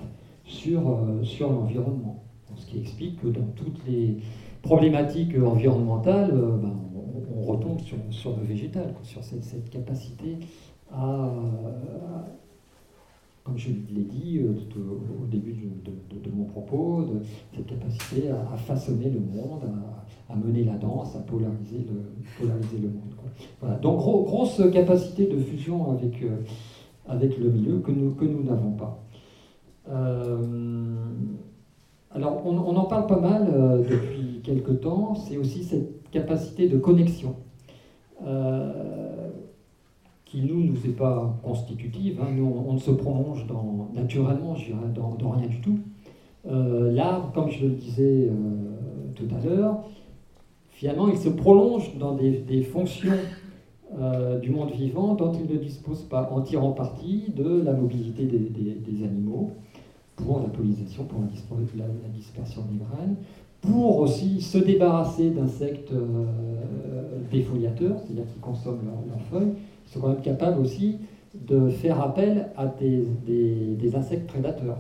sur, 0.52 0.82
euh, 0.90 1.24
sur 1.24 1.50
l'environnement. 1.50 2.24
Ce 2.58 2.66
qui 2.66 2.80
explique 2.80 3.22
que 3.22 3.28
dans 3.28 3.48
toutes 3.56 3.80
les 3.88 4.18
problématiques 4.62 5.36
environnementales, 5.42 6.32
euh, 6.34 6.58
ben, 6.58 6.74
on, 7.36 7.44
retombe 7.44 7.80
sur, 7.80 7.98
sur, 8.12 8.38
le 8.38 8.44
végétal, 8.44 8.94
sur 9.04 9.24
cette, 9.24 9.44
cette 9.44 9.70
capacité 9.70 10.38
à, 10.92 11.32
comme 13.44 13.58
je 13.58 13.70
l'ai 13.70 14.04
dit 14.04 14.40
euh, 14.40 14.54
au 15.24 15.26
début 15.26 15.54
de, 15.54 16.32
mon 16.32 16.44
propos, 16.44 17.06
cette 17.56 17.66
capacité 17.66 18.30
à, 18.30 18.56
façonner 18.58 19.10
le 19.10 19.20
monde, 19.20 19.64
à, 20.30 20.36
mener 20.36 20.66
la 20.66 20.76
danse, 20.76 21.16
à 21.16 21.20
polariser 21.20 21.80
le, 21.80 22.04
polariser 22.40 22.78
le 22.78 22.90
monde. 22.90 23.16
Voilà. 23.60 23.78
Donc 23.78 23.98
grosse 23.98 24.62
capacité 24.72 25.26
de 25.26 25.38
fusion 25.38 25.92
avec, 25.92 26.24
avec 27.08 27.38
le 27.40 27.50
milieu 27.50 27.80
que 27.80 27.92
nous 27.92 28.12
que 28.12 28.26
nous 28.26 28.44
n'avons 28.44 28.72
pas. 28.72 29.02
Euh, 29.90 30.38
alors 32.12 32.46
on, 32.46 32.76
en 32.76 32.86
parle 32.86 33.08
pas 33.08 33.20
mal 33.20 33.48
depuis 33.90 34.42
quelque 34.44 34.72
temps, 34.72 35.16
c'est 35.16 35.38
aussi 35.38 35.64
cette 35.64 36.10
capacité 36.12 36.68
de 36.68 36.78
connexion 36.78 37.36
qui 40.32 40.42
nous 40.44 40.64
nous 40.64 40.78
est 40.86 40.96
pas 40.96 41.38
constitutive. 41.44 42.20
Hein. 42.22 42.30
Nous, 42.34 42.46
on, 42.46 42.74
ne 42.74 42.80
se 42.80 42.92
prolonge 42.92 43.46
naturellement, 43.94 44.56
je 44.56 44.68
dirais, 44.68 44.88
dans, 44.96 45.30
rien 45.30 45.48
du 45.48 45.60
tout. 45.60 45.78
Euh, 46.50 46.90
L'arbre, 46.94 47.32
comme 47.34 47.50
je 47.50 47.66
le 47.66 47.74
disais 47.74 48.30
euh, 48.30 48.34
tout 49.14 49.28
à 49.36 49.46
l'heure, 49.46 49.84
finalement, 50.70 51.10
il 51.10 51.18
se 51.18 51.28
prolonge 51.28 51.98
dans 51.98 52.16
des, 52.16 52.62
fonctions 52.62 53.12
euh, 54.00 54.40
du 54.40 54.52
monde 54.52 54.72
vivant 54.72 55.16
dont 55.16 55.34
il 55.34 55.54
ne 55.54 55.60
dispose 55.62 56.04
pas, 56.04 56.30
en 56.32 56.40
tirant 56.40 56.72
parti 56.72 57.26
de 57.36 57.62
la 57.62 57.74
mobilité 57.74 58.24
des, 58.24 59.04
animaux 59.04 59.52
pour 60.16 60.40
la 60.40 60.50
pollinisation, 60.50 61.06
pour 61.06 61.22
la, 61.22 61.28
dispersion 62.16 62.64
des 62.72 62.78
graines, 62.78 63.16
pour 63.62 64.00
aussi 64.00 64.42
se 64.42 64.58
débarrasser 64.58 65.30
d'insectes 65.30 65.92
défoliateurs, 67.32 67.98
c'est-à-dire 68.00 68.26
qui 68.34 68.40
consomment 68.40 68.82
leurs 69.08 69.22
feuilles, 69.32 69.54
sont 69.92 70.00
quand 70.00 70.10
même 70.10 70.22
capables 70.22 70.60
aussi 70.60 70.98
de 71.36 71.70
faire 71.70 72.02
appel 72.02 72.50
à 72.58 72.66
des, 72.66 73.96
insectes 73.96 74.28
prédateurs 74.28 74.80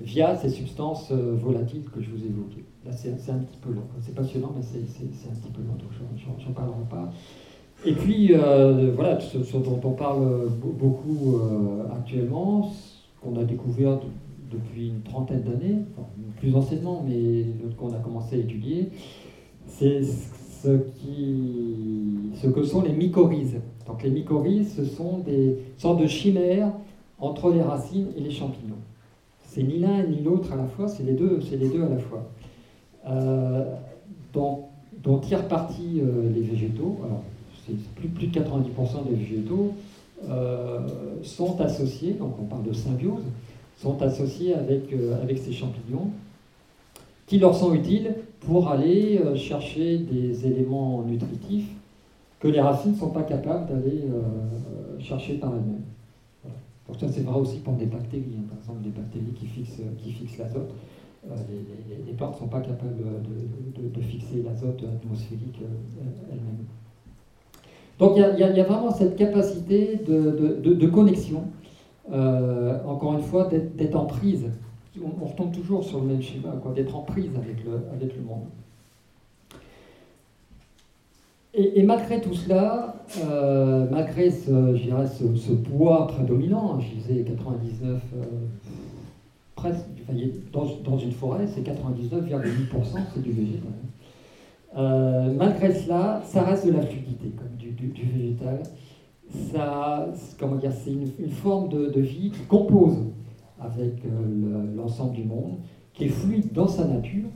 via 0.00 0.36
ces 0.36 0.48
substances 0.48 1.10
euh, 1.10 1.34
volatiles 1.34 1.82
que 1.92 2.00
je 2.00 2.10
vous 2.10 2.22
ai 2.22 2.28
évoquées. 2.28 2.64
Là, 2.86 2.92
c'est 2.92 3.10
un 3.10 3.38
petit 3.38 3.58
peu 3.60 3.72
long. 3.72 3.82
C'est 4.00 4.14
passionnant, 4.14 4.52
mais 4.56 4.62
c'est 4.62 4.78
un 4.78 5.34
petit 5.34 5.50
peu 5.50 5.60
long, 5.60 5.74
donc 5.74 5.90
je 6.16 6.46
n'en 6.46 6.52
parlerai 6.52 6.84
pas. 6.88 7.10
Et 7.84 7.92
puis, 7.92 8.32
euh, 8.32 8.92
voilà, 8.94 9.18
ce, 9.18 9.56
dont 9.56 9.80
on 9.82 9.90
parle 9.90 10.48
beaucoup 10.62 11.36
euh, 11.36 11.92
actuellement, 11.92 12.72
qu'on 13.20 13.36
a 13.40 13.44
découvert 13.44 13.98
depuis 14.50 14.88
une 14.88 15.02
trentaine 15.02 15.42
d'années, 15.42 15.78
plus 16.38 16.54
anciennement, 16.54 17.04
mais 17.06 17.44
qu'on 17.76 17.92
a 17.92 17.98
commencé 17.98 18.36
à 18.36 18.38
étudier, 18.38 18.90
c'est 19.66 20.02
ce, 20.02 20.78
que 22.48 22.62
sont 22.62 22.82
les 22.82 22.92
mycorhizes. 22.92 23.60
Donc 23.86 24.02
les 24.02 24.10
mycorhizes, 24.10 24.74
ce 24.74 24.84
sont 24.84 25.18
des 25.18 25.58
sortes 25.76 26.00
de 26.00 26.06
chimères 26.06 26.72
entre 27.18 27.50
les 27.52 27.62
racines 27.62 28.08
et 28.16 28.20
les 28.20 28.30
champignons. 28.30 28.76
C'est 29.44 29.62
ni 29.62 29.78
l'un 29.78 30.02
ni 30.04 30.22
l'autre 30.22 30.52
à 30.52 30.56
la 30.56 30.66
fois, 30.66 30.88
c'est 30.88 31.02
les 31.02 31.14
deux, 31.14 31.40
c'est 31.40 31.56
les 31.56 31.68
deux 31.68 31.82
à 31.82 31.88
la 31.88 31.98
fois. 31.98 32.28
Euh, 33.08 33.74
dont, 34.32 34.64
dont, 35.02 35.18
tirent 35.18 35.48
parti 35.48 36.00
euh, 36.00 36.30
les 36.34 36.42
végétaux. 36.42 36.98
Alors, 37.04 37.22
plus, 37.96 38.08
plus 38.08 38.26
de 38.28 38.38
90% 38.38 39.08
des 39.08 39.14
végétaux 39.14 39.72
euh, 40.28 40.86
sont 41.22 41.60
associés, 41.60 42.12
donc 42.12 42.34
on 42.40 42.44
parle 42.44 42.64
de 42.64 42.72
symbiose, 42.72 43.22
sont 43.78 44.02
associés 44.02 44.54
avec, 44.54 44.92
avec 45.22 45.38
ces 45.38 45.52
champignons 45.52 46.10
qui 47.26 47.38
leur 47.38 47.54
sont 47.54 47.74
utiles 47.74 48.14
pour 48.40 48.68
aller 48.68 49.20
chercher 49.36 49.98
des 49.98 50.46
éléments 50.46 51.02
nutritifs 51.02 51.68
que 52.40 52.48
les 52.48 52.60
racines 52.60 52.92
ne 52.92 52.96
sont 52.96 53.10
pas 53.10 53.22
capables 53.22 53.66
d'aller 53.66 54.04
euh, 54.04 55.00
chercher 55.00 55.34
par 55.34 55.50
elles-mêmes. 55.50 55.82
Voilà. 56.44 57.00
ça 57.00 57.06
c'est 57.12 57.22
vrai 57.22 57.38
aussi 57.38 57.58
pour 57.58 57.74
des 57.74 57.86
bactéries, 57.86 58.36
hein. 58.38 58.44
par 58.48 58.58
exemple 58.58 58.82
des 58.82 58.90
bactéries 58.90 59.32
qui 59.34 59.46
fixent, 59.46 59.82
qui 60.02 60.12
fixent 60.12 60.38
l'azote. 60.38 60.70
Euh, 61.28 61.34
les, 62.06 62.12
plantes 62.12 62.34
ne 62.34 62.38
sont 62.38 62.46
pas 62.46 62.60
capables 62.60 62.96
de, 62.96 64.00
fixer 64.00 64.42
l'azote 64.44 64.84
atmosphérique 64.84 65.58
euh, 65.62 66.04
elles-mêmes. 66.30 66.64
Donc 67.98 68.12
il 68.16 68.38
y, 68.38 68.60
a 68.60 68.64
vraiment 68.64 68.92
cette 68.92 69.16
capacité 69.16 69.96
de, 70.06 70.86
connexion, 70.86 71.42
encore 72.10 73.14
une 73.14 73.22
fois, 73.22 73.48
d'être 73.48 73.96
en 73.96 74.06
prise. 74.06 74.46
On, 75.00 75.26
retombe 75.26 75.52
toujours 75.52 75.84
sur 75.84 76.00
le 76.00 76.06
même 76.06 76.22
schéma, 76.22 76.54
d'être 76.74 76.96
en 76.96 77.02
prise 77.02 77.30
avec 77.36 77.64
le, 77.64 77.80
avec 77.94 78.16
le 78.16 78.22
monde. 78.22 78.46
Et, 81.54 81.82
malgré 81.82 82.20
tout 82.20 82.34
cela, 82.34 82.94
euh, 83.20 83.86
malgré 83.90 84.30
ce, 84.30 84.76
ce, 84.76 85.36
ce, 85.36 85.52
poids 85.52 86.06
prédominant, 86.06 86.74
hein, 86.74 86.80
je 86.80 87.00
disais 87.00 87.24
99, 87.24 88.00
euh, 88.16 88.24
presque, 89.56 89.86
dans, 90.52 90.66
dans, 90.84 90.98
une 90.98 91.10
forêt, 91.12 91.46
c'est 91.46 91.62
99,8%, 91.62 92.98
c'est 93.12 93.22
du 93.22 93.32
végétal. 93.32 93.72
Euh, 94.76 95.32
malgré 95.36 95.72
cela, 95.72 96.22
ça 96.24 96.42
reste 96.42 96.66
de 96.66 96.72
la 96.72 96.82
fluidité 96.82 97.30
comme 97.30 97.56
du, 97.56 98.04
végétal. 98.04 98.62
Ça, 99.30 100.08
comment 100.38 100.56
dire, 100.56 100.72
c'est 100.72 100.92
une, 100.92 101.30
forme 101.30 101.68
de, 101.68 102.00
vie 102.00 102.30
qui 102.30 102.42
compose 102.44 102.96
avec 103.60 104.02
l'ensemble 104.74 105.14
du 105.14 105.24
monde, 105.24 105.58
qui 105.92 106.04
est 106.04 106.08
fluide 106.08 106.52
dans 106.52 106.66
sa 106.66 106.86
nature. 106.86 107.28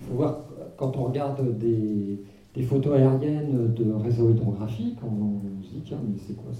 Il 0.00 0.06
faut 0.06 0.14
voir 0.14 0.40
quand 0.76 0.96
on 0.96 1.04
regarde 1.04 1.58
des, 1.58 2.62
photos 2.62 2.94
aériennes 2.94 3.72
de 3.74 3.92
réseau 3.92 4.30
hydrographique, 4.30 4.98
on, 5.02 5.62
se 5.62 5.70
dit, 5.70 5.82
tiens, 5.84 5.98
mais 6.06 6.18
c'est 6.18 6.34
quoi 6.34 6.50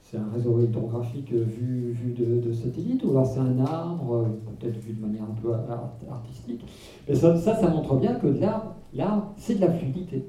C'est 0.00 0.16
un, 0.16 0.28
réseau 0.32 0.60
hydrographique 0.60 1.32
vu, 1.32 1.92
vu 1.92 2.12
de, 2.12 2.52
satellite, 2.52 3.02
ou 3.04 3.10
alors 3.10 3.26
c'est 3.26 3.40
un 3.40 3.58
arbre, 3.60 4.28
peut-être 4.58 4.78
vu 4.78 4.92
de 4.92 5.00
manière 5.00 5.24
un 5.24 5.34
peu 5.40 5.52
artistique. 6.10 6.64
Mais 7.08 7.14
ça, 7.14 7.36
ça, 7.36 7.68
montre 7.68 7.96
bien 7.96 8.14
que 8.14 8.28
l'arbre, 8.92 9.32
c'est 9.36 9.56
de 9.56 9.60
la 9.60 9.72
fluidité. 9.72 10.24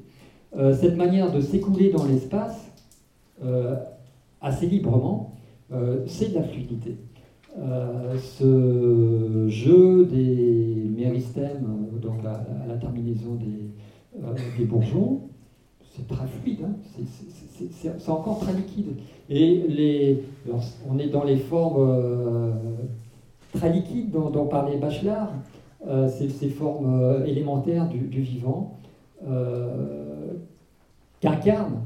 Euh, 0.56 0.74
cette 0.74 0.96
manière 0.96 1.32
de 1.32 1.42
s'écouler 1.42 1.92
dans 1.92 2.06
l'espace 2.06 2.58
euh, 2.58 2.67
assez 4.42 4.68
librement, 4.68 5.34
euh, 5.72 6.04
c'est 6.08 6.30
de 6.30 6.36
la 6.36 6.44
fluidité. 6.44 6.98
ce 7.58 9.48
jeu 9.50 10.06
des 10.06 10.90
méristèmes, 10.96 11.88
donc 12.02 12.24
à 12.26 12.68
la 12.68 12.78
terminaison 12.78 13.36
des, 13.36 13.72
euh, 14.24 14.66
bourgeons, 14.66 15.22
c'est 15.96 16.08
très 16.08 16.28
fluide, 16.28 16.60
hein. 16.64 17.04
c'est 17.72 18.10
encore 18.10 18.40
très 18.40 18.54
liquide. 18.54 18.98
Et 19.30 19.66
les, 19.68 20.24
on 20.88 20.98
est 21.00 21.08
dans 21.08 21.24
les 21.24 21.38
formes 21.38 21.90
euh, 21.90 22.52
très 23.54 23.72
liquides 23.74 24.12
dont, 24.12 24.46
parlait 24.46 24.78
Bachelard, 24.78 25.34
euh, 25.88 26.08
ces, 26.08 26.50
formes 26.50 27.24
élémentaires 27.26 27.88
du, 27.90 28.22
vivant, 28.22 28.78
qu'incarne 31.20 31.82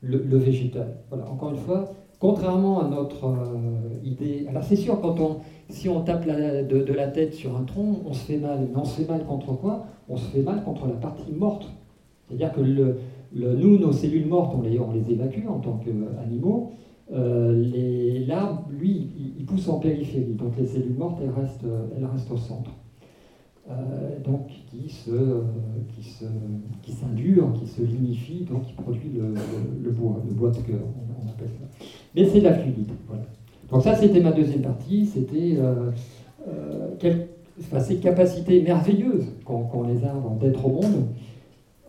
le, 0.00 0.36
végétal. 0.38 0.98
Voilà, 1.08 1.28
encore 1.30 1.50
une 1.50 1.58
fois, 1.58 1.92
contrairement 2.20 2.80
à 2.80 2.88
notre 2.88 3.36
idée. 4.04 4.46
Alors 4.48 4.62
c'est 4.64 4.76
sûr, 4.76 5.00
quand 5.00 5.18
on, 5.20 5.38
si 5.68 5.88
on 5.88 6.02
tape 6.02 6.26
de, 6.26 6.92
la 6.92 7.08
tête 7.08 7.34
sur 7.34 7.56
un 7.56 7.64
tronc, 7.64 8.00
on 8.06 8.12
se 8.12 8.24
fait 8.24 8.38
mal. 8.38 8.68
Mais 8.70 8.80
on 8.80 8.84
se 8.84 9.00
fait 9.00 9.08
mal 9.08 9.24
contre 9.24 9.52
quoi? 9.54 9.86
On 10.08 10.16
se 10.16 10.26
fait 10.26 10.42
mal 10.42 10.62
contre 10.62 10.86
la 10.86 10.94
partie 10.94 11.32
morte 11.32 11.68
c'est-à-dire 12.26 12.52
que 12.52 12.60
le, 12.60 12.98
nous, 13.32 13.78
nos 13.78 13.92
cellules 13.92 14.26
mortes, 14.26 14.54
on 14.56 14.62
les, 14.62 14.78
on 14.78 14.92
les 14.92 15.10
évacue 15.10 15.46
en 15.48 15.58
tant 15.58 15.78
qu'animaux. 15.78 16.72
Euh, 17.12 18.24
L'arbre, 18.26 18.64
lui, 18.70 19.10
il, 19.38 19.46
pousse 19.46 19.68
en 19.68 19.78
périphérie, 19.78 20.34
donc 20.34 20.56
les 20.58 20.66
cellules 20.66 20.96
mortes, 20.96 21.20
elles 21.22 21.30
restent, 21.30 21.66
elles 21.96 22.04
restent 22.04 22.32
au 22.32 22.36
centre. 22.36 22.70
Donc 24.24 24.48
qui 24.70 24.88
se, 24.88 25.10
qui 25.94 26.02
se, 26.02 26.24
qui 26.82 26.92
s'indure, 26.92 27.52
qui 27.54 27.66
se 27.66 27.82
lignifie, 27.82 28.44
donc 28.44 28.64
qui 28.64 28.72
produit 28.74 29.10
le, 29.82 29.90
bois, 29.90 30.22
le 30.26 30.34
bois 30.34 30.50
de 30.50 30.58
cœur, 30.58 30.80
on, 31.22 31.28
appelle 31.28 31.48
ça. 31.48 31.84
Mais 32.14 32.24
c'est 32.24 32.38
de 32.38 32.44
la 32.44 32.54
fluidité. 32.54 32.92
Voilà. 33.08 33.24
Donc 33.70 33.82
ça, 33.82 33.94
c'était 33.96 34.20
ma 34.20 34.32
deuxième 34.32 34.62
partie, 34.62 35.06
c'était 35.06 35.58
ces 37.80 37.96
capacités 37.96 38.62
merveilleuses 38.62 39.26
qu'ont 39.44 39.82
les 39.88 40.04
arbres 40.04 40.36
d'être 40.38 40.64
au 40.64 40.70
monde, 40.70 41.06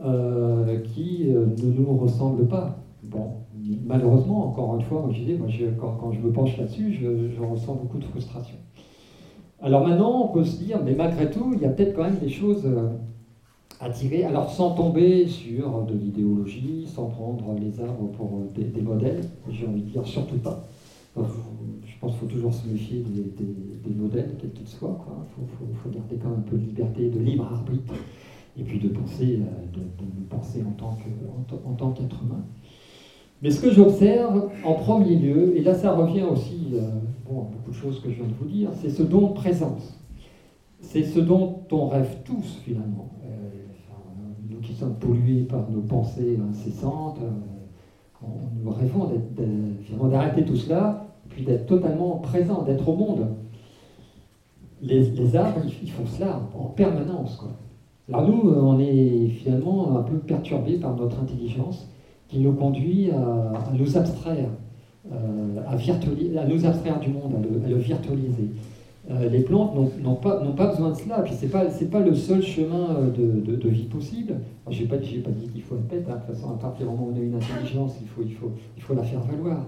euh, 0.04 0.80
qui 0.94 1.26
euh, 1.28 1.48
ne 1.58 1.72
nous 1.72 1.98
ressemblent 1.98 2.48
pas. 2.48 2.78
Bon, 3.02 3.32
malheureusement, 3.86 4.48
encore 4.48 4.76
une 4.76 4.84
fois, 4.84 5.10
je 5.12 5.34
moi, 5.34 5.48
quand, 5.80 6.12
je 6.12 6.20
me 6.20 6.32
penche 6.32 6.56
là-dessus, 6.58 7.00
je, 7.02 7.42
ressens 7.42 7.74
beaucoup 7.74 7.98
de 7.98 8.04
frustration. 8.04 8.58
Alors 9.62 9.88
maintenant, 9.88 10.26
on 10.26 10.28
peut 10.28 10.44
se 10.44 10.64
dire, 10.64 10.80
mais 10.84 10.94
malgré 10.94 11.32
tout, 11.32 11.52
il 11.54 11.62
y 11.62 11.66
a 11.66 11.70
peut-être 11.70 11.96
quand 11.96 12.04
même 12.04 12.20
des 12.20 12.30
choses 12.30 12.64
euh, 12.66 12.90
à 13.80 13.90
tirer, 13.90 14.24
alors 14.24 14.52
sans 14.52 14.72
tomber 14.72 15.28
sur 15.28 15.82
de 15.84 15.94
l'idéologie, 15.96 16.86
sans 16.88 17.08
prendre 17.08 17.56
les 17.60 17.80
arbres 17.82 18.10
pour 18.12 18.44
des, 18.56 18.82
modèles, 18.82 19.22
j'ai 19.50 19.66
envie 19.66 19.82
de 19.82 19.90
dire 19.90 20.06
surtout 20.06 20.38
pas. 20.38 20.64
je 21.16 21.22
pense 22.00 22.12
qu'il 22.12 22.20
faut 22.20 22.26
toujours 22.28 22.54
se 22.54 22.68
méfier 22.68 23.04
des, 23.04 23.94
modèles, 23.96 24.36
quels 24.40 24.52
qu'ils 24.52 24.68
soient. 24.68 25.04
Il 25.40 25.76
faut, 25.78 25.90
garder 25.90 26.18
quand 26.22 26.30
même 26.30 26.40
un 26.40 26.50
peu 26.50 26.58
de 26.58 26.66
liberté, 26.66 27.10
de 27.10 27.20
libre 27.20 27.46
arbitre 27.52 27.94
et 28.60 28.64
puis 28.64 28.80
de 28.80 28.90
penser, 28.90 29.40
euh, 29.42 29.78
de, 29.80 30.26
penser 30.30 30.64
en, 30.64 31.74
tant 31.74 31.92
qu'être 31.92 32.24
humain. 32.24 32.44
Mais 33.42 33.50
ce 33.50 33.62
que 33.62 33.72
j'observe 33.72 34.50
en 34.64 34.74
premier 34.74 35.16
lieu, 35.16 35.58
et 35.58 35.62
là 35.62 35.74
ça 35.74 35.94
revient 35.94 36.24
aussi 36.24 36.74
euh, 37.30 37.44
beaucoup 37.52 37.72
de 37.72 37.76
choses 37.76 38.02
que 38.02 38.10
je 38.10 38.16
viens 38.16 38.28
de 38.28 38.34
vous 38.34 38.46
dire, 38.46 38.70
c'est 38.76 38.90
ce 38.90 39.04
don 39.04 39.30
de 39.30 39.34
présence. 39.34 40.00
C'est 40.82 41.04
ce 41.04 41.20
dont 41.20 41.64
on 41.72 41.88
rêve 41.88 42.18
tous 42.24 42.62
finalement. 42.64 43.10
Euh, 43.26 43.50
nous 44.50 44.60
qui 44.60 44.74
sommes 44.74 44.96
pollués 44.96 45.44
par 45.44 45.70
nos 45.70 45.82
pensées 45.82 46.40
incessantes, 46.50 47.20
nous 48.64 48.72
rêvons 48.72 49.10
d'arrêter 50.10 50.44
tout 50.44 50.56
cela, 50.56 51.08
puis 51.30 51.44
d'être 51.44 51.66
totalement 51.66 52.18
présent, 52.18 52.64
d'être 52.64 52.88
au 52.88 52.96
monde. 52.96 53.28
Les, 54.82 55.10
les 55.12 55.36
arbres, 55.36 55.62
ils, 55.82 55.90
font 55.90 56.06
cela 56.06 56.42
en 56.58 56.66
permanence. 56.66 57.44
Alors 58.10 58.28
nous, 58.28 58.50
euh, 58.50 58.62
on 58.62 58.80
est 58.80 59.28
finalement 59.30 59.98
un 59.98 60.04
peu 60.04 60.18
perturbé 60.18 60.78
par 60.78 60.96
notre 60.96 61.20
intelligence 61.20 61.90
qui 62.28 62.40
nous 62.40 62.54
conduit 62.54 63.12
à, 63.12 63.72
nous 63.74 63.98
abstraire, 63.98 64.50
euh, 65.12 65.62
à, 65.68 66.46
nous 66.46 66.66
abstraire 66.66 67.00
du 67.00 67.10
monde, 67.10 67.36
à 67.36 67.70
le, 67.70 67.76
virtualiser. 67.78 68.50
Euh, 69.10 69.30
les 69.30 69.40
plantes 69.40 69.74
n'ont 70.04 70.16
pas, 70.16 70.40
besoin 70.70 70.92
de 70.92 70.96
cela, 70.96 71.22
puis 71.22 71.34
ce 71.34 71.46
n'est 71.46 71.52
pas, 71.52 71.66
pas 71.66 72.00
le 72.00 72.14
seul 72.14 72.42
chemin 72.42 73.10
de, 73.16 73.70
vie 73.70 73.86
possible. 73.86 74.36
Je 74.70 74.82
n'ai 74.82 74.88
pas, 74.88 74.98
pas, 74.98 75.32
dit 75.32 75.48
qu'il 75.54 75.62
faut 75.62 75.76
être 75.76 75.88
bête, 75.88 76.06
hein. 76.10 76.16
de 76.16 76.26
toute 76.26 76.36
façon, 76.36 76.54
à 76.54 76.58
partir 76.58 76.86
du 76.86 76.92
moment 76.92 77.08
où 77.08 77.14
on 77.14 77.18
a 77.18 77.24
une 77.24 77.36
intelligence, 77.36 77.96
il 78.02 78.34
faut, 78.34 78.94
la 78.94 79.04
faire 79.04 79.22
valoir. 79.22 79.68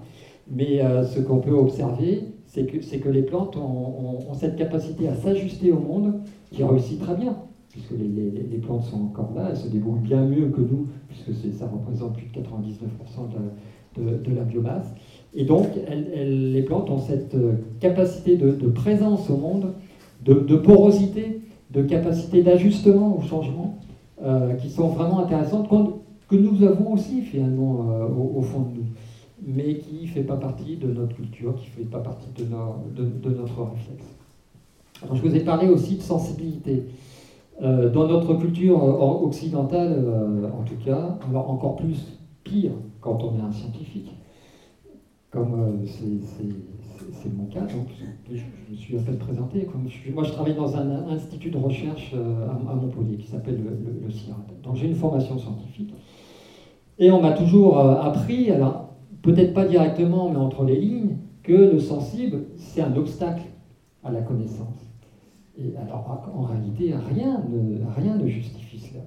Mais 0.52 0.82
ce 1.06 1.20
qu'on 1.20 1.38
peut 1.38 1.54
observer, 1.54 2.24
c'est 2.48 2.66
que, 2.66 3.10
les 3.10 3.22
plantes 3.22 3.56
ont 3.56 4.34
cette 4.34 4.58
capacité 4.58 5.08
à 5.08 5.16
s'ajuster 5.16 5.72
au 5.72 5.80
monde 5.80 6.16
qui 6.52 6.64
réussit 6.64 7.00
très 7.00 7.16
bien 7.16 7.38
puisque 7.70 7.92
les, 7.92 8.58
plantes 8.58 8.84
sont 8.84 9.04
encore 9.04 9.34
là, 9.36 9.48
elles 9.50 9.58
se 9.58 9.68
débrouillent 9.68 10.02
bien 10.02 10.26
mieux 10.26 10.50
que 10.50 10.62
nous, 10.62 10.88
puisque 11.08 11.32
ça 11.54 11.68
représente 11.68 12.14
plus 12.14 12.26
de 12.28 12.40
99% 12.40 13.30
de 13.98 14.36
la, 14.36 14.44
biomasse. 14.44 14.94
Et 15.36 15.46
donc, 15.46 15.68
les 16.16 16.62
plantes 16.64 16.90
ont 16.90 17.00
cette 17.00 17.36
euh, 17.36 17.54
capacité 17.80 18.36
de, 18.36 18.68
présence 18.68 19.30
au 19.30 19.38
monde, 19.38 19.74
de, 20.24 20.56
porosité, 20.56 21.42
de 21.72 21.84
capacité 21.84 22.42
d'ajustement 22.42 23.18
au 23.18 23.22
changement, 23.22 23.78
euh, 24.24 24.54
qui 24.56 24.70
sont 24.70 24.88
vraiment 24.88 25.20
intéressantes, 25.20 25.70
que 25.70 26.36
nous 26.36 26.64
avons 26.64 26.94
aussi 26.94 27.22
finalement 27.22 27.88
euh, 27.92 28.08
au, 28.08 28.42
fond 28.42 28.62
de 28.62 28.78
nous, 28.78 28.86
mais 29.46 29.76
qui 29.76 30.04
ne 30.04 30.08
fait 30.08 30.24
pas 30.24 30.36
partie 30.36 30.78
de 30.78 30.88
notre 30.88 31.16
culture, 31.16 31.56
qui 31.56 31.70
ne 31.70 31.84
fait 31.84 31.90
pas 31.90 32.00
partie 32.00 32.30
de, 32.36 32.44
notre 33.30 33.62
réflexe. 33.62 34.16
Je 35.14 35.22
vous 35.22 35.36
ai 35.36 35.42
parlé 35.42 35.70
aussi 35.70 35.96
de 35.96 36.02
sensibilité. 36.02 36.84
Dans 37.62 38.08
notre 38.08 38.36
culture 38.36 38.82
occidentale, 39.22 40.02
en 40.58 40.64
tout 40.64 40.82
cas, 40.86 41.18
alors 41.30 41.50
encore 41.50 41.76
plus 41.76 42.18
pire 42.44 42.72
quand 43.02 43.22
on 43.24 43.38
est 43.38 43.42
un 43.42 43.52
scientifique, 43.52 44.14
comme 45.32 45.54
euh, 45.54 45.86
c'est 45.86 47.34
mon 47.34 47.46
cas, 47.46 47.62
donc 47.62 47.88
je, 48.32 48.42
me 48.72 48.76
suis 48.76 48.98
à 48.98 49.02
peine 49.02 49.18
présenté. 49.18 49.68
moi, 50.14 50.24
je 50.24 50.32
travaille 50.32 50.56
dans 50.56 50.76
un, 50.76 51.08
institut 51.10 51.50
de 51.50 51.58
recherche 51.58 52.14
à, 52.14 52.74
Montpellier 52.74 53.18
qui 53.18 53.28
s'appelle 53.28 53.62
le, 53.62 54.06
le, 54.06 54.12
CIRAD. 54.12 54.62
Donc 54.64 54.76
j'ai 54.76 54.88
une 54.88 54.96
formation 54.96 55.38
scientifique. 55.38 55.94
Et 56.98 57.12
on 57.12 57.22
m'a 57.22 57.32
toujours 57.32 57.80
appris, 57.80 58.52
alors 58.52 58.94
peut-être 59.22 59.54
pas 59.54 59.66
directement, 59.66 60.30
mais 60.30 60.38
entre 60.38 60.64
les 60.66 60.80
lignes, 60.80 61.18
que 61.44 61.54
le 61.54 61.80
sensible, 61.80 62.46
c'est 62.58 62.82
un 62.82 62.96
obstacle 62.96 63.44
à 64.04 64.12
la 64.12 64.22
connaissance 64.22 64.90
alors, 65.78 66.24
en 66.34 66.42
réalité, 66.44 66.94
rien 66.96 67.44
ne 68.18 68.28
justifie 68.28 68.80
cela. 68.80 69.02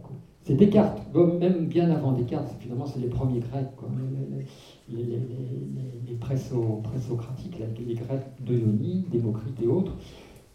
C'est 0.44 0.54
Descartes, 0.54 1.00
même 1.40 1.66
bien 1.66 1.88
avant 1.90 2.12
Descartes, 2.12 2.52
finalement, 2.58 2.86
c'est 2.86 2.98
les 2.98 3.08
premiers 3.08 3.38
Grecs, 3.38 3.68
les, 4.88 5.04
les, 5.04 5.20
les, 6.08 6.14
présocratiques, 6.14 7.58
les 7.86 7.94
Grecs 7.94 8.26
de 8.44 8.60
Démocrite 9.10 9.62
et 9.62 9.68
autres, 9.68 9.92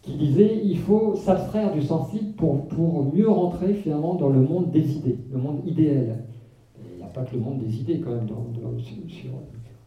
qui 0.02 0.12
disaient 0.16 0.60
il 0.62 0.78
faut 0.78 1.14
s'abstraire 1.16 1.72
du 1.72 1.80
sensible 1.80 2.32
pour, 2.32 2.68
pour 2.68 3.14
mieux 3.14 3.30
rentrer 3.30 3.74
finalement 3.74 4.14
dans 4.14 4.28
le 4.28 4.40
monde 4.40 4.70
des 4.70 4.96
idées, 4.96 5.16
le 5.32 5.38
monde 5.38 5.60
idéal. 5.66 6.24
Il 6.92 6.98
n'y 6.98 7.02
a 7.02 7.06
pas 7.06 7.22
que 7.22 7.34
le 7.34 7.40
monde 7.40 7.60
des 7.60 7.80
idées 7.80 8.00
quand 8.00 8.10
même 8.10 8.28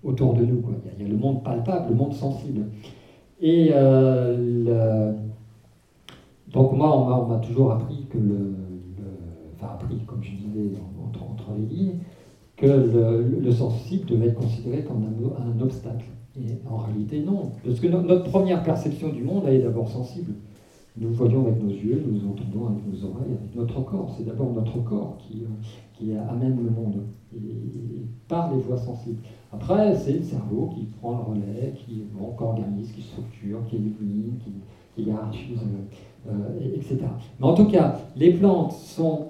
autour 0.03 0.33
de 0.33 0.45
nous. 0.45 0.63
Il, 0.99 1.03
y 1.03 1.05
a, 1.05 1.09
le 1.09 1.17
monde 1.17 1.43
palpable, 1.43 1.89
le 1.89 1.95
monde 1.95 2.13
sensible. 2.13 2.65
Et 3.39 3.69
euh, 3.73 5.13
donc 6.51 6.73
moi, 6.73 6.97
on 6.97 7.27
m'a 7.27 7.39
toujours 7.39 7.71
appris 7.71 8.05
que 8.09 8.17
le, 8.17 8.55
appris, 9.63 9.97
comme 10.05 10.23
je 10.23 10.31
disais 10.31 10.77
entre, 11.13 11.53
les 11.57 11.75
lignes, 11.75 11.99
que 12.57 12.65
le, 12.67 13.51
sensible 13.51 14.05
devait 14.05 14.27
être 14.27 14.39
considéré 14.39 14.83
comme 14.83 15.03
un, 15.03 15.61
obstacle. 15.61 16.05
Et 16.37 16.59
en 16.69 16.77
réalité, 16.77 17.21
non. 17.21 17.51
Parce 17.65 17.79
que 17.79 17.87
notre 17.87 18.29
première 18.29 18.63
perception 18.63 19.09
du 19.09 19.23
monde, 19.23 19.43
elle 19.47 19.55
est 19.55 19.63
d'abord 19.63 19.89
sensible. 19.89 20.33
Nous 20.97 21.11
voyons 21.13 21.45
avec 21.45 21.61
nos 21.61 21.69
yeux, 21.69 22.03
nous 22.09 22.29
entendons 22.29 22.67
avec 22.67 22.85
nos 22.87 23.09
oreilles, 23.09 23.33
avec 23.39 23.55
notre 23.55 23.81
corps. 23.81 24.13
C'est 24.17 24.25
d'abord 24.25 24.53
notre 24.53 24.79
corps 24.83 25.17
qui, 25.19 25.43
qui 25.93 26.13
amène 26.13 26.57
le 26.63 26.69
monde, 26.69 27.03
et, 27.35 27.39
par 28.27 28.53
les 28.53 28.61
voies 28.61 28.77
sensibles. 28.77 29.21
Après, 29.51 29.95
c'est 29.95 30.13
le 30.13 30.23
cerveau 30.23 30.69
qui 30.73 30.85
prend 30.99 31.17
le 31.17 31.23
relais, 31.23 31.73
qui, 31.75 32.03
organise, 32.39 32.91
qui 32.91 33.01
structure, 33.01 33.59
qui 33.69 33.77
élimine, 33.77 34.37
qui, 34.43 34.51
qui 34.95 35.03
hiérarchise. 35.03 35.59
Euh, 36.29 36.75
etc. 36.75 36.99
Mais 37.39 37.47
en 37.47 37.55
tout 37.55 37.65
cas, 37.65 37.99
les 38.15 38.33
plantes 38.33 38.73
sont 38.73 39.29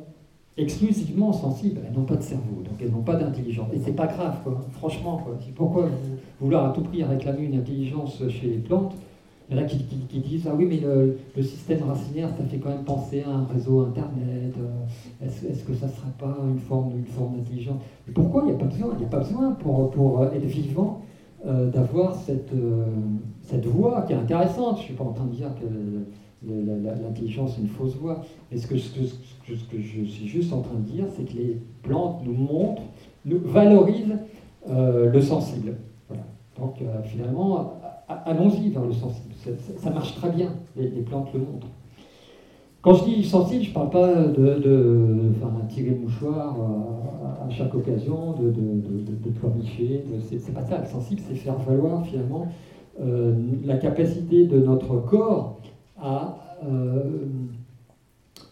exclusivement 0.62 1.32
sensibles, 1.34 1.82
elles 1.86 1.94
n'ont 1.94 2.06
pas 2.06 2.16
de 2.16 2.24
cerveau, 2.24 2.62
donc 2.64 2.74
elles 2.82 2.92
n'ont 2.92 3.02
pas 3.02 3.16
d'intelligence. 3.16 3.68
Et 3.74 3.80
c'est 3.80 3.96
pas 3.96 4.08
grave, 4.08 4.36
franchement. 4.74 5.22
Quoi. 5.24 5.38
Pourquoi 5.56 5.90
vouloir 6.40 6.70
à 6.70 6.74
tout 6.74 6.82
prix 6.82 7.04
réclamer 7.04 7.44
une 7.44 7.60
intelligence 7.60 8.22
chez 8.30 8.48
les 8.48 8.58
plantes 8.58 8.94
Il 9.50 9.58
y 9.58 9.60
en 9.60 9.64
a 9.64 9.66
qui, 9.66 9.78
disent 9.78 10.48
Ah 10.50 10.56
oui, 10.56 10.66
mais 10.66 10.80
le, 10.80 11.44
système 11.44 11.84
racinaire, 11.84 12.30
ça 12.38 12.44
fait 12.44 12.58
quand 12.58 12.70
même 12.70 12.84
penser 12.84 13.24
à 13.24 13.30
un 13.30 13.46
réseau 13.46 13.82
Internet. 13.82 14.56
Euh, 14.58 15.26
est-ce, 15.26 15.64
que 15.64 15.74
ça 15.74 15.88
ne 15.88 15.92
serait 15.92 16.16
pas 16.18 16.38
une 16.48 16.60
forme, 16.60 16.92
d'intelligence? 17.38 17.82
Pourquoi? 18.14 18.44
Il 18.44 18.50
n'y 18.50 18.56
a 18.56 18.58
pas 18.58 18.66
besoin. 18.66 18.90
Il 18.94 19.00
n'y 19.00 19.06
a 19.06 19.10
pas 19.10 19.20
besoin 19.20 19.52
pour, 19.52 19.92
pour 19.92 20.26
être 20.26 20.46
vivant 20.46 21.02
euh, 21.46 21.70
d'avoir 21.70 22.16
cette, 22.16 22.54
cette 23.44 23.66
voix 23.66 24.04
qui 24.04 24.14
est 24.14 24.18
intéressante. 24.18 24.78
Je 24.78 24.82
ne 24.82 24.86
suis 24.88 24.96
pas 24.96 25.04
en 25.04 25.14
train 25.14 25.26
de 25.26 25.36
dire 25.36 25.50
que 25.56 25.66
l'intelligence 26.48 27.58
est 27.58 27.62
une 27.62 27.68
fausse 27.68 27.96
voix. 27.96 28.22
Mais 28.52 28.58
ce 28.58 28.68
que, 28.68 28.76
je 28.78 30.04
suis 30.06 30.28
juste 30.28 30.54
en 30.54 30.62
train 30.62 30.76
de 30.76 30.90
dire, 30.90 31.06
c'est 31.16 31.24
que 31.24 31.38
les 31.38 31.58
plantes 31.84 32.22
nous 32.26 32.34
montrent, 32.34 32.84
nous 33.26 33.40
valorisent 33.40 34.18
euh, 34.70 35.12
le 35.12 35.22
sensible. 35.22 35.76
Voilà. 36.08 36.24
Donc 36.60 36.82
euh, 36.82 37.02
finalement, 37.04 37.74
allons-y 38.08 38.70
vers 38.70 38.86
le 38.86 38.94
sensible. 38.94 39.34
Ça, 39.78 39.90
marche 39.90 40.16
très 40.16 40.30
bien, 40.30 40.54
les, 40.76 40.90
plantes 41.02 41.34
le 41.34 41.40
montrent. 41.40 41.68
Quand 42.82 42.94
je 42.96 43.06
dis 43.06 43.24
sensible, 43.24 43.64
je 43.64 43.70
ne 43.70 43.74
parle 43.74 43.90
pas 43.92 44.16
de, 44.16 44.62
tirer 45.70 45.92
le 45.92 46.00
mouchoir 46.00 46.58
euh, 46.60 47.48
à, 47.48 47.50
chaque 47.50 47.74
occasion, 47.74 48.34
de, 48.34 48.50
de, 48.50 48.62
de, 48.62 49.30
de 49.30 50.38
C'est 50.40 50.54
pas 50.54 50.66
ça. 50.66 50.80
Le 50.80 50.88
sensible, 50.88 51.22
c'est 51.28 51.36
faire 51.36 51.58
valoir 51.58 52.06
finalement 52.06 52.48
la 53.64 53.78
capacité 53.78 54.46
de 54.46 54.60
notre 54.60 54.98
corps 54.98 55.62
à 56.02 56.58
euh, 56.66 57.26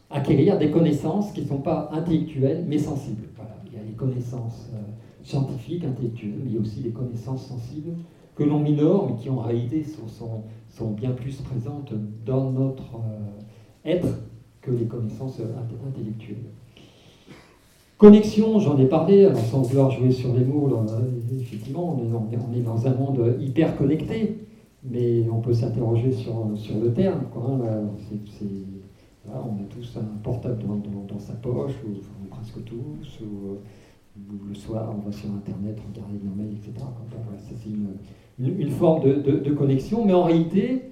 acquérir 0.09 0.57
des 0.57 0.71
connaissances 0.71 1.31
qui 1.31 1.41
ne 1.41 1.47
sont 1.47 1.61
pas 1.61 1.89
intellectuelles, 1.93 2.65
mais 2.67 2.77
sensibles. 2.77 3.27
Il 3.67 3.77
y 3.77 3.81
a 3.81 3.83
les 3.83 3.93
connaissances 3.93 4.69
euh, 4.73 4.77
scientifiques, 5.23 5.83
intellectuelles, 5.83 6.39
mais 6.43 6.49
il 6.49 6.55
y 6.55 6.57
a 6.57 6.61
aussi 6.61 6.81
les 6.81 6.91
connaissances 6.91 7.47
sensibles 7.47 7.93
que 8.35 8.43
l'on 8.43 8.59
minore, 8.59 9.09
mais 9.09 9.21
qui 9.21 9.29
en 9.29 9.39
réalité 9.39 9.83
sont, 9.83 10.91
bien 10.91 11.11
plus 11.11 11.35
présentes 11.41 11.93
dans 12.25 12.51
notre 12.51 12.95
euh, 12.95 13.89
être 13.89 14.07
que 14.61 14.71
les 14.71 14.85
connaissances 14.85 15.41
intellectuelles. 15.85 16.37
Connexion, 17.97 18.59
j'en 18.59 18.77
ai 18.79 18.85
parlé, 18.85 19.25
alors 19.25 19.41
sans 19.41 19.61
vouloir 19.61 19.91
jouer 19.91 20.11
sur 20.11 20.33
les 20.33 20.45
mots, 20.45 20.69
effectivement, 21.37 21.97
on 21.99 22.53
est, 22.55 22.61
dans 22.61 22.87
un 22.87 22.93
monde 22.93 23.35
hyper 23.41 23.75
connecté, 23.75 24.37
mais 24.83 25.27
on 25.29 25.41
peut 25.41 25.53
s'interroger 25.53 26.11
sur, 26.11 26.33
le 26.81 26.91
terme. 26.93 27.21
on 27.35 27.61
a 27.61 27.81
tous 29.69 29.97
un 29.97 30.17
portable 30.23 30.63
dans, 31.07 31.19
sa 31.19 31.33
poche, 31.33 31.73
ou 31.85 31.91
presque 32.29 32.63
tous, 32.65 33.19
ou, 33.21 33.57
le 34.49 34.55
soir 34.55 34.93
on 34.97 35.01
va 35.09 35.13
sur 35.13 35.29
Internet 35.29 35.77
regarder 35.93 36.19
nos 36.23 36.33
mails, 36.35 36.57
etc. 36.57 36.73
c'est 37.47 37.69
une, 37.69 37.95
forme 38.71 39.03
de, 39.03 39.51
connexion, 39.51 40.05
mais 40.05 40.13
en 40.13 40.23
réalité, 40.23 40.91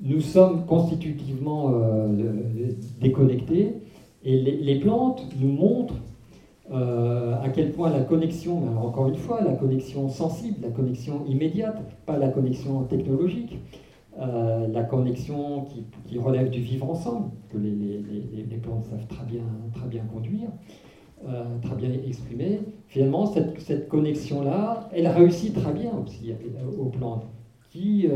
nous 0.00 0.20
sommes 0.20 0.64
constitutivement 0.66 1.72
euh, 1.74 2.08
déconnectés, 3.00 3.74
et 4.24 4.40
les 4.40 4.80
plantes 4.80 5.24
nous 5.40 5.52
montrent 5.52 6.00
euh, 6.72 7.34
à 7.42 7.50
quel 7.50 7.72
point 7.72 7.90
la 7.90 8.00
connexion, 8.00 8.58
encore 8.78 9.08
une 9.08 9.16
fois, 9.16 9.42
la 9.42 9.52
connexion 9.52 10.08
sensible, 10.08 10.58
la 10.62 10.70
connexion 10.70 11.24
immédiate, 11.26 11.76
pas 12.06 12.16
la 12.16 12.28
connexion 12.28 12.84
technologique, 12.84 13.58
euh, 14.18 14.66
la 14.68 14.82
connexion 14.82 15.66
qui, 16.06 16.18
relève 16.18 16.48
du 16.48 16.60
vivre 16.60 16.88
ensemble, 16.88 17.32
que 17.50 17.58
les, 17.58 17.74
les, 18.48 18.56
plantes 18.56 18.84
savent 18.84 19.06
très 19.08 19.24
bien, 19.26 19.42
très 19.74 19.88
bien 19.88 20.04
conduire, 20.04 20.48
euh, 21.28 21.44
très 21.60 21.74
bien 21.74 21.90
exprimer. 21.92 22.60
Finalement, 22.86 23.26
cette, 23.26 23.60
cette 23.60 23.88
connexion-là, 23.88 24.88
elle 24.94 25.08
réussit 25.08 25.52
très 25.52 25.72
bien 25.72 25.92
aussi 26.02 26.32
aux 26.78 26.86
plantes, 26.86 27.26
qui 27.70 28.08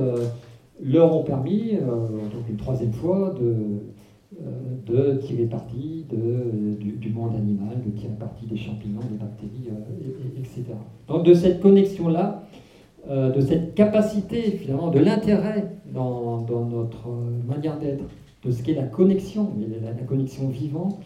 leur 0.81 1.15
ont 1.15 1.25
permis, 1.25 1.73
donc 1.75 2.49
une 2.49 2.57
troisième 2.57 2.93
fois, 2.93 3.35
de, 3.39 3.83
de 4.33 5.19
tirer 5.23 5.45
parti 5.45 6.05
de, 6.11 6.77
du, 6.97 7.11
monde 7.11 7.35
animal, 7.35 7.77
de 7.85 7.91
tirer 7.99 8.13
parti 8.19 8.47
des 8.47 8.57
champignons, 8.57 9.01
des 9.11 9.17
bactéries, 9.17 9.71
euh, 9.71 10.39
etc. 10.39 10.65
Donc 11.09 11.25
de 11.25 11.33
cette 11.35 11.61
connexion-là, 11.61 12.47
euh, 13.09 13.31
de 13.31 13.41
cette 13.41 13.75
capacité 13.75 14.43
finalement, 14.53 14.91
de 14.91 14.99
l'intérêt 14.99 15.73
dans, 15.93 16.47
notre 16.71 17.09
manière 17.47 17.79
d'être, 17.79 18.05
de 18.45 18.51
ce 18.51 18.63
qu'est 18.63 18.75
la 18.75 18.85
connexion, 18.85 19.51
la, 19.83 19.93
connexion 20.05 20.49
vivante, 20.49 20.99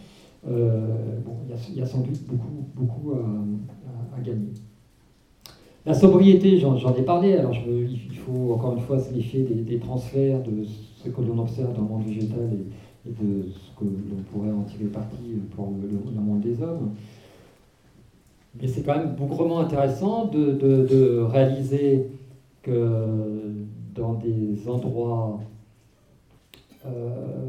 bon, 0.44 1.34
il 1.68 1.78
y, 1.78 1.82
a 1.82 1.86
sans 1.86 2.00
doute 2.00 2.20
beaucoup, 2.26 2.66
beaucoup 2.74 3.12
à, 3.12 4.20
gagner. 4.20 4.52
La 5.86 5.94
sobriété, 5.94 6.58
j'en 6.58 6.94
ai 6.94 7.02
parlé, 7.02 7.34
alors 7.34 7.54
il 7.54 8.16
faut 8.16 8.52
encore 8.52 8.74
une 8.74 8.82
fois 8.82 8.98
se 8.98 9.14
méfier 9.14 9.42
des, 9.42 9.78
transferts 9.78 10.42
de 10.42 10.64
ce 10.64 11.08
que 11.08 11.20
l'on 11.20 11.38
observe 11.38 11.74
dans 11.74 11.82
le 11.82 11.88
monde 11.88 12.04
végétal 12.04 12.50
et 13.06 13.10
de 13.10 13.48
ce 13.50 13.78
que 13.78 13.84
l'on 13.84 14.22
pourrait 14.30 14.52
en 14.52 14.62
tirer 14.62 14.84
parti 14.84 15.40
pour 15.54 15.72
le, 15.80 16.20
monde 16.20 16.40
des 16.40 16.62
hommes. 16.62 16.92
Mais 18.60 18.68
c'est 18.68 18.82
quand 18.82 18.96
même 18.96 19.14
bougrement 19.14 19.60
intéressant 19.60 20.26
de, 20.26 21.20
réaliser 21.22 22.06
que 22.62 23.54
dans 23.94 24.14
des 24.14 24.68
endroits 24.68 25.40
euh, 26.86 26.90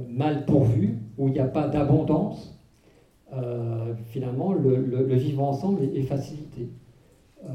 mal 0.09 0.45
pourvus, 0.45 0.97
où 1.17 1.27
il 1.27 1.33
n'y 1.33 1.39
a 1.39 1.47
pas 1.47 1.67
d'abondance, 1.67 2.59
euh, 3.33 3.93
finalement, 4.05 4.53
le, 4.53 5.03
vivre 5.15 5.43
ensemble 5.43 5.83
est, 5.83 6.03
facilité. 6.03 6.69
Euh, 7.45 7.49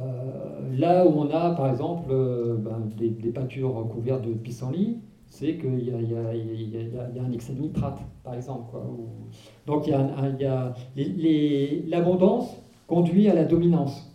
là 0.77 1.07
où 1.07 1.11
on 1.19 1.31
a, 1.31 1.55
par 1.55 1.71
exemple, 1.71 2.13
ben, 2.59 2.81
des, 2.97 3.09
des, 3.09 3.31
pâtures 3.31 3.75
recouvertes 3.75 4.23
de 4.23 4.33
pissenlit, 4.35 4.99
c'est 5.31 5.57
qu'il 5.57 5.85
y, 5.85 5.91
a, 5.91 7.23
un 7.23 7.33
excès 7.33 7.53
de 7.53 7.61
nitrate, 7.61 8.01
par 8.25 8.35
exemple. 8.35 8.75
Donc 9.67 9.89
l'abondance 11.87 12.57
conduit 12.87 13.29
à 13.29 13.35
la 13.35 13.45
dominance 13.45 14.11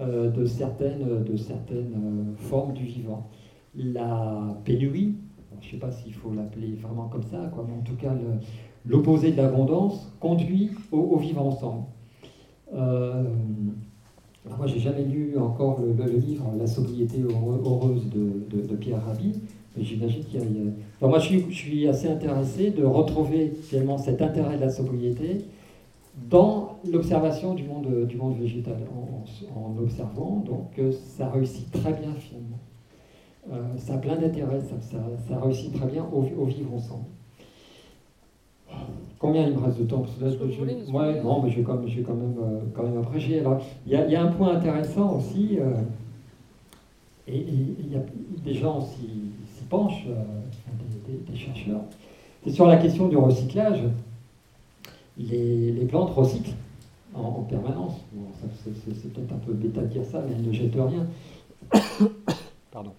euh, 0.00 0.30
de 0.30 0.46
certaines, 0.46 1.24
de 1.24 1.36
certaines 1.36 1.94
euh, 1.94 2.36
formes 2.36 2.72
du 2.72 2.84
vivant. 2.84 3.28
La 3.74 4.56
pénurie, 4.64 5.16
je 5.60 5.66
ne 5.66 5.70
sais 5.72 5.78
pas 5.78 5.90
s'il 5.90 6.14
faut 6.14 6.32
l'appeler 6.32 6.72
vraiment 6.74 7.08
comme 7.08 7.24
ça, 7.24 7.50
quoi, 7.52 7.66
mais 7.68 7.74
en 7.74 7.82
tout 7.82 7.96
cas 7.96 8.14
l'opposé 8.86 9.32
de 9.32 9.36
l'abondance 9.36 10.10
conduit 10.20 10.70
au, 10.90 11.16
vivant 11.16 11.48
ensemble. 11.48 11.84
Euh, 12.74 13.24
moi, 14.56 14.66
j'ai 14.66 14.80
jamais 14.80 15.04
lu 15.04 15.36
encore 15.38 15.80
le, 15.80 16.04
livre 16.18 16.52
La 16.58 16.66
sobriété 16.66 17.20
heureuse 17.20 18.08
de, 18.08 18.76
Pierre 18.76 19.04
Rabhi, 19.04 19.34
J'imagine 19.78 20.22
qu'il 20.24 20.40
y 20.40 20.42
a. 20.42 21.06
moi, 21.06 21.18
je 21.18 21.38
suis, 21.50 21.88
assez 21.88 22.08
intéressé 22.08 22.70
de 22.70 22.84
retrouver 22.84 23.52
finalement 23.62 23.96
cet 23.96 24.20
intérêt 24.20 24.56
de 24.56 24.60
la 24.60 24.70
sobriété 24.70 25.46
dans 26.28 26.76
l'observation 26.90 27.54
du 27.54 27.62
monde, 27.64 28.06
du 28.06 28.16
monde 28.16 28.36
végétal, 28.38 28.76
en, 29.56 29.82
observant. 29.82 30.44
Donc, 30.46 30.78
euh, 30.78 30.92
ça 30.92 31.30
réussit 31.30 31.70
très 31.70 31.92
bien 31.92 32.12
finalement. 32.18 32.58
Euh, 33.50 33.78
ça 33.78 33.94
a 33.94 33.98
plein 33.98 34.16
d'intérêt, 34.16 34.60
ça, 34.60 34.76
ça, 35.28 35.40
réussit 35.40 35.72
très 35.72 35.86
bien 35.86 36.04
au, 36.12 36.44
vivre 36.44 36.74
ensemble. 36.74 37.06
Combien 39.18 39.46
il 39.46 39.54
me 39.54 39.58
reste 39.58 39.78
de 39.78 39.84
temps? 39.84 40.00
Parce 40.00 40.36
que 40.36 40.50
je, 40.50 40.60
ouais, 40.92 41.22
non, 41.22 41.42
mais 41.42 41.50
je 41.50 41.56
vais 41.56 41.62
quand 41.62 41.76
même, 41.76 41.88
je 41.88 41.96
vais 41.96 42.02
quand 42.02 42.14
même, 42.14 42.36
euh, 42.42 42.60
quand 42.74 42.82
même 42.82 42.98
apprécier. 42.98 43.40
Alors, 43.40 43.62
il 43.86 43.92
y, 43.92 43.96
a, 43.96 44.04
il 44.04 44.12
y, 44.12 44.16
a 44.16 44.22
un 44.22 44.32
point 44.32 44.54
intéressant 44.54 45.16
aussi, 45.16 45.58
et 47.26 47.38
il 47.38 47.90
y 47.90 47.96
a 47.96 48.02
des 48.44 48.54
gens 48.54 48.78
aussi 48.78 49.31
euh, 49.74 51.22
des, 51.30 51.36
chercheurs, 51.36 51.80
c'est 52.44 52.50
sur 52.50 52.66
la 52.66 52.76
question 52.76 53.08
du 53.08 53.16
recyclage. 53.16 53.80
Les, 55.18 55.86
plantes 55.88 56.10
recyclent 56.10 56.54
en, 57.14 57.42
permanence. 57.42 57.94
c'est 58.64 59.12
peut-être 59.12 59.32
un 59.32 59.38
peu 59.38 59.52
bêta 59.52 59.82
de 59.82 59.86
dire 59.86 60.04
ça, 60.04 60.22
mais 60.26 60.34
elles 60.34 60.46
ne 60.46 60.52
jettent 60.52 60.74
rien. 60.74 61.06
Pardon. 62.70 62.92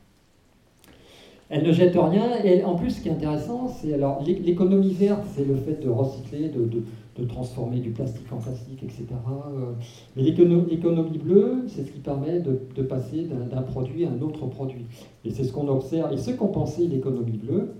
Elles 1.50 1.64
ne 1.64 1.72
jettent 1.72 1.98
rien. 1.98 2.44
Et 2.44 2.64
en 2.64 2.76
plus, 2.76 2.92
ce 2.92 3.02
qui 3.02 3.10
est 3.10 3.12
intéressant, 3.12 3.68
c'est 3.68 3.94
alors 3.94 4.24
l'économie 4.24 4.94
verte, 4.94 5.26
c'est 5.36 5.46
le 5.46 5.56
fait 5.56 5.84
de 5.84 5.90
recycler, 5.90 6.50
de, 6.50 6.84
transformer 7.22 7.80
du 7.80 7.92
plastique 7.92 8.32
en 8.32 8.38
plastique, 8.38 8.82
etc. 8.84 9.06
Euh, 9.12 9.74
mais 10.16 10.24
l'économie 10.24 11.18
bleue, 11.18 11.64
c'est 11.68 11.84
ce 11.84 11.92
qui 11.92 12.00
permet 12.00 12.40
de, 12.40 12.60
de 12.76 12.82
passer 12.82 13.28
d'un 13.52 13.62
produit 13.62 14.06
à 14.06 14.10
un 14.10 14.22
autre 14.22 14.48
produit. 14.48 14.86
Et 15.24 15.32
c'est 15.32 15.44
ce 15.44 15.54
qu'on 15.54 15.68
observe. 15.68 16.12
Et 16.12 16.18
ceux 16.18 16.34
qui 16.34 16.42
ont 16.42 16.48
pensé 16.48 16.88
l'économie 16.88 17.38
bleue, 17.38 17.76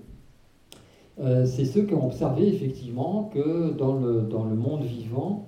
euh, 1.20 1.46
c'est 1.46 1.66
ceux 1.66 1.84
qui 1.84 1.94
ont 1.94 2.06
observé 2.06 2.48
effectivement 2.48 3.30
que 3.34 3.72
dans 3.72 4.00
le, 4.00 4.22
dans 4.22 4.46
le 4.46 4.56
monde 4.56 4.84
vivant, 4.84 5.48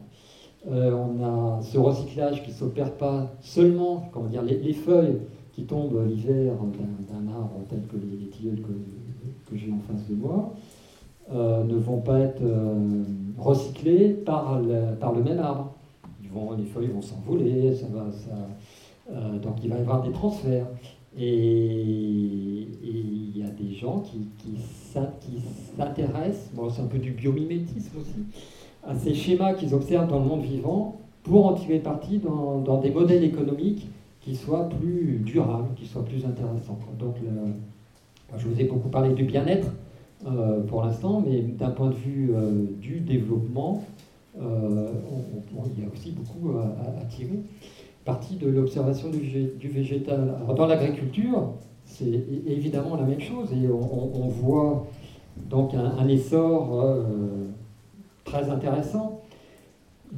euh, 0.68 0.92
on 0.94 1.24
a 1.24 1.62
ce 1.62 1.78
recyclage 1.78 2.44
qui 2.44 2.50
ne 2.50 2.56
s'opère 2.56 2.92
pas 2.94 3.32
seulement, 3.42 4.10
comment 4.12 4.28
dire, 4.28 4.42
les, 4.44 4.74
feuilles 4.74 5.20
qui 5.54 5.64
tombent 5.64 6.04
l'hiver 6.08 6.54
d'un 7.10 7.32
arbre 7.32 7.62
tel 7.70 7.82
que 7.88 7.98
les, 7.98 8.28
tilleuls 8.30 8.62
que, 8.62 9.50
que 9.50 9.58
j'ai 9.58 9.72
en 9.72 9.80
face 9.80 10.08
de 10.08 10.16
moi, 10.16 10.54
euh, 11.34 11.64
ne 11.64 11.76
vont 11.76 12.00
pas 12.02 12.20
être 12.20 12.42
par 14.26 14.62
le, 14.62 14.96
par 14.96 15.14
le 15.14 15.24
même 15.24 15.40
arbre. 15.40 15.72
Les 16.58 16.66
feuilles 16.66 16.88
vont 16.88 17.02
s'envoler, 17.02 17.74
ça, 17.74 17.88
donc 19.42 19.64
il 19.64 19.70
va 19.70 19.78
y 19.78 19.80
avoir 19.80 20.04
des 20.04 20.12
transferts. 20.12 20.66
Et 21.18 22.68
il 22.84 23.38
y 23.38 23.42
a 23.44 23.50
des 23.50 23.74
gens 23.74 24.00
qui, 24.02 24.28
s'intéressent, 25.78 26.52
bon, 26.54 26.70
c'est 26.70 26.82
un 26.82 26.88
peu 26.88 26.98
du 26.98 27.12
biomimétisme 27.12 27.98
aussi, 28.00 28.26
à 28.86 28.96
ces 28.96 29.14
schémas 29.14 29.54
qu'ils 29.54 29.74
observent 29.74 30.10
dans 30.10 30.20
le 30.20 30.26
monde 30.26 30.42
vivant 30.42 31.00
pour 31.24 31.46
en 31.46 31.54
tirer 31.54 31.80
parti 31.80 32.20
dans, 32.20 32.60
dans 32.60 32.80
des 32.82 32.92
modèles 32.92 33.24
économiques 33.24 33.88
qui 34.20 34.36
soient 34.36 34.68
plus 34.68 35.22
durables, 35.24 35.74
qui 35.76 35.86
soient 35.86 36.04
plus 36.04 36.26
intéressants. 36.26 36.80
Donc, 37.00 37.16
je 38.38 38.48
vous 38.48 38.60
ai 38.60 38.66
beaucoup 38.66 38.90
parlé 38.90 39.14
du 39.14 39.24
bien-être 39.24 39.68
euh, 40.26 40.62
pour 40.62 40.84
l'instant, 40.84 41.24
mais 41.26 41.42
d'un 41.42 41.70
point 41.70 41.90
de 41.90 41.96
vue 41.96 42.32
euh, 42.34 42.66
du 42.80 43.00
développement, 43.00 43.84
euh, 44.42 44.90
il 45.78 45.84
y 45.84 45.86
a 45.86 45.92
aussi 45.94 46.12
beaucoup 46.12 46.58
à 46.58 47.06
tirer 47.06 47.40
partie 48.04 48.36
de 48.36 48.48
l'observation 48.48 49.10
du, 49.10 49.68
végétal. 49.68 50.36
dans 50.56 50.66
l'agriculture, 50.66 51.54
c'est 51.86 52.24
évidemment 52.46 52.96
la 52.96 53.04
même 53.04 53.22
chose 53.22 53.50
et 53.52 53.68
on, 53.68 54.28
voit 54.28 54.86
donc 55.50 55.74
un, 55.74 56.08
essor 56.08 56.86
très 58.26 58.50
intéressant 58.50 59.22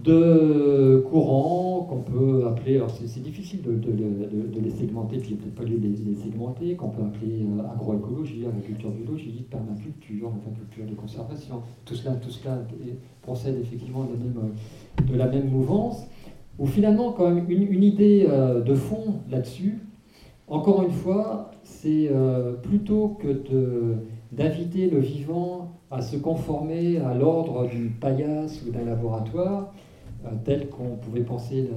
de 0.03 1.03
courants 1.09 1.85
qu'on 1.89 2.01
peut 2.01 2.45
appeler, 2.47 2.75
alors 2.75 2.91
c'est 2.91 3.21
difficile 3.21 3.61
de, 3.63 4.59
les 4.59 4.69
segmenter, 4.69 5.17
puis 5.17 5.35
peut-être 5.35 5.55
pas 5.55 5.63
les, 5.63 5.77
les 5.77 6.15
segmenter, 6.15 6.75
qu'on 6.75 6.89
peut 6.89 7.01
appeler 7.01 7.43
euh, 7.43 7.73
agroécologie, 7.73 8.45
agriculture 8.45 8.91
biologique, 8.91 9.49
permaculture, 9.49 10.31
agriculture 10.45 10.85
de 10.85 10.95
conservation. 10.95 11.61
Tout 11.85 11.95
cela, 11.95 12.15
tout 12.15 12.29
cela 12.29 12.59
procède 13.21 13.57
effectivement 13.59 14.05
de 14.05 15.15
la 15.15 15.27
même, 15.27 15.45
de 15.45 15.49
mouvance 15.49 16.05
où 16.59 16.65
finalement, 16.65 17.11
quand 17.11 17.29
même, 17.29 17.45
une, 17.49 17.83
idée 17.83 18.25
euh, 18.27 18.61
de 18.61 18.73
fond 18.73 19.21
là-dessus, 19.29 19.79
encore 20.47 20.83
une 20.83 20.91
fois, 20.91 21.51
c'est 21.63 22.09
euh, 22.11 22.53
plutôt 22.53 23.17
que 23.19 23.97
d'inviter 24.31 24.89
le 24.89 24.99
vivant 24.99 25.71
à 25.91 26.01
se 26.01 26.17
conformer 26.17 26.97
à 26.97 27.13
l'ordre 27.13 27.67
d'une 27.67 27.91
paillasse 27.91 28.63
ou 28.65 28.71
d'un 28.71 28.85
laboratoire, 28.85 29.73
euh, 30.26 30.30
tel 30.43 30.68
qu'on 30.70 30.95
pouvait 30.95 31.22
penser 31.22 31.70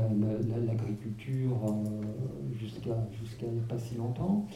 l'agriculture 0.67 1.57
euh, 1.65 2.53
jusqu'à 2.59 2.97
jusqu'à 3.21 3.47
pas 3.69 3.79
si 3.79 3.97
longtemps. 3.97 4.47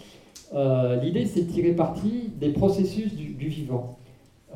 Euh, 0.54 0.96
l'idée, 0.96 1.26
c'est 1.26 1.42
de 1.42 1.52
tirer 1.52 1.72
parti 1.72 2.30
des 2.40 2.50
processus 2.50 3.14
du, 3.14 3.48
vivant. 3.48 3.98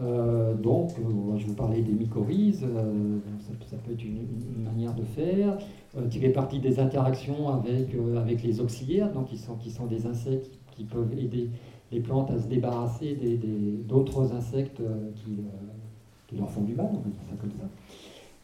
donc, 0.00 0.92
je 1.36 1.46
vous 1.46 1.54
parlais 1.54 1.82
des 1.82 1.92
mycorhizes, 1.92 2.64
ça, 3.66 3.76
peut 3.84 3.92
être 3.92 4.04
une, 4.04 4.64
manière 4.64 4.94
de 4.94 5.02
faire. 5.02 5.58
tirer 6.08 6.30
parti 6.30 6.60
des 6.60 6.78
interactions 6.78 7.48
avec, 7.48 7.88
avec 8.16 8.42
les 8.42 8.60
auxiliaires, 8.60 9.12
donc 9.12 9.28
qui 9.28 9.36
sont, 9.36 9.56
qui 9.56 9.70
sont 9.70 9.86
des 9.86 10.06
insectes 10.06 10.50
qui 10.76 10.84
peuvent 10.84 11.12
aider 11.18 11.50
les 11.90 12.00
plantes 12.00 12.30
à 12.30 12.38
se 12.38 12.46
débarrasser 12.46 13.18
d'autres 13.88 14.26
des, 14.26 14.32
insectes 14.32 14.80
qui, 15.16 15.38
qui, 16.28 16.36
leur 16.36 16.48
font 16.50 16.62
du 16.62 16.74
mal, 16.74 16.90
on 16.92 16.98
va 16.98 17.10
dire 17.10 17.22
ça 17.28 17.36
comme 17.40 17.52
ça. 17.52 17.68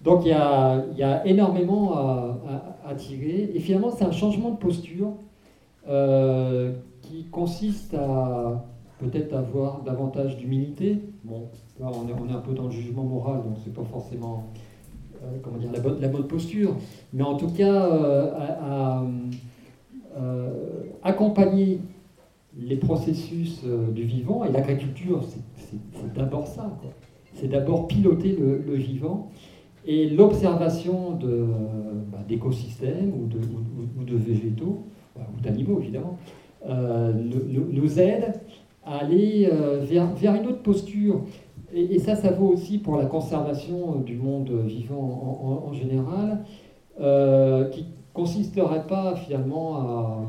Donc 0.04 0.26
il 0.26 0.28
y 0.28 0.32
a, 0.32 1.26
énormément 1.26 1.94
à, 1.94 2.94
tirer. 2.94 3.50
Et 3.54 3.58
finalement, 3.58 3.90
c'est 3.90 4.04
un 4.04 4.12
changement 4.12 4.50
de 4.50 4.58
posture 4.58 5.14
euh, 5.88 6.72
qui 7.00 7.24
consiste 7.24 7.94
à 7.94 8.64
peut-être 8.98 9.34
avoir 9.34 9.82
davantage 9.82 10.36
d'humilité. 10.36 11.00
Bon, 11.24 11.48
là, 11.80 11.90
on 11.92 12.06
est, 12.06 12.32
un 12.32 12.40
peu 12.40 12.52
dans 12.52 12.64
le 12.64 12.70
jugement 12.70 13.02
moral, 13.02 13.42
donc 13.42 13.56
c'est 13.64 13.72
pas 13.72 13.82
forcément 13.84 14.44
euh, 15.22 15.26
comment 15.42 15.56
dire, 15.56 15.70
la, 15.72 16.08
bonne, 16.08 16.26
posture. 16.26 16.76
Mais 17.14 17.22
en 17.22 17.36
tout 17.36 17.48
cas, 17.48 17.72
euh, 17.72 18.30
à, 18.62 19.02
accompagner 21.02 21.80
les 22.56 22.76
processus 22.76 23.64
du 23.64 24.04
vivant, 24.04 24.44
et 24.44 24.52
l'agriculture, 24.52 25.22
c'est 25.56 26.12
d'abord 26.14 26.46
ça. 26.46 26.70
C'est 27.34 27.48
d'abord 27.48 27.88
piloter 27.88 28.36
le 28.38 28.74
vivant 28.74 29.30
et 29.86 30.08
l'observation 30.08 31.18
bah, 32.10 32.18
d'écosystèmes 32.26 33.12
ou 33.14 34.04
de, 34.04 34.16
végétaux, 34.16 34.84
ou 35.16 35.40
d'animaux 35.40 35.80
évidemment, 35.80 36.18
euh, 36.66 37.12
nous, 37.12 38.00
aide 38.00 38.40
à 38.86 38.98
aller 38.98 39.48
euh, 39.52 39.84
vers, 39.84 40.34
une 40.34 40.46
autre 40.46 40.62
posture. 40.62 41.22
Et, 41.74 41.98
ça, 41.98 42.14
ça 42.16 42.30
vaut 42.30 42.48
aussi 42.48 42.78
pour 42.78 42.96
la 42.96 43.06
conservation 43.06 43.96
du 43.96 44.16
monde 44.16 44.50
vivant 44.64 45.64
en, 45.66 45.72
général, 45.72 46.44
euh, 47.00 47.68
qui 47.68 47.86
consisterait 48.12 48.86
pas 48.86 49.16
finalement 49.16 50.24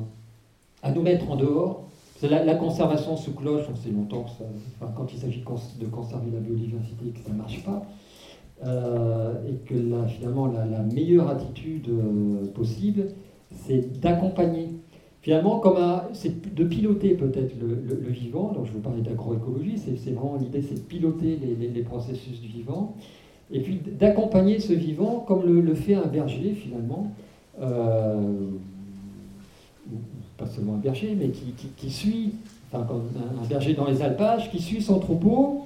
à, 0.82 0.92
nous 0.92 1.02
mettre 1.02 1.30
en 1.30 1.36
dehors. 1.36 1.84
La, 2.24 2.56
conservation 2.56 3.16
sous 3.16 3.34
cloche, 3.34 3.66
on 3.72 3.76
sait 3.76 3.92
longtemps 3.92 4.24
que 4.24 4.86
quand 4.96 5.14
il 5.14 5.20
s'agit 5.20 5.44
de 5.80 5.86
conserver 5.86 6.32
la 6.34 6.40
biodiversité, 6.40 7.12
que 7.12 7.20
ça 7.20 7.32
ne 7.32 7.38
marche 7.38 7.64
pas. 7.64 7.86
Euh, 8.64 9.34
et 9.50 9.56
que 9.68 9.76
finalement 10.08 10.48
la, 10.48 10.80
meilleure 10.82 11.30
attitude 11.30 11.90
euh, 11.90 12.46
possible, 12.54 13.08
c'est 13.52 14.00
d'accompagner. 14.00 14.70
Finalement, 15.22 15.60
comme 15.60 15.78
c'est 16.14 16.56
de 16.56 16.64
piloter 16.64 17.16
peut-être 17.16 17.54
le, 17.60 18.12
vivant, 18.12 18.54
donc 18.54 18.68
je 18.68 18.72
vous 18.72 18.80
parlais 18.80 19.02
d'agroécologie, 19.02 19.78
c'est 19.78 20.12
vraiment 20.12 20.38
l'idée, 20.40 20.62
c'est 20.62 20.76
de 20.76 20.80
piloter 20.88 21.38
les, 21.60 21.82
processus 21.82 22.40
du 22.40 22.48
vivant, 22.48 22.96
et 23.52 23.60
puis 23.60 23.82
d'accompagner 24.00 24.60
ce 24.60 24.72
vivant 24.72 25.26
comme 25.28 25.44
le, 25.46 25.74
fait 25.74 25.96
un 25.96 26.06
berger 26.06 26.54
finalement, 26.54 27.12
euh, 27.60 28.22
pas 30.38 30.46
seulement 30.46 30.76
un 30.76 30.80
berger, 30.80 31.18
mais 31.20 31.30
qui, 31.30 31.90
suit, 31.90 32.36
enfin 32.72 32.88
un 33.44 33.48
berger 33.48 33.74
dans 33.74 33.88
les 33.88 34.02
alpages, 34.02 34.50
qui 34.50 34.62
suit 34.62 34.82
son 34.82 35.00
troupeau, 35.00 35.65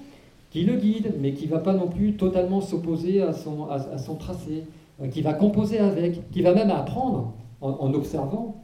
qui 0.50 0.64
le 0.64 0.76
guide, 0.76 1.14
mais 1.20 1.34
qui 1.34 1.46
ne 1.46 1.52
va 1.52 1.60
pas 1.60 1.74
non 1.74 1.88
plus 1.88 2.14
totalement 2.14 2.62
s'opposer 2.62 3.22
à 3.22 3.34
son, 3.34 3.68
à, 3.70 3.98
son 3.98 4.16
tracé, 4.16 4.64
euh, 5.02 5.08
qui 5.08 5.22
va 5.22 5.34
composer 5.34 5.80
avec, 5.80 6.30
qui 6.32 6.42
va 6.42 6.54
même 6.54 6.72
apprendre 6.72 7.34
en, 7.62 7.94
observant. 7.94 8.56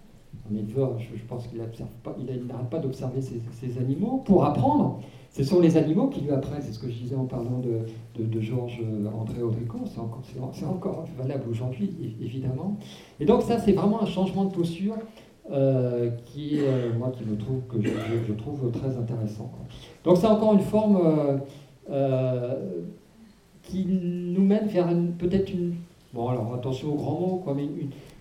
Un 0.51 0.55
éleveur, 0.55 0.97
je, 0.99 1.23
pense 1.27 1.47
qu'il 1.47 1.57
n'arrête 1.57 2.69
pas 2.69 2.79
d'observer 2.79 3.19
ces, 3.21 3.77
animaux 3.79 4.21
pour 4.25 4.45
apprendre. 4.45 4.99
Ce 5.31 5.43
sont 5.43 5.59
les 5.59 5.75
animaux 5.75 6.07
qui 6.07 6.21
lui 6.21 6.31
apprennent, 6.31 6.61
c'est 6.61 6.71
ce 6.71 6.79
que 6.79 6.89
je 6.89 6.95
disais 6.95 7.15
en 7.15 7.25
parlant 7.25 7.59
de, 7.59 8.23
de, 8.23 8.41
Georges 8.41 8.79
euh, 8.83 9.07
André 9.19 9.41
Audrico, 9.41 9.79
c'est 9.85 9.99
encore, 9.99 10.23
encore, 10.69 11.05
valable 11.17 11.49
aujourd'hui, 11.49 11.93
évidemment. 12.21 12.77
Et 13.19 13.25
donc 13.25 13.41
ça, 13.41 13.59
c'est 13.59 13.73
vraiment 13.73 14.01
un 14.01 14.05
changement 14.05 14.45
de 14.45 14.53
posture 14.53 14.95
euh, 15.51 16.11
qui, 16.25 16.59
moi, 16.97 17.11
qui 17.11 17.25
me 17.25 17.37
trouve, 17.37 17.61
que 17.67 17.81
je, 17.81 18.33
trouve 18.33 18.71
très 18.71 18.97
intéressant. 18.97 19.51
Donc 20.03 20.17
c'est 20.17 20.27
encore 20.27 20.53
une 20.53 20.61
forme... 20.61 21.41
qui 23.63 23.85
nous 23.85 24.43
mène 24.43 24.67
vers 24.67 24.89
peut-être 25.17 25.51
une, 25.51 25.75
bon 26.13 26.29
alors 26.29 26.53
attention 26.53 26.93
aux 26.93 26.95
grands 26.95 27.19
mots, 27.19 27.41
quoi, 27.43 27.53
mais 27.53 27.67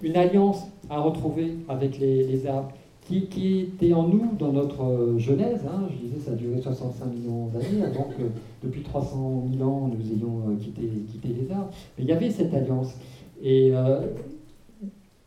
une, 0.02 0.16
alliance 0.16 0.66
à 0.90 1.00
retrouver 1.00 1.54
avec 1.68 1.98
les, 1.98 2.46
arbres, 2.46 2.72
qui, 3.02 3.60
était 3.60 3.92
en 3.92 4.08
nous 4.08 4.30
dans 4.38 4.52
notre 4.52 5.14
genèse, 5.18 5.60
hein, 5.66 5.88
je 5.90 6.06
disais 6.06 6.20
ça 6.20 6.32
a 6.32 6.34
duré 6.34 6.60
65 6.60 7.06
millions 7.06 7.46
d'années, 7.48 7.84
avant 7.84 8.04
que 8.04 8.22
depuis 8.62 8.82
300 8.82 9.44
000 9.56 9.68
ans 9.68 9.88
nous 9.88 10.12
ayons 10.12 10.48
euh, 10.48 10.56
quitté, 10.56 10.82
quitté, 11.10 11.28
les 11.28 11.52
arbres, 11.52 11.70
mais 11.96 12.04
il 12.04 12.08
y 12.08 12.12
avait 12.12 12.30
cette 12.30 12.52
alliance. 12.54 12.94
Et 13.42 13.70
euh, 13.72 14.06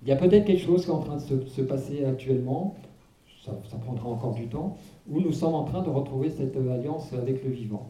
il 0.01 0.07
y 0.07 0.11
a 0.11 0.15
peut-être 0.15 0.45
quelque 0.45 0.63
chose 0.63 0.85
qui 0.85 0.89
est 0.89 0.93
en 0.93 1.01
train 1.01 1.17
de 1.17 1.21
se, 1.21 1.45
se 1.45 1.61
passer 1.61 2.03
actuellement, 2.05 2.75
ça, 3.45 3.77
prendra 3.77 4.09
encore 4.09 4.33
du 4.33 4.47
temps, 4.47 4.77
où 5.09 5.21
nous 5.21 5.31
sommes 5.31 5.53
en 5.53 5.63
train 5.63 5.81
de 5.81 5.89
retrouver 5.89 6.29
cette 6.29 6.55
alliance 6.57 7.13
avec 7.13 7.43
le 7.43 7.51
vivant. 7.51 7.89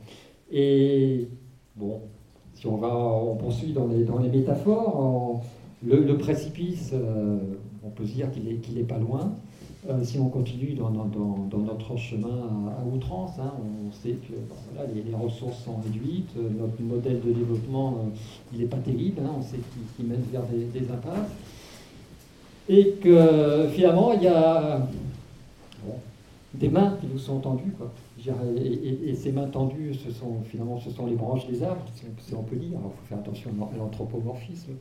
Et 0.51 1.27
bon, 1.75 2.01
si 2.53 2.67
on 2.67 2.77
va, 2.77 2.95
on 2.95 3.35
poursuit 3.35 3.73
dans 3.73 3.87
les, 3.87 4.03
dans 4.03 4.19
les 4.19 4.29
métaphores, 4.29 5.41
le, 5.85 6.17
précipice, 6.17 6.91
euh, 6.93 7.37
on 7.83 7.89
peut 7.89 8.05
se 8.05 8.13
dire 8.13 8.29
qu'il 8.31 8.75
n'est 8.75 8.83
pas 8.83 8.97
loin. 8.97 9.33
Euh, 9.89 10.03
si 10.03 10.19
on 10.19 10.27
continue 10.27 10.73
dans, 10.73 10.89
dans, 10.89 11.05
dans, 11.05 11.59
notre 11.59 11.95
chemin 11.97 12.73
à, 12.77 12.85
outrance, 12.85 13.33
hein, 13.39 13.53
on 13.61 13.91
sait 13.91 14.13
que 14.27 14.33
voilà, 14.73 14.89
les, 14.91 15.15
ressources 15.15 15.63
sont 15.63 15.77
réduites, 15.77 16.31
euh, 16.37 16.49
notre 16.59 16.81
modèle 16.81 17.21
de 17.21 17.31
développement, 17.31 18.05
il 18.51 18.59
n'est 18.59 18.65
pas 18.65 18.77
terrible, 18.77 19.21
hein, 19.23 19.31
on 19.37 19.41
sait 19.41 19.59
qu'il 19.95 20.05
mène 20.05 20.23
vers 20.31 20.43
des, 20.43 20.81
impasses. 20.91 21.31
Et 22.69 22.95
que 23.01 23.67
finalement, 23.71 24.11
il 24.11 24.23
y 24.23 24.27
a 24.27 24.85
des 26.53 26.67
mains 26.67 26.97
qui 26.99 27.07
nous 27.07 27.19
sont 27.19 27.39
tendues. 27.39 27.71
Quoi. 27.77 27.89
Et, 28.63 29.13
ces 29.15 29.31
mains 29.31 29.47
tendues, 29.47 29.93
ce 29.93 30.11
sont, 30.11 30.41
finalement, 30.45 30.79
ce 30.79 30.89
sont 30.89 31.05
les 31.05 31.15
branches 31.15 31.47
des 31.47 31.63
arbres, 31.63 31.81
si 32.19 32.33
on 32.33 32.43
peut 32.43 32.55
dire. 32.55 32.71
Il 32.73 32.81
faut 32.81 33.05
faire 33.07 33.19
attention 33.19 33.51
à 33.73 33.77
l'anthropomorphisme. 33.77 34.73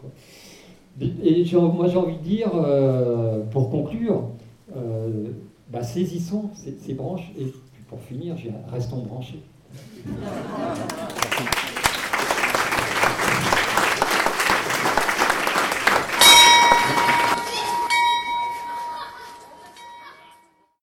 Et 1.00 1.44
moi, 1.54 1.88
j'ai 1.88 1.96
envie 1.96 2.16
de 2.16 2.22
dire, 2.22 2.50
euh, 2.54 3.44
pour 3.44 3.70
conclure, 3.70 4.30
euh, 4.76 5.32
bah, 5.70 5.82
saisissons 5.82 6.50
ces, 6.54 6.76
ces, 6.78 6.94
branches 6.94 7.32
et 7.38 7.52
pour 7.88 8.00
finir, 8.00 8.36
restons 8.70 9.02
branchés. 9.02 9.42